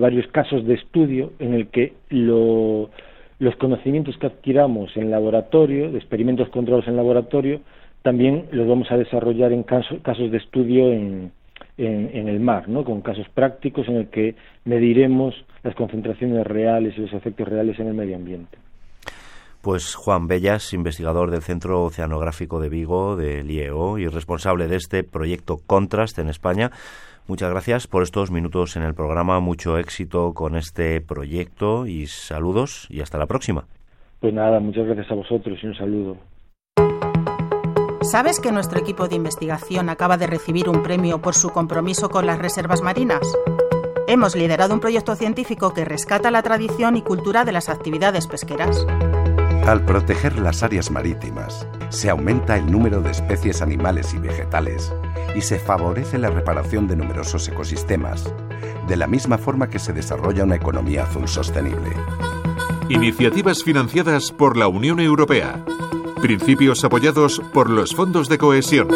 varios 0.00 0.26
casos 0.28 0.66
de 0.66 0.74
estudio 0.74 1.32
en 1.38 1.54
el 1.54 1.68
que 1.68 1.94
lo, 2.10 2.90
los 3.38 3.56
conocimientos 3.56 4.16
que 4.18 4.26
adquiramos 4.26 4.96
en 4.96 5.10
laboratorio, 5.10 5.90
de 5.90 5.98
experimentos 5.98 6.48
controlados 6.48 6.88
en 6.88 6.96
laboratorio, 6.96 7.60
también 8.02 8.46
los 8.50 8.66
vamos 8.66 8.90
a 8.90 8.96
desarrollar 8.96 9.52
en 9.52 9.62
casos 9.62 10.30
de 10.30 10.36
estudio 10.36 10.92
en, 10.92 11.32
en, 11.78 12.28
el 12.28 12.40
mar, 12.40 12.68
¿no? 12.68 12.84
con 12.84 13.00
casos 13.00 13.28
prácticos 13.30 13.88
en 13.88 13.96
el 13.96 14.08
que 14.08 14.34
mediremos 14.64 15.34
las 15.62 15.74
concentraciones 15.74 16.46
reales 16.46 16.94
y 16.96 17.02
los 17.02 17.12
efectos 17.12 17.48
reales 17.48 17.78
en 17.78 17.88
el 17.88 17.94
medio 17.94 18.16
ambiente. 18.16 18.58
Pues 19.60 19.94
Juan 19.94 20.28
Bellas, 20.28 20.72
investigador 20.72 21.30
del 21.30 21.42
Centro 21.42 21.82
Oceanográfico 21.82 22.60
de 22.60 22.68
Vigo, 22.68 23.16
del 23.16 23.50
IEO, 23.50 23.98
y 23.98 24.06
responsable 24.06 24.68
de 24.68 24.76
este 24.76 25.04
proyecto 25.04 25.58
Contrast 25.66 26.18
en 26.18 26.28
España, 26.28 26.70
Muchas 27.28 27.50
gracias 27.50 27.86
por 27.86 28.02
estos 28.02 28.30
minutos 28.30 28.74
en 28.76 28.82
el 28.82 28.94
programa, 28.94 29.38
mucho 29.38 29.76
éxito 29.76 30.32
con 30.32 30.56
este 30.56 31.02
proyecto 31.02 31.86
y 31.86 32.06
saludos 32.06 32.86
y 32.88 33.02
hasta 33.02 33.18
la 33.18 33.26
próxima. 33.26 33.66
Pues 34.18 34.32
nada, 34.32 34.58
muchas 34.60 34.86
gracias 34.86 35.10
a 35.10 35.14
vosotros 35.14 35.58
y 35.62 35.66
un 35.66 35.74
saludo. 35.74 36.16
¿Sabes 38.00 38.40
que 38.40 38.50
nuestro 38.50 38.80
equipo 38.80 39.08
de 39.08 39.16
investigación 39.16 39.90
acaba 39.90 40.16
de 40.16 40.26
recibir 40.26 40.70
un 40.70 40.82
premio 40.82 41.20
por 41.20 41.34
su 41.34 41.50
compromiso 41.50 42.08
con 42.08 42.24
las 42.24 42.38
reservas 42.38 42.80
marinas? 42.80 43.20
Hemos 44.06 44.34
liderado 44.34 44.72
un 44.72 44.80
proyecto 44.80 45.14
científico 45.14 45.74
que 45.74 45.84
rescata 45.84 46.30
la 46.30 46.42
tradición 46.42 46.96
y 46.96 47.02
cultura 47.02 47.44
de 47.44 47.52
las 47.52 47.68
actividades 47.68 48.26
pesqueras. 48.26 48.86
Al 49.66 49.84
proteger 49.84 50.38
las 50.38 50.62
áreas 50.62 50.90
marítimas, 50.90 51.66
se 51.90 52.08
aumenta 52.10 52.56
el 52.56 52.70
número 52.70 53.02
de 53.02 53.10
especies 53.10 53.60
animales 53.60 54.14
y 54.14 54.18
vegetales 54.18 54.92
y 55.34 55.42
se 55.42 55.58
favorece 55.58 56.18
la 56.18 56.30
reparación 56.30 56.88
de 56.88 56.96
numerosos 56.96 57.46
ecosistemas, 57.48 58.32
de 58.86 58.96
la 58.96 59.06
misma 59.06 59.36
forma 59.36 59.68
que 59.68 59.78
se 59.78 59.92
desarrolla 59.92 60.44
una 60.44 60.56
economía 60.56 61.04
azul 61.04 61.28
sostenible. 61.28 61.92
Iniciativas 62.88 63.62
financiadas 63.62 64.32
por 64.32 64.56
la 64.56 64.68
Unión 64.68 65.00
Europea. 65.00 65.62
Principios 66.22 66.82
apoyados 66.84 67.40
por 67.52 67.68
los 67.68 67.94
fondos 67.94 68.28
de 68.30 68.38
cohesión. 68.38 68.88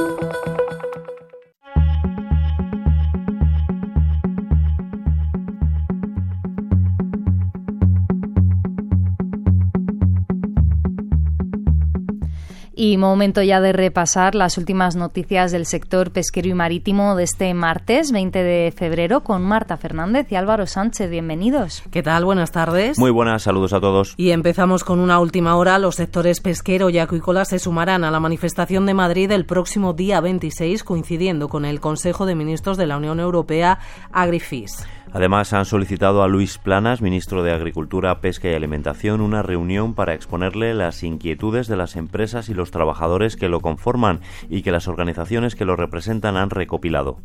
Y 12.85 12.97
momento 12.97 13.45
ya 13.45 13.61
de 13.61 13.73
repasar 13.73 14.35
las 14.35 14.59
últimas 14.59 14.97
noticias 14.97 15.53
del 15.53 15.67
sector 15.67 16.11
pesquero 16.11 16.49
y 16.49 16.55
marítimo 16.55 17.15
de 17.15 17.23
este 17.23 17.55
martes 17.55 18.11
20 18.11 18.43
de 18.43 18.75
febrero 18.77 19.23
con 19.23 19.41
Marta 19.45 19.77
Fernández 19.77 20.27
y 20.33 20.35
Álvaro 20.35 20.67
Sánchez. 20.67 21.09
Bienvenidos. 21.09 21.85
¿Qué 21.93 22.03
tal? 22.03 22.25
Buenas 22.25 22.51
tardes. 22.51 22.99
Muy 22.99 23.13
buenas, 23.13 23.45
saludos 23.45 23.73
a 23.73 23.81
todos. 23.81 24.15
Y 24.17 24.33
empezamos 24.33 24.83
con 24.83 24.99
una 24.99 25.21
última 25.21 25.55
hora. 25.55 25.79
Los 25.79 25.95
sectores 25.95 26.41
pesquero 26.41 26.91
y 26.91 26.99
acuícola 26.99 27.45
se 27.45 27.61
sumarán 27.61 28.03
a 28.03 28.11
la 28.11 28.19
manifestación 28.19 28.85
de 28.85 28.95
Madrid 28.95 29.31
el 29.31 29.47
próximo 29.47 29.93
día 29.93 30.21
26, 30.21 30.83
coincidiendo 30.83 31.49
con 31.49 31.65
el 31.65 31.79
Consejo 31.79 32.27
de 32.27 32.35
Ministros 32.35 32.79
de 32.79 32.87
la 32.89 32.97
Unión 32.97 33.21
Europea 33.21 33.79
Agrifis. 34.11 34.85
Además, 35.15 35.53
han 35.53 35.67
solicitado 35.67 36.23
a 36.23 36.29
Luis 36.29 36.57
Planas, 36.57 37.03
ministro 37.03 37.43
de 37.43 37.53
Agricultura, 37.53 38.21
Pesca 38.21 38.51
y 38.51 38.55
Alimentación, 38.55 39.21
una 39.21 39.43
reunión 39.43 39.95
para 39.95 40.15
exponerle 40.15 40.73
las 40.73 41.03
inquietudes 41.03 41.69
de 41.69 41.77
las 41.77 41.97
empresas 41.97 42.49
y 42.49 42.55
los 42.55 42.71
trabajadores 42.71 43.37
que 43.37 43.51
lo 43.51 43.61
conforman 43.61 44.21
y 44.49 44.63
que 44.63 44.73
las 44.73 44.89
organizaciones 44.89 45.55
que 45.55 45.67
lo 45.67 45.77
representan 45.77 46.39
han 46.39 46.49
recopilado. 46.49 47.19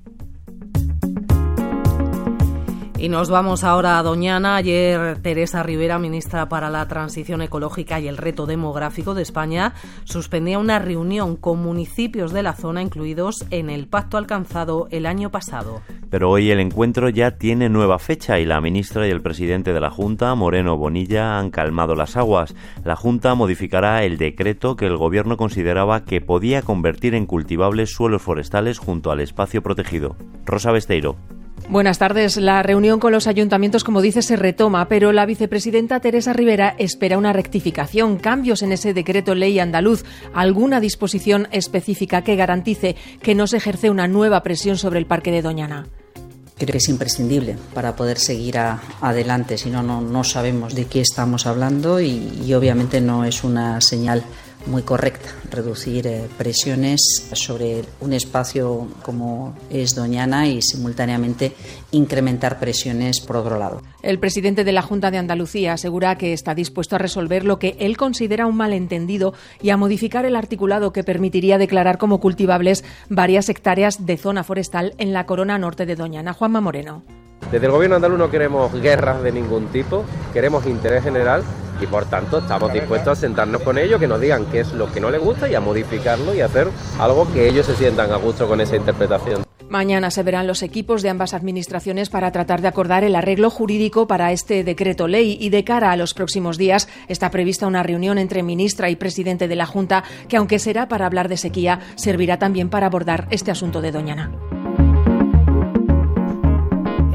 Y 3.00 3.10
nos 3.10 3.30
vamos 3.30 3.64
ahora 3.64 4.00
a 4.00 4.04
Doñana. 4.04 4.56
Ayer 4.56 5.20
Teresa 5.22 5.62
Rivera, 5.62 6.00
ministra 6.00 6.50
para 6.50 6.72
la 6.72 6.88
Transición 6.88 7.43
Ecológica 7.43 8.00
y 8.00 8.08
el 8.08 8.18
Reto 8.18 8.48
Demográfico 8.48 9.14
de 9.14 9.22
España, 9.22 9.76
suspendía 10.04 10.58
una 10.58 10.80
reunión 10.80 11.36
con 11.36 11.62
municipios 11.62 12.34
de 12.34 12.41
la 12.41 12.54
zona 12.54 12.82
incluidos 12.82 13.45
en 13.52 13.70
el 13.70 13.88
pacto 13.88 14.18
alcanzado 14.18 14.88
el 14.89 15.06
año 15.06 15.30
pasado. 15.30 15.84
Pero 16.10 16.32
hoy 16.32 16.50
el 16.50 16.60
encuentro 16.60 17.10
ya 17.10 17.38
tiene 17.38 17.70
nueva 17.70 18.00
fecha 18.00 18.39
y 18.39 18.45
la 18.45 18.62
ministra 18.62 19.08
y 19.08 19.12
el 19.12 19.22
presidente 19.22 19.74
de 19.74 19.80
la 19.80 19.91
Junta, 19.91 20.34
Moreno 20.34 20.76
Bonilla, 20.76 21.38
han 21.38 21.52
calmado 21.52 21.93
las 21.93 22.18
aguas. 22.18 22.56
La 22.84 22.95
Junta 22.95 23.36
modificará 23.36 24.06
el 24.06 24.18
decreto 24.18 24.76
que 24.76 24.88
el 24.88 24.98
Gobierno 24.98 25.38
consideraba 25.38 26.04
que 26.04 26.20
podía 26.20 26.64
convertir 26.64 27.14
en 27.14 27.28
cultivables 27.28 27.91
suelos 27.91 28.24
forestales 28.24 28.80
junto 28.80 29.12
al 29.12 29.20
espacio 29.20 29.62
protegido. 29.62 30.16
Rosa 30.45 30.72
Besteiro. 30.72 31.16
Buenas 31.70 31.97
tardes. 31.97 32.38
La 32.38 32.63
reunión 32.63 32.97
con 32.97 33.11
los 33.11 33.28
ayuntamientos, 33.28 33.84
como 33.84 34.01
dice, 34.01 34.22
se 34.22 34.38
retoma, 34.38 34.88
pero 34.88 35.11
la 35.11 35.26
vicepresidenta 35.26 35.99
Teresa 35.99 36.32
Rivera 36.32 36.74
espera 36.78 37.18
una 37.18 37.34
rectificación, 37.34 38.18
cambios 38.18 38.61
en 38.61 38.72
ese 38.72 38.93
decreto 38.93 39.36
ley 39.36 39.59
andaluz, 39.59 40.05
alguna 40.34 40.80
disposición 40.80 41.49
específica 41.51 42.24
que 42.24 42.38
garantice 42.38 42.95
que 43.22 43.36
no 43.36 43.47
se 43.47 43.57
ejerce 43.57 43.89
una 43.89 44.07
nueva 44.07 44.43
presión 44.43 44.78
sobre 44.78 44.99
el 44.99 45.07
Parque 45.07 45.30
de 45.32 45.41
Doñana. 45.41 45.88
Creo 46.57 46.72
que 46.72 46.78
es 46.78 46.88
imprescindible 46.88 47.57
para 47.74 47.97
poder 47.97 48.18
seguir 48.18 48.57
adelante, 48.57 49.57
si 49.57 49.70
no, 49.70 49.84
no 49.84 50.24
sabemos 50.24 50.74
de 50.74 50.86
qué 50.86 51.01
estamos 51.01 51.45
hablando 51.47 51.99
y, 51.99 52.32
y 52.45 52.53
obviamente 52.53 53.01
no 53.01 53.26
es 53.26 53.43
una 53.43 53.82
señal 53.82 54.24
muy 54.68 54.84
correcta, 54.84 55.30
reducir 55.49 56.07
eh, 56.07 56.28
presiones 56.38 57.30
sobre 57.34 57.84
un 57.99 58.13
espacio 58.13 58.88
como 59.01 59.55
es 59.70 59.95
Doñana 59.95 60.47
y 60.47 60.61
simultáneamente 60.61 61.53
incrementar 61.91 62.59
presiones 62.59 63.20
por 63.22 63.38
otro 63.38 63.57
lado. 63.57 63.82
El 64.03 64.20
presidente 64.20 64.63
de 64.63 64.72
la 64.72 64.82
Junta 64.82 65.11
de 65.11 65.18
Andalucía 65.18 65.74
asegura 65.74 66.18
que 66.18 66.34
está 66.34 66.53
dispuesto 66.53 66.95
a 66.95 66.99
resolver 66.99 67.45
lo 67.45 67.59
que 67.59 67.76
él 67.80 67.97
considera 67.97 68.45
un 68.45 68.57
malentendido 68.57 69.34
y 69.61 69.70
a 69.70 69.78
modificar 69.78 70.26
el 70.26 70.36
articulado 70.36 70.93
que 70.93 71.03
permitiría 71.03 71.57
declarar 71.57 71.97
como 71.97 72.20
cultivables 72.20 72.84
varias 73.09 73.49
hectáreas 73.49 74.05
de 74.05 74.18
zona 74.18 74.43
forestal 74.43 74.93
en 74.97 75.13
la 75.13 75.26
corona 75.26 75.57
norte 75.57 75.86
de 75.86 75.95
Doñana. 75.95 76.34
Juanma 76.34 76.61
Moreno. 76.61 77.03
Desde 77.51 77.65
el 77.65 77.72
gobierno 77.72 77.95
andaluz 77.95 78.20
no 78.20 78.30
queremos 78.30 78.74
guerras 78.82 79.24
de 79.24 79.32
ningún 79.32 79.68
tipo, 79.68 80.03
queremos 80.34 80.65
interés 80.65 81.03
general 81.03 81.43
y 81.82 81.88
por 81.88 82.06
tanto 82.06 82.40
estamos 82.40 82.72
dispuestos 82.74 83.18
a 83.18 83.22
sentarnos 83.22 83.62
con 83.62 83.78
ellos, 83.78 84.00
que 84.00 84.08
nos 84.08 84.20
digan 84.20 84.46
qué 84.46 84.62
es 84.62 84.74
lo 84.74 84.92
que 84.92 85.00
no 85.00 85.10
les 85.10 85.22
gusta 85.22 85.50
y 85.50 85.56
a 85.56 85.60
modificarlo 85.60 86.34
y 86.34 86.42
hacer 86.42 86.70
algo 87.00 87.32
que 87.32 87.48
ellos 87.48 87.66
se 87.66 87.76
sientan 87.76 88.12
a 88.12 88.18
gusto 88.18 88.48
con 88.48 88.62
esa 88.62 88.76
interpretación. 88.76 89.48
Mañana 89.70 90.12
se 90.12 90.24
verán 90.24 90.48
los 90.48 90.64
equipos 90.64 91.02
de 91.02 91.10
ambas 91.10 91.34
administraciones 91.34 92.10
para 92.10 92.32
tratar 92.32 92.62
de 92.62 92.70
acordar 92.70 93.04
el 93.04 93.16
arreglo 93.18 93.50
jurídico 93.50 94.08
para 94.08 94.32
este 94.32 94.64
decreto 94.64 95.10
ley 95.10 95.38
y 95.42 95.50
de 95.50 95.66
cara 95.66 95.92
a 95.92 95.98
los 95.98 96.14
próximos 96.14 96.58
días 96.58 96.88
está 97.10 97.32
prevista 97.32 97.68
una 97.68 97.84
reunión 97.84 98.18
entre 98.18 98.44
ministra 98.44 98.90
y 98.90 98.96
presidente 98.96 99.50
de 99.50 99.56
la 99.58 99.66
Junta 99.66 100.06
que 100.30 100.38
aunque 100.38 100.60
será 100.60 100.88
para 100.88 101.06
hablar 101.06 101.28
de 101.28 101.36
sequía, 101.36 101.82
servirá 101.96 102.40
también 102.40 102.70
para 102.70 102.86
abordar 102.86 103.28
este 103.30 103.52
asunto 103.52 103.82
de 103.82 103.92
Doñana. 103.92 104.32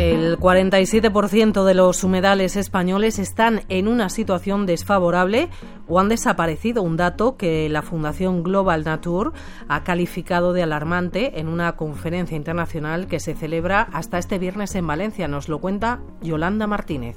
El 0.03 0.37
47% 0.37 1.63
de 1.63 1.75
los 1.75 2.03
humedales 2.03 2.57
españoles 2.57 3.21
están 3.21 3.61
en 3.69 3.87
una 3.87 4.09
situación 4.09 4.67
desfavorable 4.67 5.49
o 5.87 6.01
han 6.01 6.09
desaparecido, 6.09 6.83
un 6.83 6.97
dato 6.97 7.37
que 7.37 7.69
la 7.69 7.83
Fundación 7.83 8.43
Global 8.43 8.83
Nature 8.83 9.31
ha 9.69 9.85
calificado 9.85 10.53
de 10.53 10.65
alarmante 10.65 11.39
en 11.39 11.47
una 11.47 11.77
conferencia 11.77 12.37
internacional 12.37 13.07
que 13.07 13.21
se 13.21 13.37
celebra 13.37 13.83
hasta 13.93 14.19
este 14.19 14.41
viernes 14.41 14.75
en 14.75 14.89
Valencia. 14.89 15.29
Nos 15.29 15.49
lo 15.49 15.61
cuenta 15.61 16.01
Yolanda 16.21 16.67
Martínez. 16.67 17.17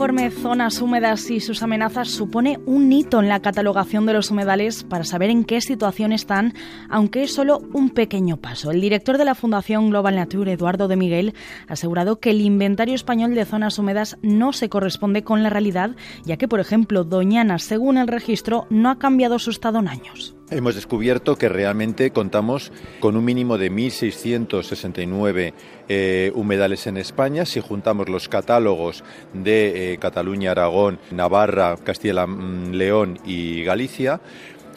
Informe 0.00 0.30
Zonas 0.30 0.80
húmedas 0.80 1.30
y 1.30 1.40
sus 1.40 1.62
amenazas 1.62 2.08
supone 2.08 2.58
un 2.64 2.90
hito 2.90 3.20
en 3.20 3.28
la 3.28 3.40
catalogación 3.40 4.06
de 4.06 4.14
los 4.14 4.30
humedales 4.30 4.82
para 4.82 5.04
saber 5.04 5.28
en 5.28 5.44
qué 5.44 5.60
situación 5.60 6.12
están, 6.12 6.54
aunque 6.88 7.24
es 7.24 7.34
solo 7.34 7.58
un 7.74 7.90
pequeño 7.90 8.38
paso. 8.38 8.70
El 8.70 8.80
director 8.80 9.18
de 9.18 9.26
la 9.26 9.34
Fundación 9.34 9.90
Global 9.90 10.16
Nature, 10.16 10.52
Eduardo 10.52 10.88
de 10.88 10.96
Miguel, 10.96 11.34
ha 11.68 11.74
asegurado 11.74 12.18
que 12.18 12.30
el 12.30 12.40
inventario 12.40 12.94
español 12.94 13.34
de 13.34 13.44
zonas 13.44 13.78
húmedas 13.78 14.16
no 14.22 14.54
se 14.54 14.70
corresponde 14.70 15.22
con 15.22 15.42
la 15.42 15.50
realidad, 15.50 15.90
ya 16.24 16.38
que, 16.38 16.48
por 16.48 16.60
ejemplo, 16.60 17.04
Doñana, 17.04 17.58
según 17.58 17.98
el 17.98 18.08
registro, 18.08 18.66
no 18.70 18.88
ha 18.88 18.98
cambiado 18.98 19.38
su 19.38 19.50
estado 19.50 19.80
en 19.80 19.88
años. 19.88 20.34
Hemos 20.52 20.74
descubierto 20.74 21.36
que 21.36 21.48
realmente 21.48 22.10
contamos 22.10 22.72
con 22.98 23.16
un 23.16 23.24
mínimo 23.24 23.56
de 23.56 23.70
1.669 23.70 25.52
eh, 25.88 26.32
humedales 26.34 26.88
en 26.88 26.96
España. 26.96 27.46
Si 27.46 27.60
juntamos 27.60 28.08
los 28.08 28.28
catálogos 28.28 29.04
de 29.32 29.92
eh, 29.92 29.98
Cataluña, 29.98 30.50
Aragón, 30.50 30.98
Navarra, 31.12 31.76
Castilla-León 31.76 33.20
mm, 33.22 33.28
y 33.28 33.62
Galicia, 33.62 34.20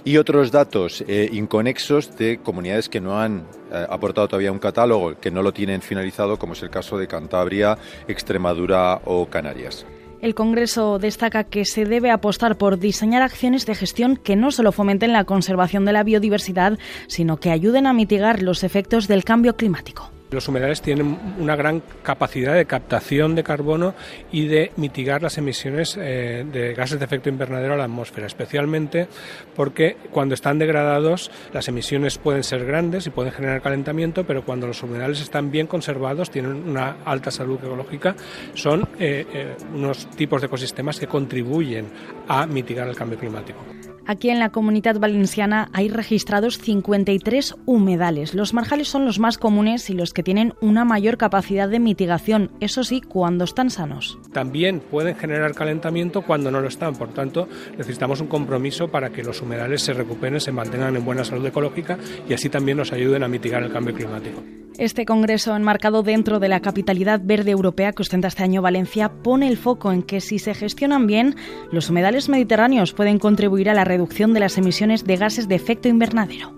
y 0.06 0.18
otros 0.18 0.52
datos 0.52 1.04
eh, 1.08 1.30
inconexos 1.32 2.16
de 2.18 2.38
comunidades 2.38 2.88
que 2.88 3.02
no 3.02 3.20
han 3.20 3.48
aportado 3.90 4.28
todavía 4.28 4.52
un 4.52 4.60
catálogo, 4.60 5.20
que 5.20 5.32
no 5.32 5.42
lo 5.42 5.54
tienen 5.54 5.82
finalizado, 5.82 6.38
como 6.38 6.54
es 6.54 6.62
el 6.62 6.70
caso 6.70 7.00
de 7.00 7.08
Cantabria, 7.08 7.80
Extremadura 8.08 9.02
o 9.06 9.26
Canarias. 9.26 9.88
El 10.24 10.36
Congreso 10.36 11.00
destaca 11.00 11.44
que 11.44 11.66
se 11.66 11.84
debe 11.84 12.10
apostar 12.10 12.58
por 12.58 12.80
diseñar 12.80 13.22
acciones 13.22 13.66
de 13.66 13.76
gestión 13.76 14.16
que 14.16 14.38
no 14.38 14.52
solo 14.52 14.72
fomenten 14.72 15.12
la 15.12 15.26
conservación 15.26 15.84
de 15.84 15.92
la 15.92 16.04
biodiversidad, 16.04 16.80
sino 17.08 17.42
que 17.42 17.52
ayuden 17.52 17.88
a 17.88 17.94
mitigar 17.94 18.42
los 18.42 18.64
efectos 18.64 19.10
del 19.10 19.26
cambio 19.26 19.58
climático. 19.58 20.12
Los 20.34 20.48
humedales 20.48 20.82
tienen 20.82 21.18
una 21.40 21.56
gran 21.56 21.82
capacidad 22.02 22.56
de 22.56 22.66
captación 22.66 23.36
de 23.36 23.44
carbono 23.44 23.94
y 24.32 24.48
de 24.48 24.72
mitigar 24.78 25.22
las 25.22 25.38
emisiones 25.38 25.98
eh, 26.00 26.46
de 26.52 26.74
gases 26.74 27.00
de 27.00 27.06
efecto 27.06 27.30
invernadero 27.30 27.76
a 27.76 27.78
la 27.78 27.84
atmósfera, 27.86 28.28
especialmente 28.28 29.08
porque 29.56 29.96
cuando 30.12 30.34
están 30.34 30.60
degradados 30.60 31.32
las 31.54 31.68
emisiones 31.68 32.18
pueden 32.18 32.44
ser 32.44 32.66
grandes 32.66 33.06
y 33.08 33.12
pueden 33.12 33.32
generar 33.32 33.62
calentamiento, 33.62 34.26
pero 34.26 34.44
cuando 34.44 34.68
los 34.68 34.82
humedales 34.82 35.22
están 35.22 35.52
bien 35.52 35.68
conservados, 35.68 36.32
tienen 36.32 36.68
una 36.68 36.98
alta 37.06 37.32
salud 37.32 37.60
ecológica, 37.64 38.16
son 38.54 38.90
eh, 39.00 39.26
eh, 39.34 39.56
unos 39.74 40.08
tipos 40.12 40.42
de 40.42 40.48
ecosistemas 40.48 41.00
que 41.00 41.08
contribuyen 41.08 41.88
a 42.28 42.46
mitigar 42.46 42.88
el 42.88 42.96
cambio 42.96 43.20
climático. 43.20 43.60
Aquí 44.06 44.30
en 44.30 44.40
la 44.40 44.52
comunidad 44.52 45.00
valenciana 45.00 45.70
hay 45.72 45.88
registrados 45.88 46.58
53 46.58 47.56
humedales. 47.66 48.34
Los 48.34 48.54
marjales 48.54 48.90
son 48.90 49.06
los 49.06 49.18
más 49.18 49.38
comunes 49.38 49.90
y 49.90 49.94
los 49.94 50.14
que 50.14 50.24
tienen 50.24 50.54
una 50.60 50.84
mayor 50.84 51.18
capacidad 51.18 51.70
de 51.70 51.80
mitigación, 51.80 52.52
eso 52.60 52.84
sí, 52.84 53.00
cuando 53.00 53.46
están 53.46 53.70
sanos. 53.70 54.18
También 54.34 54.82
pueden 54.82 55.16
generar 55.16 55.56
calentamiento 55.56 56.22
cuando 56.22 56.52
no 56.52 56.60
lo 56.60 56.68
están, 56.68 56.96
por 56.96 57.14
tanto, 57.14 57.48
necesitamos 57.78 58.20
un 58.20 58.28
compromiso 58.28 58.90
para 58.90 59.10
que 59.10 59.24
los 59.24 59.42
humedales 59.42 59.82
se 59.82 59.94
recuperen, 59.94 60.42
se 60.42 60.52
mantengan 60.52 60.96
en 60.96 61.06
buena 61.06 61.24
salud 61.24 61.46
ecológica 61.46 61.98
y 62.28 62.34
así 62.34 62.50
también 62.50 62.78
nos 62.78 62.92
ayuden 62.92 63.24
a 63.24 63.30
mitigar 63.30 63.64
el 63.64 63.72
cambio 63.72 63.94
climático. 63.94 64.44
Este 64.78 65.06
congreso, 65.06 65.56
enmarcado 65.56 66.02
dentro 66.02 66.40
de 66.40 66.50
la 66.50 66.60
capitalidad 66.60 67.22
verde 67.24 67.52
europea 67.52 67.94
que 67.94 68.02
ostenta 68.02 68.28
este 68.28 68.44
año 68.44 68.62
Valencia, 68.62 69.10
pone 69.10 69.48
el 69.48 69.58
foco 69.58 69.92
en 69.92 70.02
que 70.02 70.20
si 70.20 70.40
se 70.40 70.56
gestionan 70.56 71.06
bien, 71.06 71.36
los 71.72 71.90
humedales 71.90 72.28
mediterráneos 72.28 72.94
pueden 72.94 73.20
contribuir 73.20 73.70
a 73.70 73.76
la 73.76 73.86
reducción 73.86 74.34
de 74.34 74.40
las 74.40 74.58
emisiones 74.58 75.06
de 75.06 75.18
gases 75.18 75.48
de 75.48 75.56
efecto 75.56 75.90
invernadero. 75.90 76.54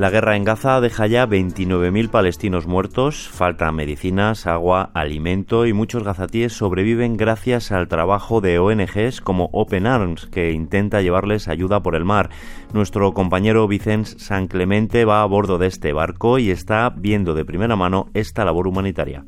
La 0.00 0.08
guerra 0.08 0.34
en 0.34 0.44
Gaza 0.44 0.80
deja 0.80 1.06
ya 1.06 1.26
29.000 1.26 2.08
palestinos 2.08 2.66
muertos, 2.66 3.28
faltan 3.28 3.74
medicinas, 3.74 4.46
agua, 4.46 4.90
alimento 4.94 5.66
y 5.66 5.74
muchos 5.74 6.04
gazatíes 6.04 6.54
sobreviven 6.54 7.18
gracias 7.18 7.70
al 7.70 7.86
trabajo 7.86 8.40
de 8.40 8.58
ONGs 8.58 9.20
como 9.20 9.50
Open 9.52 9.86
Arms, 9.86 10.26
que 10.28 10.52
intenta 10.52 11.02
llevarles 11.02 11.48
ayuda 11.48 11.82
por 11.82 11.96
el 11.96 12.06
mar. 12.06 12.30
Nuestro 12.72 13.12
compañero 13.12 13.68
Vicens 13.68 14.16
San 14.18 14.46
Clemente 14.46 15.04
va 15.04 15.20
a 15.20 15.26
bordo 15.26 15.58
de 15.58 15.66
este 15.66 15.92
barco 15.92 16.38
y 16.38 16.50
está 16.50 16.88
viendo 16.88 17.34
de 17.34 17.44
primera 17.44 17.76
mano 17.76 18.08
esta 18.14 18.46
labor 18.46 18.68
humanitaria. 18.68 19.26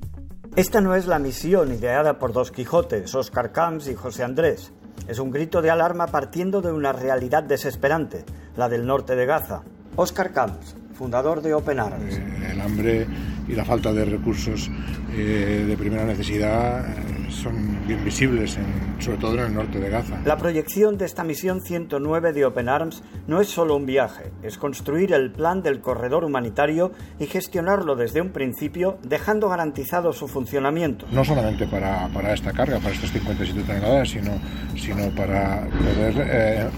Esta 0.57 0.81
no 0.81 0.95
es 0.95 1.07
la 1.07 1.19
misión 1.19 1.71
ideada 1.71 2.19
por 2.19 2.33
dos 2.33 2.51
Quijotes, 2.51 3.15
Oscar 3.15 3.53
Camps 3.53 3.89
y 3.89 3.95
José 3.95 4.25
Andrés. 4.25 4.73
Es 5.07 5.19
un 5.19 5.31
grito 5.31 5.61
de 5.61 5.69
alarma 5.69 6.07
partiendo 6.07 6.63
de 6.63 6.73
una 6.73 6.95
realidad 6.95 7.43
desesperante, 7.43 8.25
la 8.57 8.71
del 8.71 8.87
norte 8.87 9.17
de 9.17 9.27
Gaza. 9.27 9.65
Oscar 9.97 10.33
Camps, 10.33 10.75
fundador 10.95 11.43
de 11.43 11.55
Open 11.55 11.81
Arms. 11.81 12.17
Eh, 12.17 12.51
el 12.53 12.61
hambre 12.61 13.07
y 13.49 13.53
la 13.53 13.65
falta 13.65 13.93
de 13.93 14.05
recursos 14.05 14.71
eh, 15.15 15.65
de 15.67 15.77
primera 15.77 16.05
necesidad 16.05 16.89
eh, 16.89 17.31
son 17.31 17.87
bien 17.87 18.05
visibles, 18.05 18.57
sobre 18.99 19.19
todo 19.19 19.35
en 19.35 19.41
el 19.41 19.55
norte 19.55 19.79
de 19.81 19.91
Gaza. 19.91 20.21
La 20.25 20.37
proyección 20.37 20.97
de 20.97 21.07
esta 21.07 21.25
misión 21.25 21.61
109 21.61 22.33
de 22.33 22.45
Open 22.45 22.69
Arms 22.69 23.03
no 23.27 23.41
es 23.41 23.49
solo 23.49 23.77
un 23.77 23.85
viaje, 23.85 24.31
es 24.43 24.59
construir 24.59 25.13
el 25.13 25.33
plan 25.33 25.63
del 25.63 25.81
corredor 25.81 26.25
humanitario 26.25 26.93
y 27.19 27.27
gestionarlo 27.27 27.97
desde 27.97 28.21
un 28.21 28.31
principio, 28.31 28.99
dejando 29.03 29.49
garantizado 29.49 30.13
su 30.13 30.29
funcionamiento. 30.29 31.07
No 31.11 31.25
solamente 31.25 31.67
para, 31.67 32.09
para 32.09 32.33
esta 32.33 32.53
carga, 32.53 32.79
para 32.79 32.95
estas 32.95 33.11
57 33.11 33.63
toneladas, 33.63 34.09
sino, 34.09 34.33
sino 34.77 35.11
para 35.15 35.67
poder 35.69 36.71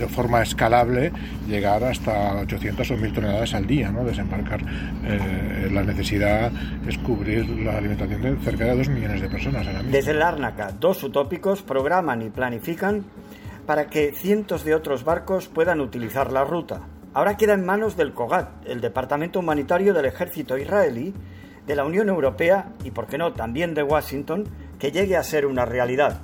de 0.00 0.08
forma 0.08 0.42
escalable 0.42 1.12
llegar 1.46 1.84
hasta 1.84 2.40
800 2.40 2.90
o 2.90 2.96
1000 2.96 3.12
toneladas 3.12 3.54
al 3.54 3.66
día, 3.66 3.90
¿no? 3.92 4.04
desembarcar. 4.04 4.60
Eh, 5.04 5.68
la 5.70 5.82
necesidad 5.82 6.50
es 6.86 6.98
cubrir 6.98 7.48
la 7.48 7.76
alimentación 7.76 8.22
de 8.22 8.36
cerca 8.38 8.64
de 8.64 8.76
2 8.76 8.88
millones 8.88 9.20
de 9.20 9.28
personas. 9.28 9.66
Desde 9.90 10.10
el 10.12 10.22
Árnaca, 10.22 10.72
dos 10.78 11.02
utópicos 11.02 11.62
programan 11.62 12.22
y 12.22 12.30
planifican 12.30 13.04
para 13.66 13.86
que 13.86 14.12
cientos 14.12 14.64
de 14.64 14.74
otros 14.74 15.04
barcos 15.04 15.48
puedan 15.48 15.80
utilizar 15.80 16.32
la 16.32 16.44
ruta. 16.44 16.80
Ahora 17.12 17.36
queda 17.36 17.54
en 17.54 17.64
manos 17.64 17.96
del 17.96 18.12
COGAT, 18.14 18.66
el 18.66 18.80
Departamento 18.80 19.40
Humanitario 19.40 19.92
del 19.92 20.06
Ejército 20.06 20.56
Israelí, 20.56 21.12
de 21.66 21.76
la 21.76 21.84
Unión 21.84 22.08
Europea 22.08 22.72
y, 22.84 22.90
por 22.90 23.06
qué 23.06 23.18
no, 23.18 23.32
también 23.32 23.74
de 23.74 23.82
Washington, 23.82 24.48
que 24.78 24.90
llegue 24.90 25.16
a 25.16 25.22
ser 25.22 25.46
una 25.46 25.64
realidad. 25.64 26.20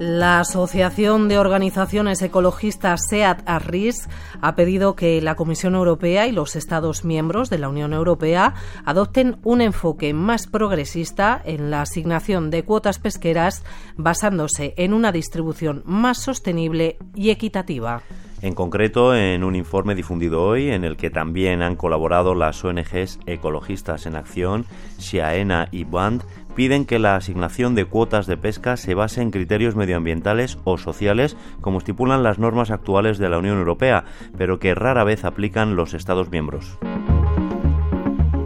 La 0.00 0.40
Asociación 0.40 1.28
de 1.28 1.36
Organizaciones 1.36 2.22
Ecologistas 2.22 3.02
SEAT 3.10 3.42
Arris 3.44 4.08
ha 4.40 4.54
pedido 4.54 4.96
que 4.96 5.20
la 5.20 5.34
Comisión 5.34 5.74
Europea 5.74 6.26
y 6.26 6.32
los 6.32 6.56
Estados 6.56 7.04
miembros 7.04 7.50
de 7.50 7.58
la 7.58 7.68
Unión 7.68 7.92
Europea 7.92 8.54
adopten 8.86 9.36
un 9.42 9.60
enfoque 9.60 10.14
más 10.14 10.46
progresista 10.46 11.42
en 11.44 11.70
la 11.70 11.82
asignación 11.82 12.48
de 12.48 12.62
cuotas 12.62 12.98
pesqueras 12.98 13.62
basándose 13.98 14.72
en 14.78 14.94
una 14.94 15.12
distribución 15.12 15.82
más 15.84 16.16
sostenible 16.16 16.96
y 17.14 17.28
equitativa. 17.28 18.00
En 18.42 18.54
concreto, 18.54 19.14
en 19.14 19.44
un 19.44 19.54
informe 19.54 19.94
difundido 19.94 20.42
hoy, 20.42 20.70
en 20.70 20.84
el 20.84 20.96
que 20.96 21.10
también 21.10 21.60
han 21.60 21.76
colaborado 21.76 22.34
las 22.34 22.64
ONGs 22.64 23.18
Ecologistas 23.26 24.06
en 24.06 24.16
Acción, 24.16 24.64
Siaena 24.96 25.68
y 25.70 25.84
Band, 25.84 26.24
piden 26.54 26.84
que 26.84 26.98
la 26.98 27.16
asignación 27.16 27.74
de 27.74 27.84
cuotas 27.84 28.26
de 28.26 28.36
pesca 28.36 28.76
se 28.76 28.94
base 28.94 29.22
en 29.22 29.30
criterios 29.30 29.76
medioambientales 29.76 30.58
o 30.64 30.78
sociales, 30.78 31.36
como 31.60 31.78
estipulan 31.78 32.22
las 32.22 32.38
normas 32.38 32.70
actuales 32.70 33.18
de 33.18 33.28
la 33.28 33.38
Unión 33.38 33.58
Europea, 33.58 34.04
pero 34.36 34.58
que 34.58 34.74
rara 34.74 35.04
vez 35.04 35.24
aplican 35.24 35.76
los 35.76 35.94
Estados 35.94 36.30
miembros. 36.30 36.78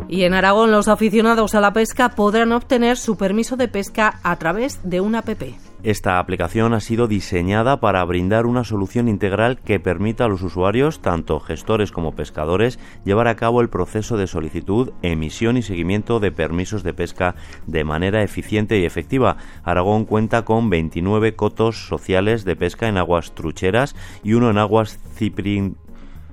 Y 0.09 0.23
en 0.23 0.35
Aragón 0.35 0.71
los 0.71 0.89
aficionados 0.89 1.55
a 1.55 1.61
la 1.61 1.73
pesca 1.73 2.11
podrán 2.11 2.53
obtener 2.53 2.97
su 2.97 3.17
permiso 3.17 3.57
de 3.57 3.69
pesca 3.69 4.21
a 4.23 4.37
través 4.37 4.81
de 4.85 5.01
una 5.01 5.19
app. 5.21 5.64
Esta 5.85 6.19
aplicación 6.19 6.73
ha 6.73 6.81
sido 6.81 7.07
diseñada 7.09 7.79
para 7.79 8.03
brindar 8.07 8.47
una 8.47 8.65
solución 8.65 9.07
integral 9.07 9.59
que 9.59 9.79
permita 9.79 10.25
a 10.25 10.29
los 10.29 10.41
usuarios, 10.41 11.03
tanto 11.03 11.41
gestores 11.41 11.93
como 11.93 12.15
pescadores, 12.15 12.79
llevar 13.05 13.29
a 13.29 13.37
cabo 13.37 13.61
el 13.61 13.69
proceso 13.69 14.17
de 14.17 14.27
solicitud, 14.27 14.93
emisión 15.03 15.59
y 15.59 15.63
seguimiento 15.63 16.21
de 16.21 16.33
permisos 16.33 16.85
de 16.85 16.95
pesca 16.95 17.35
de 17.67 17.85
manera 17.85 18.23
eficiente 18.23 18.79
y 18.79 18.87
efectiva. 18.87 19.37
Aragón 19.63 20.07
cuenta 20.07 20.47
con 20.47 20.71
29 20.71 21.37
cotos 21.37 21.87
sociales 21.87 22.47
de 22.47 22.57
pesca 22.57 22.89
en 22.89 22.97
aguas 22.97 23.35
trucheras 23.35 23.95
y 24.23 24.33
uno 24.33 24.49
en 24.49 24.57
aguas 24.57 24.99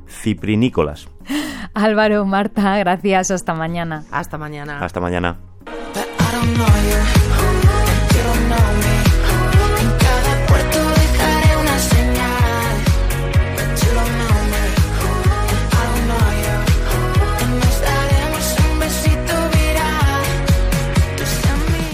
ciprinícolas. 0.08 1.10
Álvaro, 1.74 2.26
Marta, 2.26 2.78
gracias. 2.78 3.32
Hasta 3.32 3.54
mañana. 3.54 4.06
Hasta 4.12 4.38
mañana. 4.38 4.80
Hasta 4.80 5.02
mañana. 5.02 5.40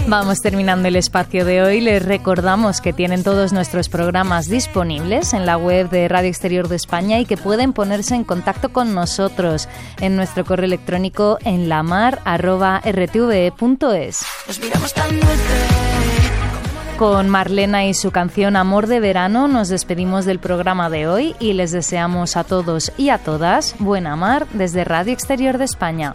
Vamos 0.08 0.40
terminando 0.40 0.88
el 0.88 0.96
espacio 0.96 1.44
de 1.44 1.60
hoy. 1.60 1.82
Les 1.82 2.02
recordamos 2.02 2.80
que 2.80 2.94
tienen 2.94 3.22
todos 3.22 3.52
nuestros 3.52 3.90
programas 3.90 4.48
disponibles 4.48 5.34
en 5.34 5.44
la 5.44 5.58
web 5.58 5.90
de 5.90 6.08
Radio 6.08 6.30
Exterior 6.30 6.68
de 6.68 6.76
España 6.76 7.20
y 7.20 7.26
que 7.26 7.36
pueden 7.36 7.74
ponerse 7.74 8.14
en 8.14 8.24
contacto 8.24 8.70
con 8.70 8.94
nosotros 8.94 9.68
en 10.00 10.16
nuestro 10.16 10.46
correo 10.46 10.64
electrónico 10.64 11.36
en 11.44 11.68
lamar.rtve.es. 11.68 14.24
Con 16.96 17.28
Marlena 17.28 17.84
y 17.84 17.92
su 17.92 18.10
canción 18.10 18.56
Amor 18.56 18.86
de 18.86 19.00
Verano 19.00 19.46
nos 19.46 19.68
despedimos 19.68 20.24
del 20.24 20.38
programa 20.38 20.88
de 20.88 21.06
hoy 21.06 21.36
y 21.38 21.52
les 21.52 21.70
deseamos 21.70 22.38
a 22.38 22.44
todos 22.44 22.92
y 22.96 23.10
a 23.10 23.18
todas 23.18 23.74
buena 23.78 24.16
mar 24.16 24.46
desde 24.54 24.84
Radio 24.84 25.12
Exterior 25.12 25.58
de 25.58 25.66
España. 25.66 26.14